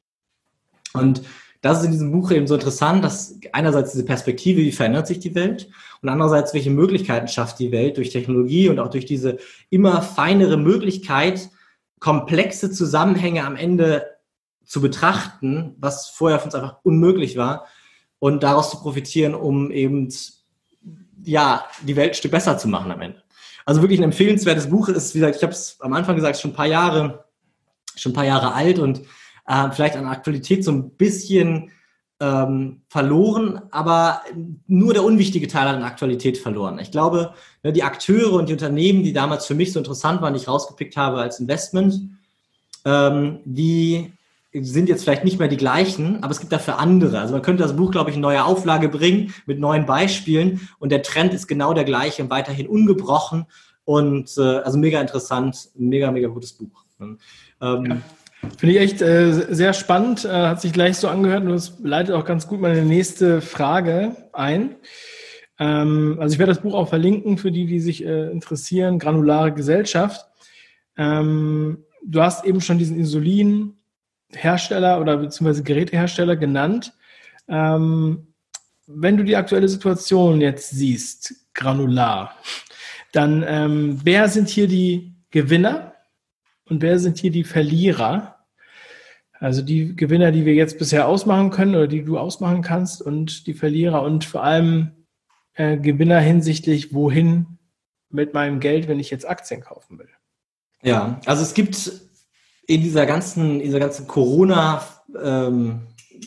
Und 0.94 1.22
das 1.62 1.80
ist 1.80 1.86
in 1.86 1.92
diesem 1.92 2.12
Buch 2.12 2.32
eben 2.32 2.48
so 2.48 2.56
interessant, 2.56 3.04
dass 3.04 3.38
einerseits 3.52 3.92
diese 3.92 4.04
Perspektive, 4.04 4.62
wie 4.62 4.72
verändert 4.72 5.06
sich 5.06 5.20
die 5.20 5.36
Welt 5.36 5.70
und 6.02 6.10
andererseits, 6.10 6.56
welche 6.56 6.72
Möglichkeiten 6.72 7.28
schafft 7.28 7.60
die 7.60 7.72
Welt 7.72 7.98
durch 7.98 8.10
Technologie 8.10 8.68
und 8.68 8.80
auch 8.80 8.90
durch 8.90 9.06
diese 9.06 9.38
immer 9.70 10.02
feinere 10.02 10.58
Möglichkeit, 10.58 11.52
komplexe 12.00 12.72
Zusammenhänge 12.72 13.46
am 13.46 13.56
Ende 13.56 14.08
zu 14.66 14.82
betrachten, 14.82 15.76
was 15.78 16.10
vorher 16.10 16.40
für 16.40 16.46
uns 16.46 16.56
einfach 16.56 16.80
unmöglich 16.82 17.38
war 17.38 17.68
und 18.18 18.42
daraus 18.42 18.72
zu 18.72 18.78
profitieren, 18.78 19.36
um 19.36 19.70
eben 19.70 20.10
ja 21.26 21.66
die 21.82 21.96
Welt 21.96 22.12
ein 22.12 22.16
Stück 22.16 22.32
besser 22.32 22.58
zu 22.58 22.68
machen 22.68 22.92
am 22.92 23.02
Ende. 23.02 23.22
Also 23.66 23.82
wirklich 23.82 24.00
ein 24.00 24.06
empfehlenswertes 24.06 24.70
Buch 24.70 24.90
ist, 24.90 25.16
wie 25.16 25.20
gesagt, 25.20 25.38
ich 25.38 25.44
habe 25.44 25.54
es 25.54 25.78
am 25.80 25.94
Anfang 25.94 26.16
gesagt, 26.16 26.40
schon 26.40 26.52
ein 26.52 26.56
paar 26.56 26.68
Jahre, 26.68 27.26
schon 27.96 28.12
ein 28.12 28.16
paar 28.16 28.26
Jahre 28.26 28.54
alt 28.54 28.80
und 28.80 29.02
äh, 29.48 29.72
vielleicht 29.72 29.96
an 29.96 30.06
Aktualität 30.06 30.64
so 30.64 30.72
ein 30.72 30.92
bisschen 30.92 31.72
ähm, 32.20 32.82
verloren, 32.88 33.62
aber 33.72 34.22
nur 34.68 34.94
der 34.94 35.04
unwichtige 35.04 35.48
Teil 35.48 35.68
hat 35.68 35.76
an 35.76 35.84
Aktualität 35.84 36.38
verloren. 36.38 36.80
Ich 36.80 36.92
glaube, 36.92 37.34
ne, 37.64 37.74
die 37.74 37.84
Akteure 37.84 38.34
und 38.34 38.50
die 38.50 38.54
Unternehmen, 38.54 39.04
die 39.04 39.14
damals 39.14 39.46
für 39.46 39.56
mich 39.56 39.74
so 39.74 39.80
interessant 39.80 40.22
waren, 40.22 40.34
die 40.34 40.40
ich 40.40 40.48
rausgepickt 40.48 40.96
habe 40.96 41.22
als 41.22 41.40
Investment, 41.40 41.96
ähm, 42.86 43.40
die 43.46 44.14
sind 44.62 44.88
jetzt 44.88 45.04
vielleicht 45.04 45.24
nicht 45.24 45.40
mehr 45.40 45.48
die 45.48 45.58
gleichen, 45.58 46.22
aber 46.22 46.32
es 46.32 46.40
gibt 46.40 46.52
dafür 46.52 46.78
andere. 46.78 47.20
Also 47.20 47.34
man 47.34 47.42
könnte 47.42 47.64
das 47.64 47.76
Buch, 47.76 47.92
glaube 47.92 48.12
ich, 48.12 48.16
in 48.16 48.22
neue 48.22 48.46
Auflage 48.46 48.88
bringen 48.88 49.34
mit 49.46 49.60
neuen 49.60 49.86
Beispielen 49.86 50.70
und 50.80 50.92
der 50.92 51.02
Trend 51.02 51.34
ist 51.34 51.48
genau 51.48 51.74
der 51.74 51.86
gleiche, 51.86 52.30
weiterhin 52.30 52.68
ungebrochen 52.68 53.46
und 53.86 54.32
äh, 54.38 54.42
also 54.42 54.78
mega 54.78 55.02
interessant, 55.02 55.70
mega, 55.76 56.12
mega 56.12 56.28
gutes 56.28 56.54
Buch. 56.54 56.86
Ähm, 57.00 57.18
ja. 57.62 57.98
Finde 58.58 58.76
ich 58.76 58.82
echt 58.82 59.02
äh, 59.02 59.32
sehr 59.32 59.74
spannend, 59.74 60.26
äh, 60.26 60.30
hat 60.30 60.62
sich 60.62 60.74
gleich 60.74 60.98
so 60.98 61.08
angehört 61.08 61.44
und 61.44 61.50
das 61.50 61.80
leitet 61.82 62.14
auch 62.14 62.26
ganz 62.26 62.48
gut 62.48 62.60
meine 62.60 62.84
nächste 62.84 63.42
Frage 63.42 64.16
ein. 64.34 64.76
Ähm, 65.60 66.18
also 66.20 66.34
ich 66.34 66.40
werde 66.40 66.54
das 66.54 66.62
Buch 66.62 66.74
auch 66.74 66.90
verlinken 66.90 67.38
für 67.38 67.52
die, 67.52 67.66
die 67.66 67.80
sich 67.80 68.06
äh, 68.06 68.30
interessieren, 68.32 69.00
Granulare 69.00 69.54
Gesellschaft. 69.54 70.26
Ähm, 70.98 71.86
du 72.06 72.22
hast 72.22 72.46
eben 72.46 72.62
schon 72.62 72.78
diesen 72.78 72.98
Insulinhersteller 74.34 75.00
oder 75.00 75.18
beziehungsweise 75.18 75.64
Gerätehersteller 75.64 76.36
genannt. 76.36 76.94
Ähm, 77.48 78.28
wenn 78.88 79.18
du 79.18 79.24
die 79.24 79.36
aktuelle 79.36 79.70
Situation 79.70 80.42
jetzt 80.42 80.72
siehst, 80.72 81.34
granular, 81.54 82.36
dann 83.12 83.44
ähm, 83.48 84.00
wer 84.04 84.28
sind 84.28 84.50
hier 84.50 84.68
die 84.68 85.16
Gewinner 85.32 85.94
und 86.66 86.82
wer 86.82 87.00
sind 87.00 87.18
hier 87.18 87.32
die 87.32 87.44
Verlierer? 87.44 88.36
Also 89.40 89.62
die 89.62 89.96
Gewinner, 89.96 90.32
die 90.32 90.46
wir 90.46 90.54
jetzt 90.54 90.80
bisher 90.80 91.08
ausmachen 91.08 91.50
können 91.50 91.76
oder 91.76 91.88
die 91.88 92.04
du 92.04 92.18
ausmachen 92.18 92.62
kannst 92.62 93.02
und 93.02 93.46
die 93.46 93.54
Verlierer 93.54 94.02
und 94.02 94.26
vor 94.26 94.44
allem 94.44 94.92
äh, 95.54 95.78
Gewinner 95.78 96.20
hinsichtlich, 96.20 96.94
wohin 96.94 97.58
mit 98.10 98.34
meinem 98.34 98.60
Geld, 98.60 98.88
wenn 98.88 99.00
ich 99.00 99.10
jetzt 99.10 99.28
Aktien 99.28 99.62
kaufen 99.62 100.00
will. 100.00 100.10
Ja, 100.82 101.20
also 101.26 101.44
es 101.44 101.54
gibt 101.54 101.76
in 102.66 102.82
dieser 102.82 103.06
ganzen, 103.06 103.60
in 103.60 103.66
dieser 103.68 103.80
ganzen 103.80 104.08
Corona 104.08 104.84
ähm, 105.22 105.82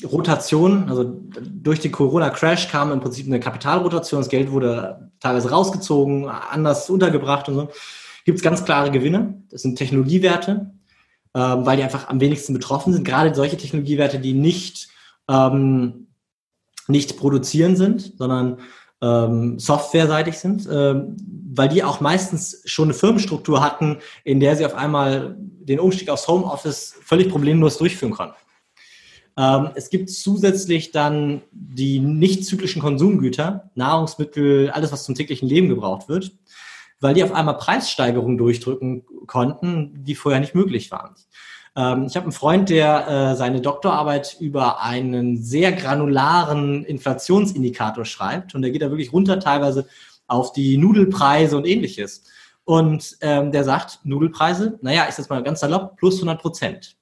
Rotation, 0.05 0.89
also 0.89 1.05
durch 1.05 1.81
den 1.81 1.93
Corona-Crash 1.93 2.69
kam 2.69 2.93
im 2.93 3.01
Prinzip 3.01 3.27
eine 3.27 3.41
Kapitalrotation, 3.41 4.21
das 4.21 4.29
Geld 4.29 4.51
wurde 4.51 5.11
teilweise 5.21 5.51
rausgezogen, 5.51 6.29
anders 6.29 6.91
untergebracht 6.91 7.49
und 7.49 7.55
so. 7.55 7.69
Gibt 8.25 8.39
es 8.39 8.45
ganz 8.45 8.65
klare 8.65 8.91
Gewinne. 8.91 9.43
Das 9.51 9.63
sind 9.63 9.77
Technologiewerte, 9.77 10.73
ähm, 11.35 11.67
weil 11.67 11.77
die 11.77 11.85
einfach 11.85 12.09
am 12.09 12.21
wenigsten 12.21 12.53
betroffen 12.53 12.93
sind. 12.93 13.05
Gerade 13.05 13.35
solche 13.35 13.57
Technologiewerte, 13.57 14.19
die 14.19 14.35
nicht, 14.35 14.89
ähm, 15.29 16.09
nicht 16.89 17.17
produzieren 17.17 17.77
sind, 17.77 18.15
sondern 18.19 18.59
ähm, 19.03 19.59
softwareseitig 19.59 20.39
sind, 20.39 20.69
ähm, 20.71 21.17
weil 21.55 21.69
die 21.69 21.85
auch 21.85 22.01
meistens 22.01 22.63
schon 22.65 22.87
eine 22.87 22.95
Firmenstruktur 22.95 23.63
hatten, 23.63 23.99
in 24.25 24.41
der 24.41 24.57
sie 24.57 24.67
auf 24.67 24.75
einmal 24.75 25.37
den 25.39 25.81
Umstieg 25.81 26.09
aufs 26.11 26.29
Homeoffice 26.29 26.95
völlig 27.03 27.29
problemlos 27.31 27.79
durchführen 27.79 28.13
konnten. 28.13 28.37
Ähm, 29.39 29.71
es 29.75 29.91
gibt 29.91 30.11
zusätzlich 30.11 30.93
dann 30.93 31.43
die 31.51 31.99
nicht 31.99 32.47
zyklischen 32.47 32.81
Konsumgüter, 32.81 33.71
Nahrungsmittel, 33.75 34.71
alles, 34.71 34.93
was 34.93 35.05
zum 35.05 35.15
täglichen 35.15 35.49
Leben 35.49 35.69
gebraucht 35.69 36.09
wird, 36.09 36.33
weil 37.01 37.15
die 37.15 37.23
auf 37.23 37.33
einmal 37.33 37.59
Preissteigerungen 37.59 38.39
durchdrücken 38.39 39.05
konnten, 39.27 40.05
die 40.05 40.15
vorher 40.15 40.41
nicht 40.41 40.55
möglich 40.55 40.91
waren. 40.91 41.15
Ähm, 41.77 42.07
ich 42.07 42.17
habe 42.17 42.25
einen 42.25 42.33
Freund, 42.33 42.71
der 42.71 43.09
äh, 43.09 43.37
seine 43.37 43.61
Doktorarbeit 43.61 44.37
über 44.41 44.83
einen 44.83 45.43
sehr 45.43 45.73
granularen 45.73 46.85
Inflationsindikator 46.85 48.05
schreibt 48.05 48.55
und 48.55 48.63
der 48.63 48.71
geht 48.71 48.83
da 48.83 48.91
wirklich 48.91 49.13
runter 49.13 49.39
teilweise 49.39 49.87
auf 50.27 50.53
die 50.53 50.79
Nudelpreise 50.79 51.57
und 51.57 51.67
ähnliches. 51.67 52.25
Und 52.65 53.19
ähm, 53.21 53.53
der 53.53 53.63
sagt, 53.63 54.01
Nudelpreise, 54.05 54.79
naja, 54.83 55.05
ist 55.05 55.19
jetzt 55.19 55.31
mal 55.31 55.43
ganz 55.43 55.61
salopp, 55.61 55.97
plus 55.97 56.17
100 56.17 56.41
Prozent. 56.41 56.97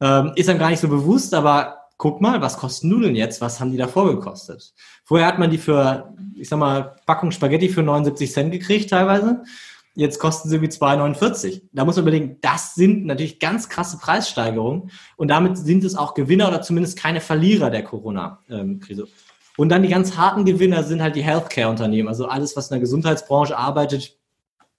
Ähm, 0.00 0.32
ist 0.36 0.48
einem 0.48 0.60
gar 0.60 0.70
nicht 0.70 0.80
so 0.80 0.88
bewusst, 0.88 1.34
aber 1.34 1.78
guck 1.96 2.20
mal, 2.20 2.40
was 2.40 2.56
kosten 2.56 2.88
Nudeln 2.88 3.16
jetzt? 3.16 3.40
Was 3.40 3.58
haben 3.58 3.72
die 3.72 3.78
davor 3.78 4.06
gekostet? 4.14 4.74
Vorher 5.04 5.26
hat 5.26 5.38
man 5.38 5.50
die 5.50 5.58
für, 5.58 6.14
ich 6.34 6.48
sag 6.48 6.58
mal, 6.58 6.96
Packung 7.06 7.30
Spaghetti 7.30 7.68
für 7.68 7.82
79 7.82 8.32
Cent 8.32 8.52
gekriegt 8.52 8.90
teilweise. 8.90 9.42
Jetzt 9.94 10.18
kosten 10.18 10.48
sie 10.48 10.60
wie 10.60 10.66
2,49. 10.66 11.62
Da 11.72 11.84
muss 11.84 11.96
man 11.96 12.04
überlegen, 12.04 12.38
das 12.40 12.74
sind 12.74 13.06
natürlich 13.06 13.38
ganz 13.38 13.68
krasse 13.68 13.98
Preissteigerungen 13.98 14.90
und 15.16 15.28
damit 15.28 15.56
sind 15.56 15.84
es 15.84 15.96
auch 15.96 16.14
Gewinner 16.14 16.48
oder 16.48 16.62
zumindest 16.62 16.98
keine 16.98 17.20
Verlierer 17.20 17.70
der 17.70 17.84
Corona-Krise. 17.84 19.06
Und 19.56 19.68
dann 19.68 19.82
die 19.82 19.88
ganz 19.88 20.16
harten 20.16 20.44
Gewinner 20.44 20.82
sind 20.82 21.00
halt 21.00 21.14
die 21.14 21.22
Healthcare-Unternehmen, 21.22 22.08
also 22.08 22.26
alles, 22.26 22.56
was 22.56 22.70
in 22.70 22.74
der 22.74 22.80
Gesundheitsbranche 22.80 23.56
arbeitet, 23.56 24.18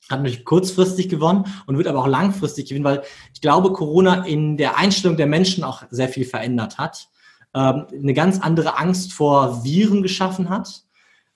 hat 0.09 0.19
natürlich 0.19 0.45
kurzfristig 0.45 1.09
gewonnen 1.09 1.45
und 1.65 1.77
wird 1.77 1.87
aber 1.87 1.99
auch 1.99 2.07
langfristig 2.07 2.67
gewinnen, 2.69 2.85
weil 2.85 3.03
ich 3.33 3.41
glaube, 3.41 3.71
Corona 3.71 4.25
in 4.25 4.57
der 4.57 4.77
Einstellung 4.77 5.17
der 5.17 5.27
Menschen 5.27 5.63
auch 5.63 5.83
sehr 5.89 6.09
viel 6.09 6.25
verändert 6.25 6.77
hat, 6.77 7.07
ähm, 7.55 7.87
eine 7.91 8.13
ganz 8.13 8.39
andere 8.39 8.77
Angst 8.77 9.13
vor 9.13 9.63
Viren 9.63 10.03
geschaffen 10.03 10.49
hat 10.49 10.83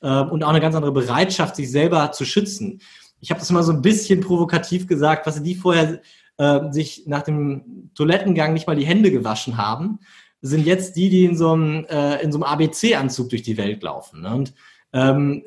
ähm, 0.04 0.30
und 0.30 0.44
auch 0.44 0.50
eine 0.50 0.62
ganz 0.62 0.76
andere 0.76 0.92
Bereitschaft, 0.92 1.56
sich 1.56 1.72
selber 1.72 2.12
zu 2.12 2.26
schützen. 2.26 2.82
Ich 3.22 3.32
habe 3.32 3.40
das 3.40 3.52
mal 3.52 3.64
so 3.64 3.72
ein 3.72 3.82
bisschen 3.82 4.22
provokativ 4.22 4.88
gesagt, 4.88 5.28
was 5.28 5.42
die 5.42 5.56
vorher 5.56 6.02
äh, 6.38 6.72
sich 6.72 7.04
nach 7.06 7.24
dem 7.24 7.92
Toilettengang 7.96 8.54
nicht 8.54 8.68
mal 8.68 8.76
die 8.76 8.86
Hände 8.86 9.12
gewaschen 9.12 9.58
haben, 9.58 10.00
sind 10.42 10.66
jetzt 10.66 10.96
die, 10.96 11.10
die 11.10 11.26
in 11.26 11.38
so 11.38 11.52
einem, 11.52 11.86
äh, 11.90 12.22
in 12.22 12.32
so 12.32 12.38
einem 12.38 12.44
ABC-Anzug 12.44 13.30
durch 13.30 13.42
die 13.42 13.58
Welt 13.58 13.84
laufen. 13.84 14.22
Ne? 14.22 14.34
Und 14.34 14.54
ähm, 14.94 15.44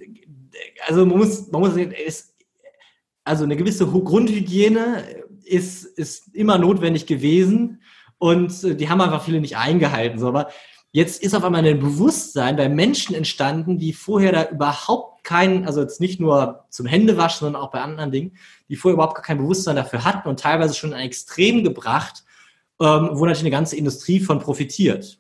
also 0.87 1.07
man 1.07 1.19
muss, 1.19 1.51
man 1.51 1.63
muss 1.63 1.75
sehen, 1.75 1.93
es 1.93 2.33
also 3.25 3.45
eine 3.45 3.57
gewisse 3.57 3.87
Grundhygiene 3.87 5.05
ist, 5.45 5.85
ist 5.85 6.35
immer 6.35 6.59
notwendig 6.59 7.07
gewesen 7.07 7.81
und 8.19 8.81
die 8.81 8.89
haben 8.89 9.01
einfach 9.01 9.25
viele 9.25 9.41
nicht 9.41 9.57
eingehalten. 9.57 10.19
So, 10.19 10.29
aber 10.29 10.51
jetzt 10.93 11.23
ist 11.23 11.35
auf 11.35 11.45
einmal 11.45 11.65
ein 11.65 11.79
Bewusstsein 11.79 12.57
bei 12.57 12.69
Menschen 12.69 13.15
entstanden, 13.15 13.79
die 13.79 13.93
vorher 13.93 14.33
da 14.33 14.49
überhaupt 14.51 15.12
keinen, 15.23 15.67
also 15.67 15.81
jetzt 15.81 16.01
nicht 16.01 16.21
nur 16.21 16.65
zum 16.71 16.87
Händewaschen, 16.87 17.41
sondern 17.41 17.63
auch 17.63 17.71
bei 17.71 17.81
anderen 17.81 18.11
Dingen, 18.11 18.37
die 18.69 18.77
vorher 18.77 18.95
überhaupt 18.95 19.15
gar 19.15 19.23
kein 19.23 19.39
Bewusstsein 19.39 19.77
dafür 19.77 20.05
hatten 20.05 20.29
und 20.29 20.41
teilweise 20.41 20.75
schon 20.75 20.93
ein 20.93 21.07
Extrem 21.07 21.63
gebracht, 21.65 22.25
ähm, 22.81 23.11
wo 23.13 23.25
natürlich 23.25 23.41
eine 23.41 23.51
ganze 23.51 23.77
Industrie 23.77 24.21
von 24.21 24.41
profitiert. 24.41 25.19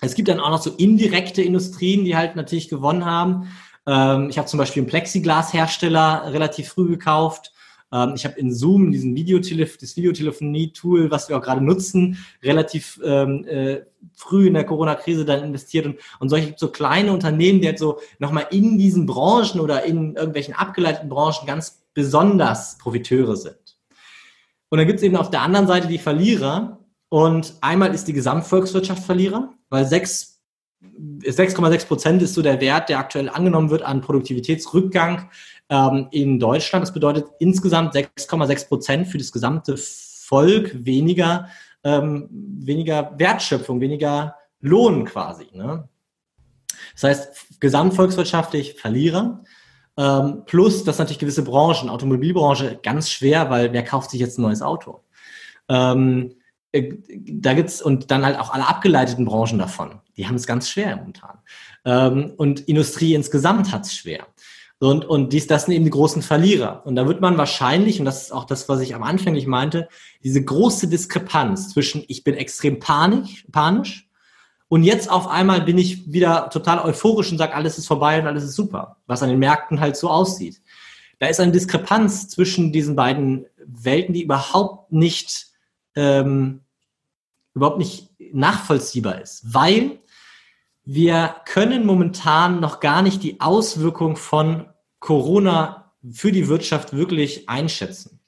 Es 0.00 0.14
gibt 0.14 0.28
dann 0.28 0.40
auch 0.40 0.50
noch 0.50 0.62
so 0.62 0.70
indirekte 0.70 1.42
Industrien, 1.42 2.04
die 2.04 2.16
halt 2.16 2.34
natürlich 2.34 2.68
gewonnen 2.68 3.04
haben. 3.04 3.52
Ähm, 3.86 4.30
ich 4.30 4.38
habe 4.38 4.48
zum 4.48 4.58
Beispiel 4.58 4.82
einen 4.82 4.88
Plexiglas-Hersteller 4.88 6.32
relativ 6.32 6.68
früh 6.68 6.88
gekauft. 6.88 7.52
Ähm, 7.92 8.14
ich 8.16 8.24
habe 8.24 8.38
in 8.40 8.52
Zoom 8.52 8.90
diesen 8.90 9.14
Videotelef 9.14 9.76
das 9.78 9.96
Videotelefonie-Tool, 9.96 11.10
was 11.10 11.28
wir 11.28 11.36
auch 11.36 11.42
gerade 11.42 11.62
nutzen, 11.62 12.18
relativ 12.42 12.98
ähm, 13.04 13.44
äh, 13.44 13.82
früh 14.14 14.48
in 14.48 14.54
der 14.54 14.64
Corona-Krise 14.64 15.24
dann 15.24 15.44
investiert. 15.44 15.86
Und, 15.86 15.98
und 16.18 16.28
solche 16.28 16.54
so 16.56 16.68
kleine 16.68 17.12
Unternehmen, 17.12 17.60
die 17.60 17.66
halt 17.66 17.78
so 17.78 18.00
nochmal 18.18 18.46
in 18.50 18.78
diesen 18.78 19.06
Branchen 19.06 19.60
oder 19.60 19.84
in 19.84 20.16
irgendwelchen 20.16 20.54
abgeleiteten 20.54 21.08
Branchen 21.08 21.46
ganz 21.46 21.84
besonders 21.94 22.78
Profiteure 22.78 23.36
sind. 23.36 23.56
Und 24.70 24.78
dann 24.78 24.86
gibt 24.86 25.00
es 25.00 25.04
eben 25.04 25.16
auf 25.16 25.30
der 25.30 25.42
anderen 25.42 25.66
Seite 25.66 25.86
die 25.86 25.98
Verlierer. 25.98 26.78
Und 27.10 27.54
einmal 27.60 27.94
ist 27.94 28.08
die 28.08 28.14
Gesamtvolkswirtschaft 28.14 29.04
Verlierer, 29.04 29.52
weil 29.68 29.84
sechs 29.84 30.32
6,6 30.82 31.86
Prozent 31.86 32.22
ist 32.22 32.34
so 32.34 32.42
der 32.42 32.60
Wert, 32.60 32.88
der 32.88 32.98
aktuell 32.98 33.28
angenommen 33.28 33.70
wird 33.70 33.82
an 33.82 34.00
Produktivitätsrückgang 34.00 35.30
ähm, 35.72 36.08
in 36.10 36.38
Deutschland. 36.38 36.82
Das 36.82 36.92
bedeutet 36.92 37.26
insgesamt 37.38 37.94
6,6 37.94 38.68
Prozent 38.68 39.08
für 39.08 39.16
das 39.16 39.32
gesamte 39.32 39.76
Volk 39.78 40.84
weniger, 40.84 41.48
ähm, 41.82 42.28
weniger 42.30 43.12
Wertschöpfung, 43.16 43.80
weniger 43.80 44.36
Lohn 44.60 45.06
quasi. 45.06 45.46
Ne? 45.54 45.88
Das 46.92 47.04
heißt, 47.04 47.60
gesamtvolkswirtschaftlich 47.60 48.74
Verlierer. 48.74 49.42
Ähm, 49.96 50.42
plus, 50.46 50.84
dass 50.84 50.98
natürlich 50.98 51.18
gewisse 51.18 51.42
Branchen, 51.42 51.88
Automobilbranche, 51.88 52.78
ganz 52.82 53.10
schwer, 53.10 53.50
weil 53.50 53.72
wer 53.72 53.84
kauft 53.84 54.10
sich 54.10 54.20
jetzt 54.20 54.38
ein 54.38 54.42
neues 54.42 54.62
Auto? 54.62 55.00
Ähm, 55.68 56.34
äh, 56.72 56.94
da 57.08 57.54
gibt's 57.54 57.80
und 57.80 58.10
dann 58.10 58.24
halt 58.24 58.38
auch 58.38 58.52
alle 58.52 58.66
abgeleiteten 58.66 59.24
Branchen 59.24 59.58
davon. 59.58 60.00
Die 60.16 60.26
haben 60.26 60.34
es 60.34 60.46
ganz 60.46 60.68
schwer 60.68 60.96
momentan. 60.96 61.38
Ähm, 61.84 62.32
und 62.36 62.60
Industrie 62.60 63.14
insgesamt 63.14 63.72
hat 63.72 63.86
es 63.86 63.94
schwer. 63.94 64.26
Und, 64.82 65.04
und 65.04 65.32
dies, 65.32 65.46
das 65.46 65.66
sind 65.66 65.74
eben 65.74 65.84
die 65.84 65.92
großen 65.92 66.22
Verlierer. 66.22 66.82
Und 66.84 66.96
da 66.96 67.06
wird 67.06 67.20
man 67.20 67.38
wahrscheinlich, 67.38 68.00
und 68.00 68.04
das 68.04 68.22
ist 68.22 68.32
auch 68.32 68.44
das, 68.44 68.68
was 68.68 68.80
ich 68.80 68.96
am 68.96 69.04
Anfang 69.04 69.34
nicht 69.34 69.46
meinte, 69.46 69.88
diese 70.24 70.42
große 70.42 70.88
Diskrepanz 70.88 71.68
zwischen 71.68 72.04
ich 72.08 72.24
bin 72.24 72.34
extrem 72.34 72.80
panisch, 72.80 73.46
panisch 73.52 74.08
und 74.66 74.82
jetzt 74.82 75.08
auf 75.08 75.28
einmal 75.28 75.60
bin 75.60 75.78
ich 75.78 76.12
wieder 76.12 76.50
total 76.50 76.80
euphorisch 76.80 77.30
und 77.30 77.38
sage, 77.38 77.54
alles 77.54 77.78
ist 77.78 77.86
vorbei 77.86 78.20
und 78.20 78.26
alles 78.26 78.42
ist 78.42 78.56
super, 78.56 78.96
was 79.06 79.22
an 79.22 79.28
den 79.28 79.38
Märkten 79.38 79.78
halt 79.78 79.96
so 79.96 80.08
aussieht. 80.08 80.60
Da 81.20 81.26
ist 81.28 81.38
eine 81.38 81.52
Diskrepanz 81.52 82.28
zwischen 82.28 82.72
diesen 82.72 82.96
beiden 82.96 83.46
Welten, 83.64 84.14
die 84.14 84.24
überhaupt 84.24 84.90
nicht 84.90 85.46
ähm, 85.94 86.62
überhaupt 87.54 87.78
nicht 87.78 88.10
nachvollziehbar 88.32 89.20
ist, 89.20 89.54
weil 89.54 90.00
wir 90.84 91.36
können 91.44 91.86
momentan 91.86 92.58
noch 92.58 92.80
gar 92.80 93.02
nicht 93.02 93.22
die 93.22 93.40
Auswirkung 93.40 94.16
von 94.16 94.71
Corona 95.02 95.92
für 96.10 96.32
die 96.32 96.48
Wirtschaft 96.48 96.96
wirklich 96.96 97.48
einschätzen. 97.48 98.20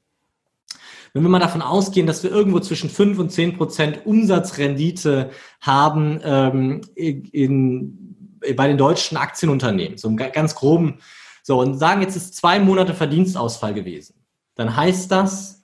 Wenn 1.13 1.23
wir 1.23 1.31
mal 1.31 1.39
davon 1.39 1.63
ausgehen, 1.63 2.09
dass 2.09 2.25
wir 2.25 2.33
irgendwo 2.33 2.59
zwischen 2.59 2.91
5 2.91 3.19
und 3.21 3.31
10 3.31 3.57
Prozent 3.57 4.05
Umsatzrendite 4.05 5.31
haben 5.61 6.21
ähm, 6.25 6.81
in, 6.97 8.41
bei 8.57 8.67
den 8.67 8.77
deutschen 8.77 9.17
Aktienunternehmen, 9.17 9.97
so 9.97 10.15
ganz 10.17 10.57
groben, 10.57 10.99
so 11.45 11.61
und 11.61 11.79
sagen, 11.79 12.03
jetzt 12.03 12.17
ist 12.17 12.35
zwei 12.35 12.59
Monate 12.59 12.93
Verdienstausfall 12.93 13.73
gewesen, 13.73 14.17
dann 14.57 14.77
heißt 14.77 15.11
das, 15.13 15.63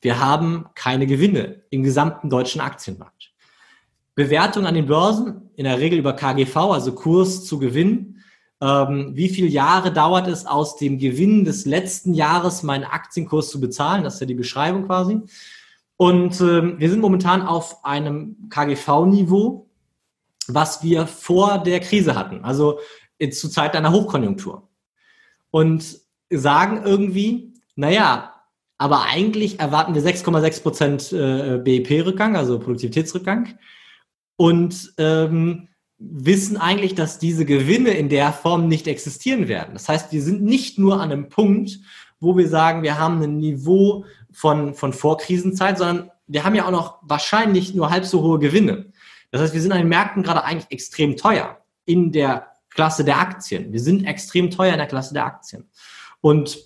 wir 0.00 0.18
haben 0.18 0.66
keine 0.74 1.06
Gewinne 1.06 1.64
im 1.68 1.82
gesamten 1.82 2.30
deutschen 2.30 2.62
Aktienmarkt. 2.62 3.32
Bewertung 4.14 4.64
an 4.64 4.74
den 4.74 4.86
Börsen, 4.86 5.50
in 5.56 5.64
der 5.64 5.78
Regel 5.78 5.98
über 5.98 6.14
KGV, 6.14 6.56
also 6.56 6.92
Kurs 6.94 7.44
zu 7.44 7.58
Gewinn, 7.58 8.15
wie 8.60 9.28
viele 9.28 9.48
Jahre 9.48 9.92
dauert 9.92 10.28
es 10.28 10.46
aus 10.46 10.76
dem 10.76 10.98
Gewinn 10.98 11.44
des 11.44 11.66
letzten 11.66 12.14
Jahres 12.14 12.62
meinen 12.62 12.84
Aktienkurs 12.84 13.50
zu 13.50 13.60
bezahlen. 13.60 14.02
Das 14.02 14.14
ist 14.14 14.20
ja 14.20 14.26
die 14.26 14.34
Beschreibung 14.34 14.86
quasi. 14.86 15.20
Und 15.98 16.40
ähm, 16.40 16.78
wir 16.78 16.90
sind 16.90 17.00
momentan 17.00 17.42
auf 17.42 17.84
einem 17.84 18.48
KGV-Niveau, 18.50 19.68
was 20.48 20.82
wir 20.82 21.06
vor 21.06 21.58
der 21.58 21.80
Krise 21.80 22.14
hatten, 22.14 22.44
also 22.44 22.78
zu 23.30 23.48
Zeit 23.48 23.74
einer 23.74 23.92
Hochkonjunktur. 23.92 24.68
Und 25.50 26.00
sagen 26.30 26.82
irgendwie, 26.84 27.54
naja, 27.76 28.34
aber 28.78 29.04
eigentlich 29.04 29.58
erwarten 29.58 29.94
wir 29.94 30.02
6,6 30.02 30.62
Prozent 30.62 31.12
äh, 31.12 31.58
BIP-Rückgang, 31.58 32.36
also 32.36 32.58
Produktivitätsrückgang. 32.58 33.58
Und 34.36 34.92
ähm, 34.98 35.68
wissen 35.98 36.56
eigentlich, 36.56 36.94
dass 36.94 37.18
diese 37.18 37.44
Gewinne 37.44 37.90
in 37.90 38.08
der 38.08 38.32
Form 38.32 38.68
nicht 38.68 38.86
existieren 38.86 39.48
werden. 39.48 39.70
Das 39.72 39.88
heißt, 39.88 40.12
wir 40.12 40.22
sind 40.22 40.42
nicht 40.42 40.78
nur 40.78 41.00
an 41.00 41.10
einem 41.10 41.28
Punkt, 41.28 41.78
wo 42.20 42.36
wir 42.36 42.48
sagen, 42.48 42.82
wir 42.82 42.98
haben 42.98 43.22
ein 43.22 43.38
Niveau 43.38 44.04
von, 44.30 44.74
von 44.74 44.92
Vorkrisenzeit, 44.92 45.78
sondern 45.78 46.10
wir 46.26 46.44
haben 46.44 46.54
ja 46.54 46.66
auch 46.66 46.70
noch 46.70 46.98
wahrscheinlich 47.02 47.74
nur 47.74 47.90
halb 47.90 48.04
so 48.04 48.22
hohe 48.22 48.38
Gewinne. 48.38 48.92
Das 49.30 49.40
heißt, 49.40 49.54
wir 49.54 49.62
sind 49.62 49.72
an 49.72 49.78
den 49.78 49.88
Märkten 49.88 50.22
gerade 50.22 50.44
eigentlich 50.44 50.70
extrem 50.70 51.16
teuer 51.16 51.58
in 51.84 52.12
der 52.12 52.48
Klasse 52.70 53.04
der 53.04 53.18
Aktien. 53.18 53.72
Wir 53.72 53.80
sind 53.80 54.04
extrem 54.04 54.50
teuer 54.50 54.72
in 54.72 54.78
der 54.78 54.86
Klasse 54.86 55.14
der 55.14 55.24
Aktien. 55.24 55.70
Und 56.20 56.58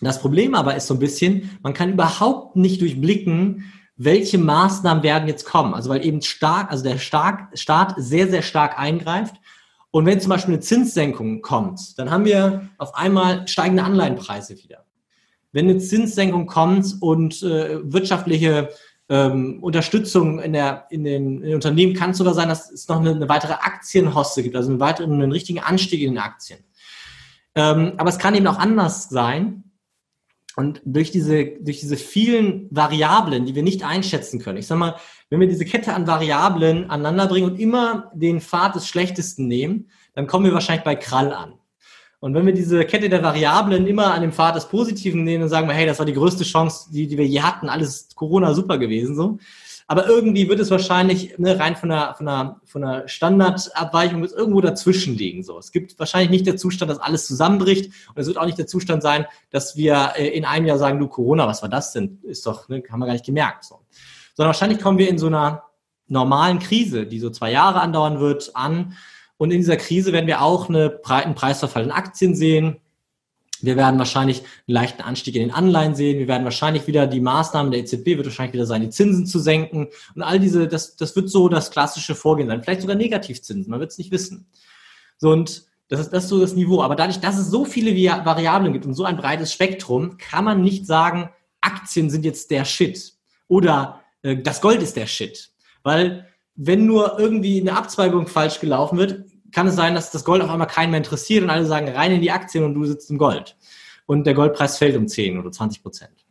das 0.00 0.20
Problem 0.20 0.54
aber 0.54 0.76
ist 0.76 0.86
so 0.86 0.94
ein 0.94 1.00
bisschen, 1.00 1.58
man 1.62 1.74
kann 1.74 1.92
überhaupt 1.92 2.56
nicht 2.56 2.80
durchblicken, 2.80 3.72
welche 3.96 4.38
Maßnahmen 4.38 5.02
werden 5.02 5.28
jetzt 5.28 5.44
kommen. 5.44 5.74
Also 5.74 5.90
weil 5.90 6.04
eben 6.04 6.22
stark, 6.22 6.70
also 6.70 6.84
der 6.84 6.98
stark, 6.98 7.58
Staat 7.58 7.94
sehr, 7.96 8.28
sehr 8.28 8.42
stark 8.42 8.78
eingreift. 8.78 9.36
Und 9.90 10.04
wenn 10.04 10.20
zum 10.20 10.30
Beispiel 10.30 10.54
eine 10.54 10.60
Zinssenkung 10.60 11.40
kommt, 11.40 11.98
dann 11.98 12.10
haben 12.10 12.24
wir 12.24 12.68
auf 12.76 12.94
einmal 12.94 13.48
steigende 13.48 13.82
Anleihenpreise 13.82 14.56
wieder. 14.62 14.84
Wenn 15.52 15.70
eine 15.70 15.78
Zinssenkung 15.78 16.46
kommt 16.46 16.96
und 17.00 17.42
äh, 17.42 17.78
wirtschaftliche 17.82 18.68
ähm, 19.08 19.62
Unterstützung 19.62 20.40
in, 20.40 20.52
der, 20.52 20.86
in, 20.90 21.04
den, 21.04 21.36
in 21.36 21.42
den 21.42 21.54
Unternehmen 21.54 21.94
kann 21.94 22.10
es 22.10 22.18
sogar 22.18 22.34
sein, 22.34 22.48
dass 22.48 22.70
es 22.70 22.88
noch 22.88 23.00
eine, 23.00 23.12
eine 23.12 23.28
weitere 23.28 23.54
Aktienhoste 23.54 24.42
gibt, 24.42 24.56
also 24.56 24.68
einen 24.68 24.80
weiteren, 24.80 25.14
einen 25.14 25.32
richtigen 25.32 25.60
Anstieg 25.60 26.02
in 26.02 26.12
den 26.12 26.18
Aktien. 26.18 26.58
Ähm, 27.54 27.94
aber 27.96 28.10
es 28.10 28.18
kann 28.18 28.34
eben 28.34 28.46
auch 28.48 28.58
anders 28.58 29.08
sein, 29.08 29.65
und 30.56 30.80
durch 30.86 31.10
diese, 31.10 31.44
durch 31.60 31.80
diese 31.80 31.98
vielen 31.98 32.66
Variablen, 32.70 33.44
die 33.44 33.54
wir 33.54 33.62
nicht 33.62 33.84
einschätzen 33.84 34.40
können, 34.40 34.56
ich 34.56 34.66
sag 34.66 34.78
mal, 34.78 34.96
wenn 35.28 35.38
wir 35.38 35.48
diese 35.48 35.66
Kette 35.66 35.92
an 35.92 36.06
Variablen 36.06 36.88
aneinander 36.90 37.26
bringen 37.26 37.50
und 37.50 37.60
immer 37.60 38.10
den 38.14 38.40
Pfad 38.40 38.74
des 38.74 38.88
Schlechtesten 38.88 39.46
nehmen, 39.46 39.90
dann 40.14 40.26
kommen 40.26 40.46
wir 40.46 40.54
wahrscheinlich 40.54 40.84
bei 40.84 40.96
Krall 40.96 41.32
an. 41.32 41.54
Und 42.20 42.32
wenn 42.32 42.46
wir 42.46 42.54
diese 42.54 42.86
Kette 42.86 43.10
der 43.10 43.22
Variablen 43.22 43.86
immer 43.86 44.14
an 44.14 44.22
dem 44.22 44.32
Pfad 44.32 44.56
des 44.56 44.66
Positiven 44.66 45.24
nehmen 45.24 45.44
und 45.44 45.50
sagen, 45.50 45.68
hey, 45.68 45.84
das 45.84 45.98
war 45.98 46.06
die 46.06 46.14
größte 46.14 46.44
Chance, 46.44 46.90
die, 46.90 47.06
die 47.06 47.18
wir 47.18 47.26
je 47.26 47.42
hatten, 47.42 47.68
alles 47.68 48.08
Corona 48.14 48.54
super 48.54 48.78
gewesen, 48.78 49.14
so, 49.14 49.38
aber 49.88 50.06
irgendwie 50.08 50.48
wird 50.48 50.58
es 50.58 50.70
wahrscheinlich 50.70 51.38
ne, 51.38 51.58
rein 51.58 51.76
von 51.76 51.90
der, 51.90 52.14
von 52.16 52.26
der, 52.26 52.60
von 52.64 52.82
der 52.82 53.06
Standardabweichung 53.06 54.20
wird 54.20 54.32
es 54.32 54.36
irgendwo 54.36 54.60
dazwischen 54.60 55.16
liegen. 55.16 55.44
So. 55.44 55.58
Es 55.58 55.70
gibt 55.70 55.96
wahrscheinlich 55.98 56.30
nicht 56.30 56.46
der 56.46 56.56
Zustand, 56.56 56.90
dass 56.90 56.98
alles 56.98 57.26
zusammenbricht. 57.26 57.92
Und 58.08 58.20
es 58.20 58.26
wird 58.26 58.36
auch 58.36 58.46
nicht 58.46 58.58
der 58.58 58.66
Zustand 58.66 59.02
sein, 59.02 59.26
dass 59.50 59.76
wir 59.76 60.14
äh, 60.16 60.26
in 60.28 60.44
einem 60.44 60.66
Jahr 60.66 60.78
sagen, 60.78 60.98
du 60.98 61.06
Corona, 61.06 61.46
was 61.46 61.62
war 61.62 61.68
das 61.68 61.92
denn? 61.92 62.18
Ist 62.24 62.46
doch, 62.46 62.68
ne, 62.68 62.82
haben 62.90 62.98
wir 62.98 63.06
gar 63.06 63.12
nicht 63.12 63.24
gemerkt. 63.24 63.64
So. 63.64 63.80
Sondern 64.34 64.48
wahrscheinlich 64.48 64.80
kommen 64.80 64.98
wir 64.98 65.08
in 65.08 65.18
so 65.18 65.28
einer 65.28 65.62
normalen 66.08 66.58
Krise, 66.58 67.06
die 67.06 67.20
so 67.20 67.30
zwei 67.30 67.52
Jahre 67.52 67.80
andauern 67.80 68.18
wird, 68.18 68.56
an. 68.56 68.96
Und 69.36 69.52
in 69.52 69.58
dieser 69.58 69.76
Krise 69.76 70.12
werden 70.12 70.26
wir 70.26 70.42
auch 70.42 70.68
eine, 70.68 71.00
einen 71.04 71.34
Preisverfall 71.36 71.84
in 71.84 71.92
Aktien 71.92 72.34
sehen. 72.34 72.78
Wir 73.62 73.76
werden 73.76 73.98
wahrscheinlich 73.98 74.40
einen 74.40 74.74
leichten 74.74 75.02
Anstieg 75.02 75.34
in 75.36 75.42
den 75.42 75.50
Anleihen 75.50 75.94
sehen. 75.94 76.18
Wir 76.18 76.28
werden 76.28 76.44
wahrscheinlich 76.44 76.86
wieder 76.86 77.06
die 77.06 77.20
Maßnahmen 77.20 77.72
der 77.72 77.80
EZB 77.80 78.06
wird 78.16 78.26
wahrscheinlich 78.26 78.54
wieder 78.54 78.66
sein, 78.66 78.82
die 78.82 78.90
Zinsen 78.90 79.26
zu 79.26 79.38
senken. 79.38 79.88
Und 80.14 80.22
all 80.22 80.38
diese, 80.40 80.68
das, 80.68 80.96
das 80.96 81.16
wird 81.16 81.28
so 81.30 81.48
das 81.48 81.70
klassische 81.70 82.14
Vorgehen 82.14 82.48
sein. 82.48 82.62
Vielleicht 82.62 82.82
sogar 82.82 82.96
Negativzinsen. 82.96 83.70
Man 83.70 83.80
wird 83.80 83.90
es 83.92 83.98
nicht 83.98 84.10
wissen. 84.10 84.46
So, 85.18 85.30
und 85.30 85.64
das 85.88 86.00
ist, 86.00 86.10
das 86.10 86.24
ist 86.24 86.30
so 86.30 86.40
das 86.40 86.54
Niveau. 86.54 86.82
Aber 86.82 86.96
dadurch, 86.96 87.20
dass 87.20 87.38
es 87.38 87.48
so 87.48 87.64
viele 87.64 87.92
Variablen 88.24 88.72
gibt 88.72 88.86
und 88.86 88.94
so 88.94 89.04
ein 89.04 89.16
breites 89.16 89.52
Spektrum, 89.52 90.18
kann 90.18 90.44
man 90.44 90.62
nicht 90.62 90.86
sagen, 90.86 91.30
Aktien 91.60 92.10
sind 92.10 92.24
jetzt 92.24 92.50
der 92.50 92.64
Shit. 92.64 93.14
Oder 93.48 94.00
äh, 94.22 94.36
das 94.36 94.60
Gold 94.60 94.82
ist 94.82 94.96
der 94.96 95.06
Shit. 95.06 95.50
Weil 95.82 96.26
wenn 96.56 96.86
nur 96.86 97.18
irgendwie 97.18 97.60
eine 97.60 97.76
Abzweigung 97.76 98.26
falsch 98.26 98.60
gelaufen 98.60 98.98
wird, 98.98 99.24
kann 99.56 99.68
es 99.68 99.74
sein, 99.74 99.94
dass 99.94 100.10
das 100.10 100.26
Gold 100.26 100.42
auf 100.42 100.50
einmal 100.50 100.66
keinen 100.66 100.90
mehr 100.90 100.98
interessiert 100.98 101.42
und 101.42 101.48
alle 101.48 101.64
sagen 101.64 101.88
rein 101.88 102.12
in 102.12 102.20
die 102.20 102.30
Aktien 102.30 102.62
und 102.62 102.74
du 102.74 102.84
sitzt 102.84 103.10
im 103.10 103.16
Gold. 103.16 103.56
Und 104.04 104.26
der 104.26 104.34
Goldpreis 104.34 104.76
fällt 104.76 104.94
um 104.98 105.08
10 105.08 105.38
oder 105.38 105.50
20 105.50 105.82
Prozent. 105.82 106.26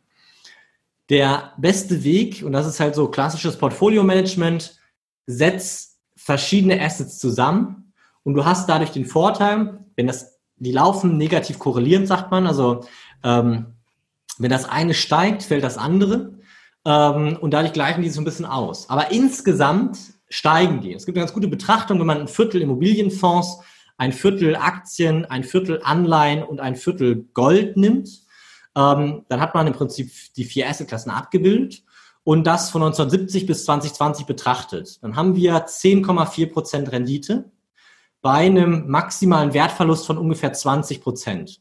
Der 1.08 1.52
beste 1.58 2.04
Weg, 2.04 2.44
und 2.46 2.52
das 2.52 2.68
ist 2.68 2.78
halt 2.78 2.94
so 2.94 3.08
klassisches 3.08 3.58
Portfolio-Management, 3.58 4.78
setz 5.26 5.98
verschiedene 6.14 6.80
Assets 6.80 7.18
zusammen 7.18 7.92
und 8.22 8.34
du 8.34 8.44
hast 8.44 8.68
dadurch 8.68 8.92
den 8.92 9.06
Vorteil, 9.06 9.84
wenn 9.96 10.06
das, 10.06 10.38
die 10.54 10.70
laufen 10.70 11.16
negativ 11.16 11.58
korrelierend, 11.58 12.06
sagt 12.06 12.30
man, 12.30 12.46
also 12.46 12.84
ähm, 13.24 13.74
wenn 14.38 14.50
das 14.50 14.68
eine 14.68 14.94
steigt, 14.94 15.42
fällt 15.42 15.64
das 15.64 15.78
andere 15.78 16.38
ähm, 16.84 17.36
und 17.40 17.50
dadurch 17.50 17.72
gleichen 17.72 18.02
die 18.02 18.08
so 18.08 18.20
ein 18.20 18.24
bisschen 18.24 18.46
aus. 18.46 18.88
Aber 18.88 19.10
insgesamt 19.10 20.15
steigen 20.28 20.80
die. 20.80 20.94
Es 20.94 21.06
gibt 21.06 21.16
eine 21.16 21.24
ganz 21.24 21.34
gute 21.34 21.48
Betrachtung, 21.48 21.98
wenn 21.98 22.06
man 22.06 22.20
ein 22.20 22.28
Viertel 22.28 22.62
Immobilienfonds, 22.62 23.60
ein 23.96 24.12
Viertel 24.12 24.56
Aktien, 24.56 25.24
ein 25.24 25.44
Viertel 25.44 25.80
Anleihen 25.82 26.42
und 26.42 26.60
ein 26.60 26.76
Viertel 26.76 27.26
Gold 27.32 27.76
nimmt, 27.76 28.08
ähm, 28.76 29.24
dann 29.28 29.40
hat 29.40 29.54
man 29.54 29.66
im 29.66 29.72
Prinzip 29.72 30.10
die 30.36 30.44
vier 30.44 30.68
Assetklassen 30.68 31.10
abgebildet 31.10 31.82
und 32.24 32.46
das 32.46 32.70
von 32.70 32.82
1970 32.82 33.46
bis 33.46 33.64
2020 33.64 34.26
betrachtet. 34.26 35.02
Dann 35.02 35.16
haben 35.16 35.36
wir 35.36 35.66
10,4 35.66 36.52
Prozent 36.52 36.92
Rendite 36.92 37.50
bei 38.20 38.46
einem 38.46 38.88
maximalen 38.88 39.54
Wertverlust 39.54 40.06
von 40.06 40.18
ungefähr 40.18 40.52
20 40.52 41.00
Prozent. 41.00 41.60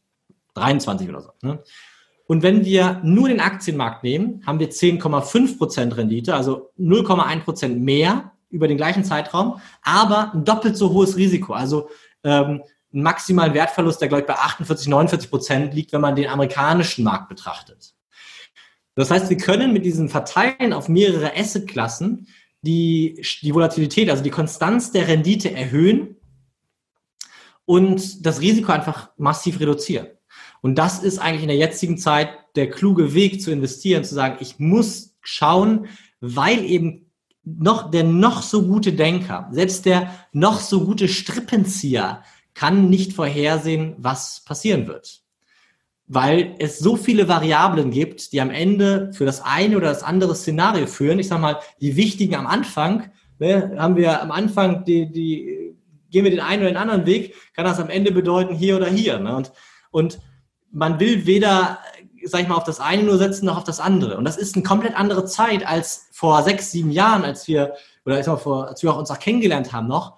23 0.55 1.09
oder 1.09 1.21
so. 1.21 1.29
Ne? 1.41 1.61
Und 2.27 2.41
wenn 2.41 2.65
wir 2.65 3.01
nur 3.03 3.27
den 3.27 3.39
Aktienmarkt 3.39 4.03
nehmen, 4.03 4.41
haben 4.45 4.59
wir 4.59 4.71
10,5 4.71 5.57
Prozent 5.57 5.95
Rendite, 5.95 6.33
also 6.33 6.71
0,1 6.79 7.41
Prozent 7.41 7.81
mehr 7.81 8.31
über 8.55 8.67
den 8.67 8.77
gleichen 8.77 9.03
Zeitraum, 9.03 9.61
aber 9.83 10.33
ein 10.33 10.45
doppelt 10.45 10.77
so 10.77 10.91
hohes 10.91 11.17
Risiko. 11.17 11.53
Also 11.53 11.89
ähm, 12.23 12.63
maximalen 12.91 13.53
Wertverlust, 13.53 14.01
der, 14.01 14.07
glaube 14.07 14.21
ich, 14.21 14.27
bei 14.27 14.35
48, 14.35 14.87
49 14.87 15.29
Prozent 15.29 15.73
liegt, 15.73 15.91
wenn 15.93 16.01
man 16.01 16.15
den 16.15 16.29
amerikanischen 16.29 17.03
Markt 17.03 17.29
betrachtet. 17.29 17.93
Das 18.95 19.11
heißt, 19.11 19.29
wir 19.29 19.37
können 19.37 19.73
mit 19.73 19.83
diesen 19.83 20.07
Verteilen 20.07 20.71
auf 20.71 20.87
mehrere 20.87 21.35
Assetklassen 21.35 22.27
die, 22.61 23.21
die 23.41 23.53
Volatilität, 23.53 24.09
also 24.09 24.23
die 24.23 24.29
Konstanz 24.29 24.91
der 24.91 25.07
Rendite 25.07 25.51
erhöhen 25.51 26.15
und 27.65 28.25
das 28.25 28.39
Risiko 28.41 28.71
einfach 28.71 29.09
massiv 29.17 29.59
reduzieren. 29.59 30.07
Und 30.61 30.75
das 30.75 31.03
ist 31.03 31.19
eigentlich 31.19 31.43
in 31.43 31.49
der 31.49 31.57
jetzigen 31.57 31.97
Zeit 31.97 32.29
der 32.55 32.69
kluge 32.69 33.13
Weg 33.13 33.41
zu 33.41 33.51
investieren, 33.51 34.03
zu 34.03 34.15
sagen, 34.15 34.37
ich 34.39 34.57
muss 34.57 35.15
schauen, 35.21 35.87
weil 36.21 36.63
eben 36.63 37.04
noch, 37.45 37.91
der 37.91 38.03
noch 38.03 38.41
so 38.41 38.63
gute 38.63 38.93
Denker, 38.93 39.47
selbst 39.51 39.85
der 39.85 40.09
noch 40.33 40.59
so 40.59 40.83
gute 40.83 41.07
Strippenzieher 41.07 42.23
kann 42.55 42.89
nicht 42.89 43.13
vorhersehen, 43.13 43.95
was 43.97 44.43
passieren 44.45 44.87
wird. 44.87 45.21
Weil 46.07 46.55
es 46.59 46.79
so 46.79 46.95
viele 46.95 47.27
Variablen 47.27 47.91
gibt, 47.91 48.31
die 48.31 48.41
am 48.41 48.49
Ende 48.49 49.11
für 49.13 49.25
das 49.25 49.41
eine 49.41 49.77
oder 49.77 49.87
das 49.87 50.03
andere 50.03 50.35
Szenario 50.35 50.87
führen. 50.87 51.19
Ich 51.19 51.27
sag 51.27 51.41
mal, 51.41 51.59
die 51.81 51.95
wichtigen 51.95 52.35
am 52.35 52.47
Anfang, 52.47 53.11
ne, 53.39 53.75
haben 53.77 53.95
wir 53.95 54.21
am 54.21 54.31
Anfang 54.31 54.85
die, 54.85 55.11
die, 55.11 55.75
gehen 56.11 56.23
wir 56.23 56.31
den 56.31 56.39
einen 56.39 56.61
oder 56.61 56.71
den 56.71 56.77
anderen 56.77 57.05
Weg, 57.05 57.35
kann 57.53 57.65
das 57.65 57.79
am 57.79 57.89
Ende 57.89 58.11
bedeuten 58.11 58.55
hier 58.55 58.77
oder 58.77 58.87
hier. 58.87 59.19
Ne? 59.19 59.35
Und, 59.35 59.51
und 59.91 60.19
man 60.71 60.99
will 60.99 61.25
weder 61.25 61.79
sag 62.25 62.41
ich 62.41 62.47
mal, 62.47 62.55
auf 62.55 62.63
das 62.63 62.79
eine 62.79 63.03
nur 63.03 63.17
setzen, 63.17 63.45
noch 63.45 63.57
auf 63.57 63.63
das 63.63 63.79
andere. 63.79 64.17
Und 64.17 64.25
das 64.25 64.37
ist 64.37 64.55
eine 64.55 64.63
komplett 64.63 64.95
andere 64.95 65.25
Zeit 65.25 65.65
als 65.65 66.07
vor 66.11 66.43
sechs, 66.43 66.71
sieben 66.71 66.91
Jahren, 66.91 67.23
als 67.23 67.47
wir, 67.47 67.73
oder 68.05 68.19
ich 68.19 68.25
sag 68.25 68.33
mal, 68.33 68.39
vor, 68.39 68.67
als 68.67 68.83
wir 68.83 68.93
auch 68.93 68.99
uns 68.99 69.11
auch 69.11 69.19
kennengelernt 69.19 69.73
haben 69.73 69.87
noch, 69.87 70.17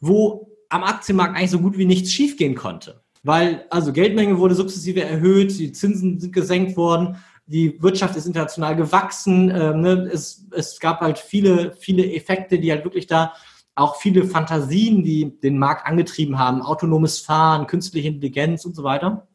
wo 0.00 0.50
am 0.68 0.84
Aktienmarkt 0.84 1.36
eigentlich 1.36 1.50
so 1.50 1.60
gut 1.60 1.78
wie 1.78 1.86
nichts 1.86 2.12
schiefgehen 2.12 2.54
konnte. 2.54 3.02
Weil, 3.22 3.64
also 3.70 3.92
Geldmenge 3.92 4.38
wurde 4.38 4.54
sukzessive 4.54 5.02
erhöht, 5.02 5.58
die 5.58 5.72
Zinsen 5.72 6.20
sind 6.20 6.32
gesenkt 6.32 6.76
worden, 6.76 7.16
die 7.46 7.82
Wirtschaft 7.82 8.14
ist 8.16 8.26
international 8.26 8.76
gewachsen, 8.76 9.50
äh, 9.50 9.74
ne? 9.74 10.08
es, 10.12 10.46
es 10.50 10.78
gab 10.78 11.00
halt 11.00 11.18
viele, 11.18 11.72
viele 11.72 12.12
Effekte, 12.12 12.58
die 12.58 12.70
halt 12.70 12.84
wirklich 12.84 13.06
da 13.06 13.32
auch 13.74 13.96
viele 13.96 14.24
Fantasien, 14.24 15.02
die 15.02 15.38
den 15.40 15.58
Markt 15.58 15.86
angetrieben 15.86 16.38
haben, 16.38 16.62
autonomes 16.62 17.20
Fahren, 17.20 17.66
künstliche 17.66 18.08
Intelligenz 18.08 18.64
und 18.64 18.74
so 18.74 18.82
weiter. 18.82 19.28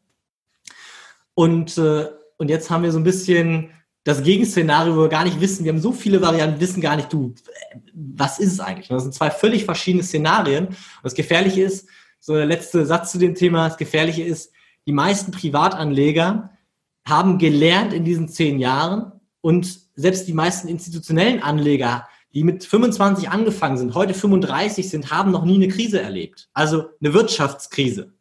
Und, 1.34 1.78
äh, 1.78 2.08
und 2.38 2.48
jetzt 2.48 2.70
haben 2.70 2.82
wir 2.82 2.92
so 2.92 2.98
ein 2.98 3.04
bisschen 3.04 3.70
das 4.04 4.22
Gegenszenario, 4.22 4.96
wo 4.96 5.02
wir 5.02 5.08
gar 5.08 5.24
nicht 5.24 5.40
wissen, 5.40 5.64
wir 5.64 5.72
haben 5.72 5.80
so 5.80 5.92
viele 5.92 6.20
Varianten, 6.20 6.60
wissen 6.60 6.80
gar 6.80 6.96
nicht, 6.96 7.12
du, 7.12 7.34
was 7.94 8.38
ist 8.38 8.52
es 8.52 8.60
eigentlich? 8.60 8.88
Das 8.88 9.02
sind 9.02 9.14
zwei 9.14 9.30
völlig 9.30 9.64
verschiedene 9.64 10.04
Szenarien. 10.04 10.66
Und 10.66 10.76
das 11.02 11.14
Gefährliche 11.14 11.62
ist, 11.62 11.88
so 12.20 12.34
der 12.34 12.46
letzte 12.46 12.84
Satz 12.86 13.12
zu 13.12 13.18
dem 13.18 13.34
Thema, 13.34 13.68
das 13.68 13.78
Gefährliche 13.78 14.22
ist, 14.22 14.52
die 14.86 14.92
meisten 14.92 15.30
Privatanleger 15.30 16.50
haben 17.06 17.38
gelernt 17.38 17.92
in 17.92 18.04
diesen 18.04 18.28
zehn 18.28 18.58
Jahren 18.58 19.12
und 19.40 19.78
selbst 19.94 20.28
die 20.28 20.32
meisten 20.32 20.68
institutionellen 20.68 21.42
Anleger, 21.42 22.06
die 22.34 22.44
mit 22.44 22.64
25 22.64 23.28
angefangen 23.28 23.78
sind, 23.78 23.94
heute 23.94 24.14
35 24.14 24.88
sind, 24.88 25.10
haben 25.10 25.30
noch 25.30 25.44
nie 25.44 25.56
eine 25.56 25.68
Krise 25.68 26.00
erlebt. 26.00 26.48
Also 26.52 26.86
eine 27.00 27.14
Wirtschaftskrise. 27.14 28.12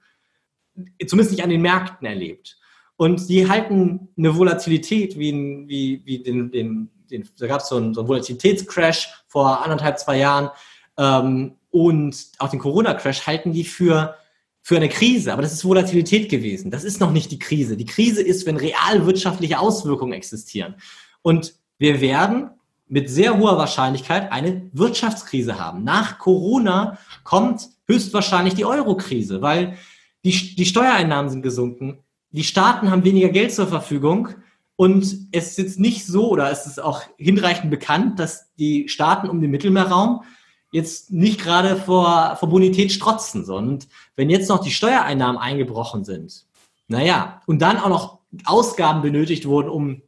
Zumindest 1.05 1.31
nicht 1.31 1.43
an 1.43 1.49
den 1.49 1.61
Märkten 1.61 2.05
erlebt. 2.05 2.57
Und 3.03 3.27
die 3.27 3.49
halten 3.49 4.07
eine 4.17 4.33
Volatilität 4.37 5.19
wie, 5.19 5.33
wie, 5.67 6.01
wie 6.05 6.19
den, 6.19 6.49
den, 6.51 6.89
den 7.11 7.27
da 7.37 7.47
gab 7.47 7.59
es 7.59 7.67
so 7.67 7.75
einen, 7.75 7.93
so 7.93 7.99
einen 7.99 8.07
Volatilitätscrash 8.07 9.09
vor 9.27 9.61
anderthalb, 9.61 9.99
zwei 9.99 10.19
Jahren 10.19 10.49
ähm, 10.97 11.57
und 11.69 12.15
auch 12.39 12.47
den 12.47 12.59
Corona-Crash 12.59 13.27
halten 13.27 13.51
die 13.51 13.65
für, 13.65 14.15
für 14.61 14.77
eine 14.77 14.87
Krise. 14.87 15.33
Aber 15.33 15.41
das 15.41 15.51
ist 15.51 15.65
Volatilität 15.65 16.29
gewesen. 16.29 16.71
Das 16.71 16.85
ist 16.85 17.01
noch 17.01 17.11
nicht 17.11 17.29
die 17.29 17.39
Krise. 17.39 17.75
Die 17.75 17.83
Krise 17.83 18.21
ist, 18.21 18.45
wenn 18.45 18.55
realwirtschaftliche 18.55 19.59
Auswirkungen 19.59 20.13
existieren. 20.13 20.75
Und 21.23 21.55
wir 21.79 21.99
werden 21.99 22.51
mit 22.87 23.09
sehr 23.09 23.37
hoher 23.37 23.57
Wahrscheinlichkeit 23.57 24.31
eine 24.31 24.69
Wirtschaftskrise 24.71 25.59
haben. 25.59 25.83
Nach 25.83 26.19
Corona 26.19 26.97
kommt 27.25 27.67
höchstwahrscheinlich 27.85 28.53
die 28.53 28.63
Euro-Krise, 28.63 29.41
weil 29.41 29.77
die, 30.23 30.55
die 30.55 30.65
Steuereinnahmen 30.65 31.29
sind 31.29 31.41
gesunken, 31.41 32.02
die 32.33 32.43
Staaten 32.43 32.91
haben 32.91 33.05
weniger 33.05 33.29
Geld 33.29 33.53
zur 33.53 33.67
Verfügung 33.67 34.29
und 34.75 35.03
es 35.31 35.49
ist 35.49 35.57
jetzt 35.57 35.79
nicht 35.79 36.05
so, 36.05 36.29
oder 36.29 36.51
es 36.51 36.65
ist 36.65 36.81
auch 36.81 37.03
hinreichend 37.17 37.69
bekannt, 37.69 38.19
dass 38.19 38.53
die 38.55 38.89
Staaten 38.89 39.29
um 39.29 39.39
den 39.39 39.51
Mittelmeerraum 39.51 40.23
jetzt 40.71 41.11
nicht 41.11 41.39
gerade 41.39 41.75
vor, 41.75 42.35
vor 42.39 42.49
Bonität 42.49 42.91
strotzen. 42.91 43.45
So. 43.45 43.55
Und 43.55 43.87
wenn 44.15 44.31
jetzt 44.31 44.49
noch 44.49 44.63
die 44.63 44.71
Steuereinnahmen 44.71 45.39
eingebrochen 45.39 46.03
sind, 46.03 46.47
naja, 46.87 47.41
und 47.45 47.61
dann 47.61 47.77
auch 47.77 47.89
noch 47.89 48.19
Ausgaben 48.45 49.03
benötigt 49.03 49.45
wurden, 49.45 49.69
um 49.69 50.01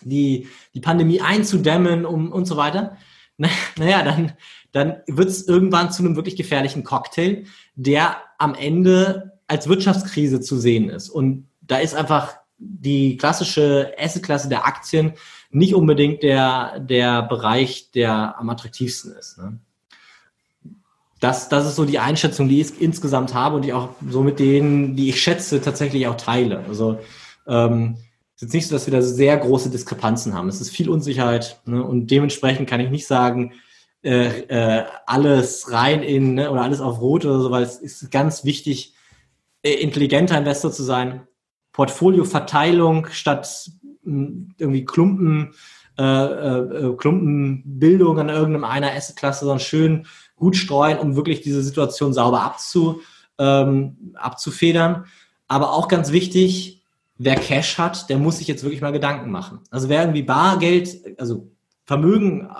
die, 0.00 0.48
die 0.72 0.80
Pandemie 0.80 1.20
einzudämmen 1.20 2.06
um, 2.06 2.32
und 2.32 2.46
so 2.46 2.56
weiter, 2.56 2.96
na, 3.36 3.48
naja, 3.78 4.02
dann, 4.02 4.32
dann 4.72 5.02
wird 5.06 5.28
es 5.28 5.46
irgendwann 5.46 5.92
zu 5.92 6.02
einem 6.02 6.16
wirklich 6.16 6.36
gefährlichen 6.36 6.84
Cocktail, 6.84 7.44
der 7.74 8.16
am 8.38 8.54
Ende 8.54 9.38
als 9.46 9.68
Wirtschaftskrise 9.68 10.40
zu 10.40 10.56
sehen 10.56 10.88
ist. 10.88 11.10
Und 11.10 11.49
da 11.60 11.78
ist 11.78 11.94
einfach 11.94 12.34
die 12.58 13.16
klassische 13.16 13.92
Assetklasse 13.98 14.48
der 14.48 14.66
Aktien 14.66 15.14
nicht 15.50 15.74
unbedingt 15.74 16.22
der, 16.22 16.78
der 16.78 17.22
Bereich, 17.22 17.90
der 17.92 18.38
am 18.38 18.50
attraktivsten 18.50 19.14
ist. 19.14 19.38
Ne? 19.38 19.58
Das, 21.18 21.48
das 21.48 21.66
ist 21.66 21.76
so 21.76 21.84
die 21.84 21.98
Einschätzung, 21.98 22.48
die 22.48 22.60
ich 22.60 22.80
insgesamt 22.80 23.34
habe 23.34 23.56
und 23.56 23.64
die 23.64 23.72
auch 23.72 23.90
so 24.08 24.22
mit 24.22 24.38
denen, 24.38 24.96
die 24.96 25.10
ich 25.10 25.20
schätze, 25.20 25.60
tatsächlich 25.60 26.06
auch 26.06 26.16
teile. 26.16 26.64
Also 26.68 26.98
ähm, 27.46 27.96
es 28.36 28.42
ist 28.42 28.54
nicht 28.54 28.68
so, 28.68 28.74
dass 28.74 28.86
wir 28.86 28.92
da 28.92 29.02
sehr 29.02 29.36
große 29.36 29.70
Diskrepanzen 29.70 30.34
haben. 30.34 30.48
Es 30.48 30.60
ist 30.60 30.70
viel 30.70 30.88
Unsicherheit 30.88 31.60
ne? 31.66 31.84
und 31.84 32.10
dementsprechend 32.10 32.68
kann 32.68 32.80
ich 32.80 32.90
nicht 32.90 33.06
sagen, 33.06 33.52
äh, 34.02 34.28
äh, 34.48 34.86
alles 35.04 35.70
rein 35.70 36.02
in 36.02 36.34
ne? 36.34 36.50
oder 36.50 36.62
alles 36.62 36.80
auf 36.80 37.02
Rot 37.02 37.26
oder 37.26 37.40
so, 37.40 37.50
weil 37.50 37.64
es 37.64 37.76
ist 37.76 38.10
ganz 38.10 38.44
wichtig, 38.44 38.94
äh, 39.62 39.72
intelligenter 39.72 40.38
Investor 40.38 40.72
zu 40.72 40.82
sein, 40.82 41.26
Portfolioverteilung 41.80 43.06
statt 43.06 43.70
hm, 44.04 44.54
irgendwie 44.58 44.84
Klumpen, 44.84 45.54
äh, 45.98 46.02
äh, 46.02 46.94
Klumpenbildung 46.94 48.18
an 48.18 48.28
irgendeiner 48.28 48.92
Assetklasse, 48.92 49.46
sondern 49.46 49.60
schön 49.60 50.06
gut 50.36 50.56
streuen, 50.56 50.98
um 50.98 51.16
wirklich 51.16 51.40
diese 51.40 51.62
Situation 51.62 52.12
sauber 52.12 52.42
abzu, 52.42 53.00
ähm, 53.38 54.12
abzufedern. 54.12 55.06
Aber 55.48 55.72
auch 55.72 55.88
ganz 55.88 56.12
wichtig, 56.12 56.82
wer 57.16 57.36
Cash 57.36 57.78
hat, 57.78 58.10
der 58.10 58.18
muss 58.18 58.36
sich 58.36 58.46
jetzt 58.46 58.62
wirklich 58.62 58.82
mal 58.82 58.92
Gedanken 58.92 59.30
machen. 59.30 59.60
Also 59.70 59.88
wer 59.88 60.02
irgendwie 60.02 60.22
Bargeld, 60.22 61.18
also 61.18 61.48
Vermögen, 61.86 62.50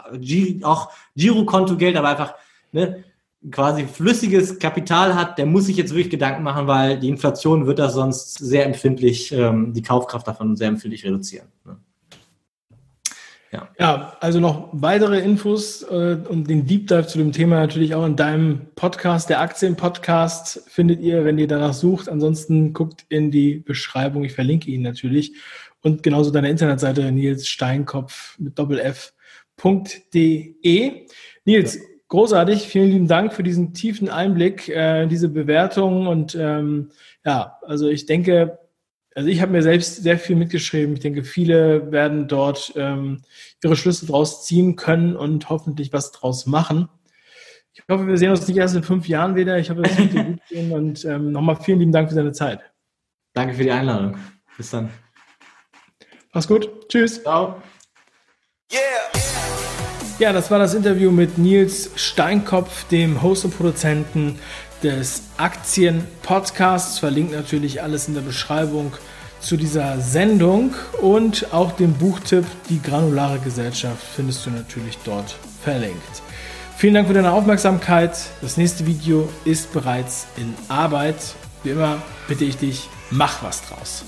auch 0.62 0.92
Girokonto-Geld, 1.14 1.98
aber 1.98 2.08
einfach 2.08 2.36
ne, 2.72 3.04
quasi 3.50 3.86
flüssiges 3.86 4.58
Kapital 4.58 5.14
hat, 5.14 5.38
der 5.38 5.46
muss 5.46 5.64
sich 5.66 5.76
jetzt 5.76 5.92
wirklich 5.92 6.10
Gedanken 6.10 6.42
machen, 6.42 6.66
weil 6.66 6.98
die 6.98 7.08
Inflation 7.08 7.66
wird 7.66 7.78
das 7.78 7.94
sonst 7.94 8.34
sehr 8.38 8.66
empfindlich, 8.66 9.32
ähm, 9.32 9.72
die 9.72 9.82
Kaufkraft 9.82 10.28
davon 10.28 10.56
sehr 10.56 10.68
empfindlich 10.68 11.04
reduzieren. 11.04 11.48
Ne? 11.64 11.78
Ja. 13.52 13.68
ja, 13.80 14.16
also 14.20 14.38
noch 14.38 14.68
weitere 14.72 15.18
Infos 15.18 15.82
äh, 15.82 16.18
und 16.28 16.48
den 16.48 16.66
Deep 16.66 16.86
Dive 16.86 17.08
zu 17.08 17.18
dem 17.18 17.32
Thema 17.32 17.56
natürlich 17.56 17.96
auch 17.96 18.06
in 18.06 18.14
deinem 18.14 18.66
Podcast, 18.76 19.28
der 19.28 19.40
Aktien-Podcast, 19.40 20.62
findet 20.68 21.00
ihr, 21.00 21.24
wenn 21.24 21.36
ihr 21.36 21.48
danach 21.48 21.74
sucht. 21.74 22.08
Ansonsten 22.08 22.72
guckt 22.74 23.06
in 23.08 23.32
die 23.32 23.56
Beschreibung, 23.56 24.22
ich 24.22 24.34
verlinke 24.34 24.70
ihn 24.70 24.82
natürlich. 24.82 25.32
Und 25.82 26.04
genauso 26.04 26.30
deine 26.30 26.48
Internetseite 26.48 27.10
Nils 27.10 27.48
Steinkopf 27.48 28.38
mit 28.38 28.56
doppelf.de. 28.56 29.16
Nils, 31.44 31.74
ja 31.74 31.82
Großartig, 32.10 32.66
vielen 32.66 32.90
lieben 32.90 33.08
Dank 33.08 33.32
für 33.32 33.44
diesen 33.44 33.72
tiefen 33.72 34.08
Einblick, 34.08 34.68
äh, 34.68 35.06
diese 35.06 35.28
Bewertung 35.28 36.08
und 36.08 36.34
ähm, 36.34 36.90
ja, 37.24 37.58
also 37.62 37.88
ich 37.88 38.04
denke, 38.04 38.58
also 39.14 39.28
ich 39.28 39.40
habe 39.40 39.52
mir 39.52 39.62
selbst 39.62 40.02
sehr 40.02 40.18
viel 40.18 40.34
mitgeschrieben. 40.34 40.94
Ich 40.94 41.00
denke, 41.00 41.22
viele 41.22 41.92
werden 41.92 42.26
dort 42.26 42.72
ähm, 42.74 43.22
ihre 43.62 43.76
Schlüsse 43.76 44.06
draus 44.06 44.44
ziehen 44.44 44.74
können 44.74 45.14
und 45.14 45.50
hoffentlich 45.50 45.92
was 45.92 46.10
draus 46.10 46.46
machen. 46.46 46.88
Ich 47.72 47.82
hoffe, 47.88 48.08
wir 48.08 48.18
sehen 48.18 48.30
uns 48.30 48.46
nicht 48.48 48.56
erst 48.56 48.74
in 48.74 48.82
fünf 48.82 49.06
Jahren 49.06 49.36
wieder. 49.36 49.58
Ich 49.58 49.70
hoffe, 49.70 49.82
es 49.82 49.96
wird 49.96 50.12
dir 50.12 50.24
gut 50.24 50.40
gehen 50.48 50.72
und 50.72 51.04
ähm, 51.04 51.30
nochmal 51.30 51.56
vielen 51.62 51.78
lieben 51.78 51.92
Dank 51.92 52.08
für 52.08 52.16
deine 52.16 52.32
Zeit. 52.32 52.60
Danke 53.34 53.54
für 53.54 53.62
die 53.62 53.70
Einladung. 53.70 54.18
Bis 54.56 54.70
dann. 54.70 54.90
Mach's 56.32 56.48
gut. 56.48 56.88
Tschüss. 56.88 57.22
Ciao. 57.22 57.62
Yeah. 58.72 58.99
Ja, 60.20 60.34
das 60.34 60.50
war 60.50 60.58
das 60.58 60.74
Interview 60.74 61.10
mit 61.10 61.38
Nils 61.38 61.92
Steinkopf, 61.96 62.84
dem 62.88 63.22
Host 63.22 63.46
und 63.46 63.56
Produzenten 63.56 64.38
des 64.82 65.22
Aktien-Podcasts. 65.38 66.98
Verlinkt 66.98 67.32
natürlich 67.32 67.82
alles 67.82 68.06
in 68.06 68.12
der 68.12 68.20
Beschreibung 68.20 68.92
zu 69.40 69.56
dieser 69.56 69.98
Sendung 69.98 70.74
und 71.00 71.54
auch 71.54 71.72
den 71.72 71.94
Buchtipp 71.94 72.44
Die 72.68 72.82
granulare 72.82 73.38
Gesellschaft 73.38 74.04
findest 74.14 74.44
du 74.44 74.50
natürlich 74.50 74.98
dort 75.06 75.36
verlinkt. 75.62 76.22
Vielen 76.76 76.92
Dank 76.92 77.08
für 77.08 77.14
deine 77.14 77.32
Aufmerksamkeit. 77.32 78.14
Das 78.42 78.58
nächste 78.58 78.84
Video 78.84 79.26
ist 79.46 79.72
bereits 79.72 80.26
in 80.36 80.52
Arbeit. 80.68 81.16
Wie 81.62 81.70
immer 81.70 81.96
bitte 82.28 82.44
ich 82.44 82.58
dich, 82.58 82.90
mach 83.10 83.42
was 83.42 83.62
draus. 83.66 84.04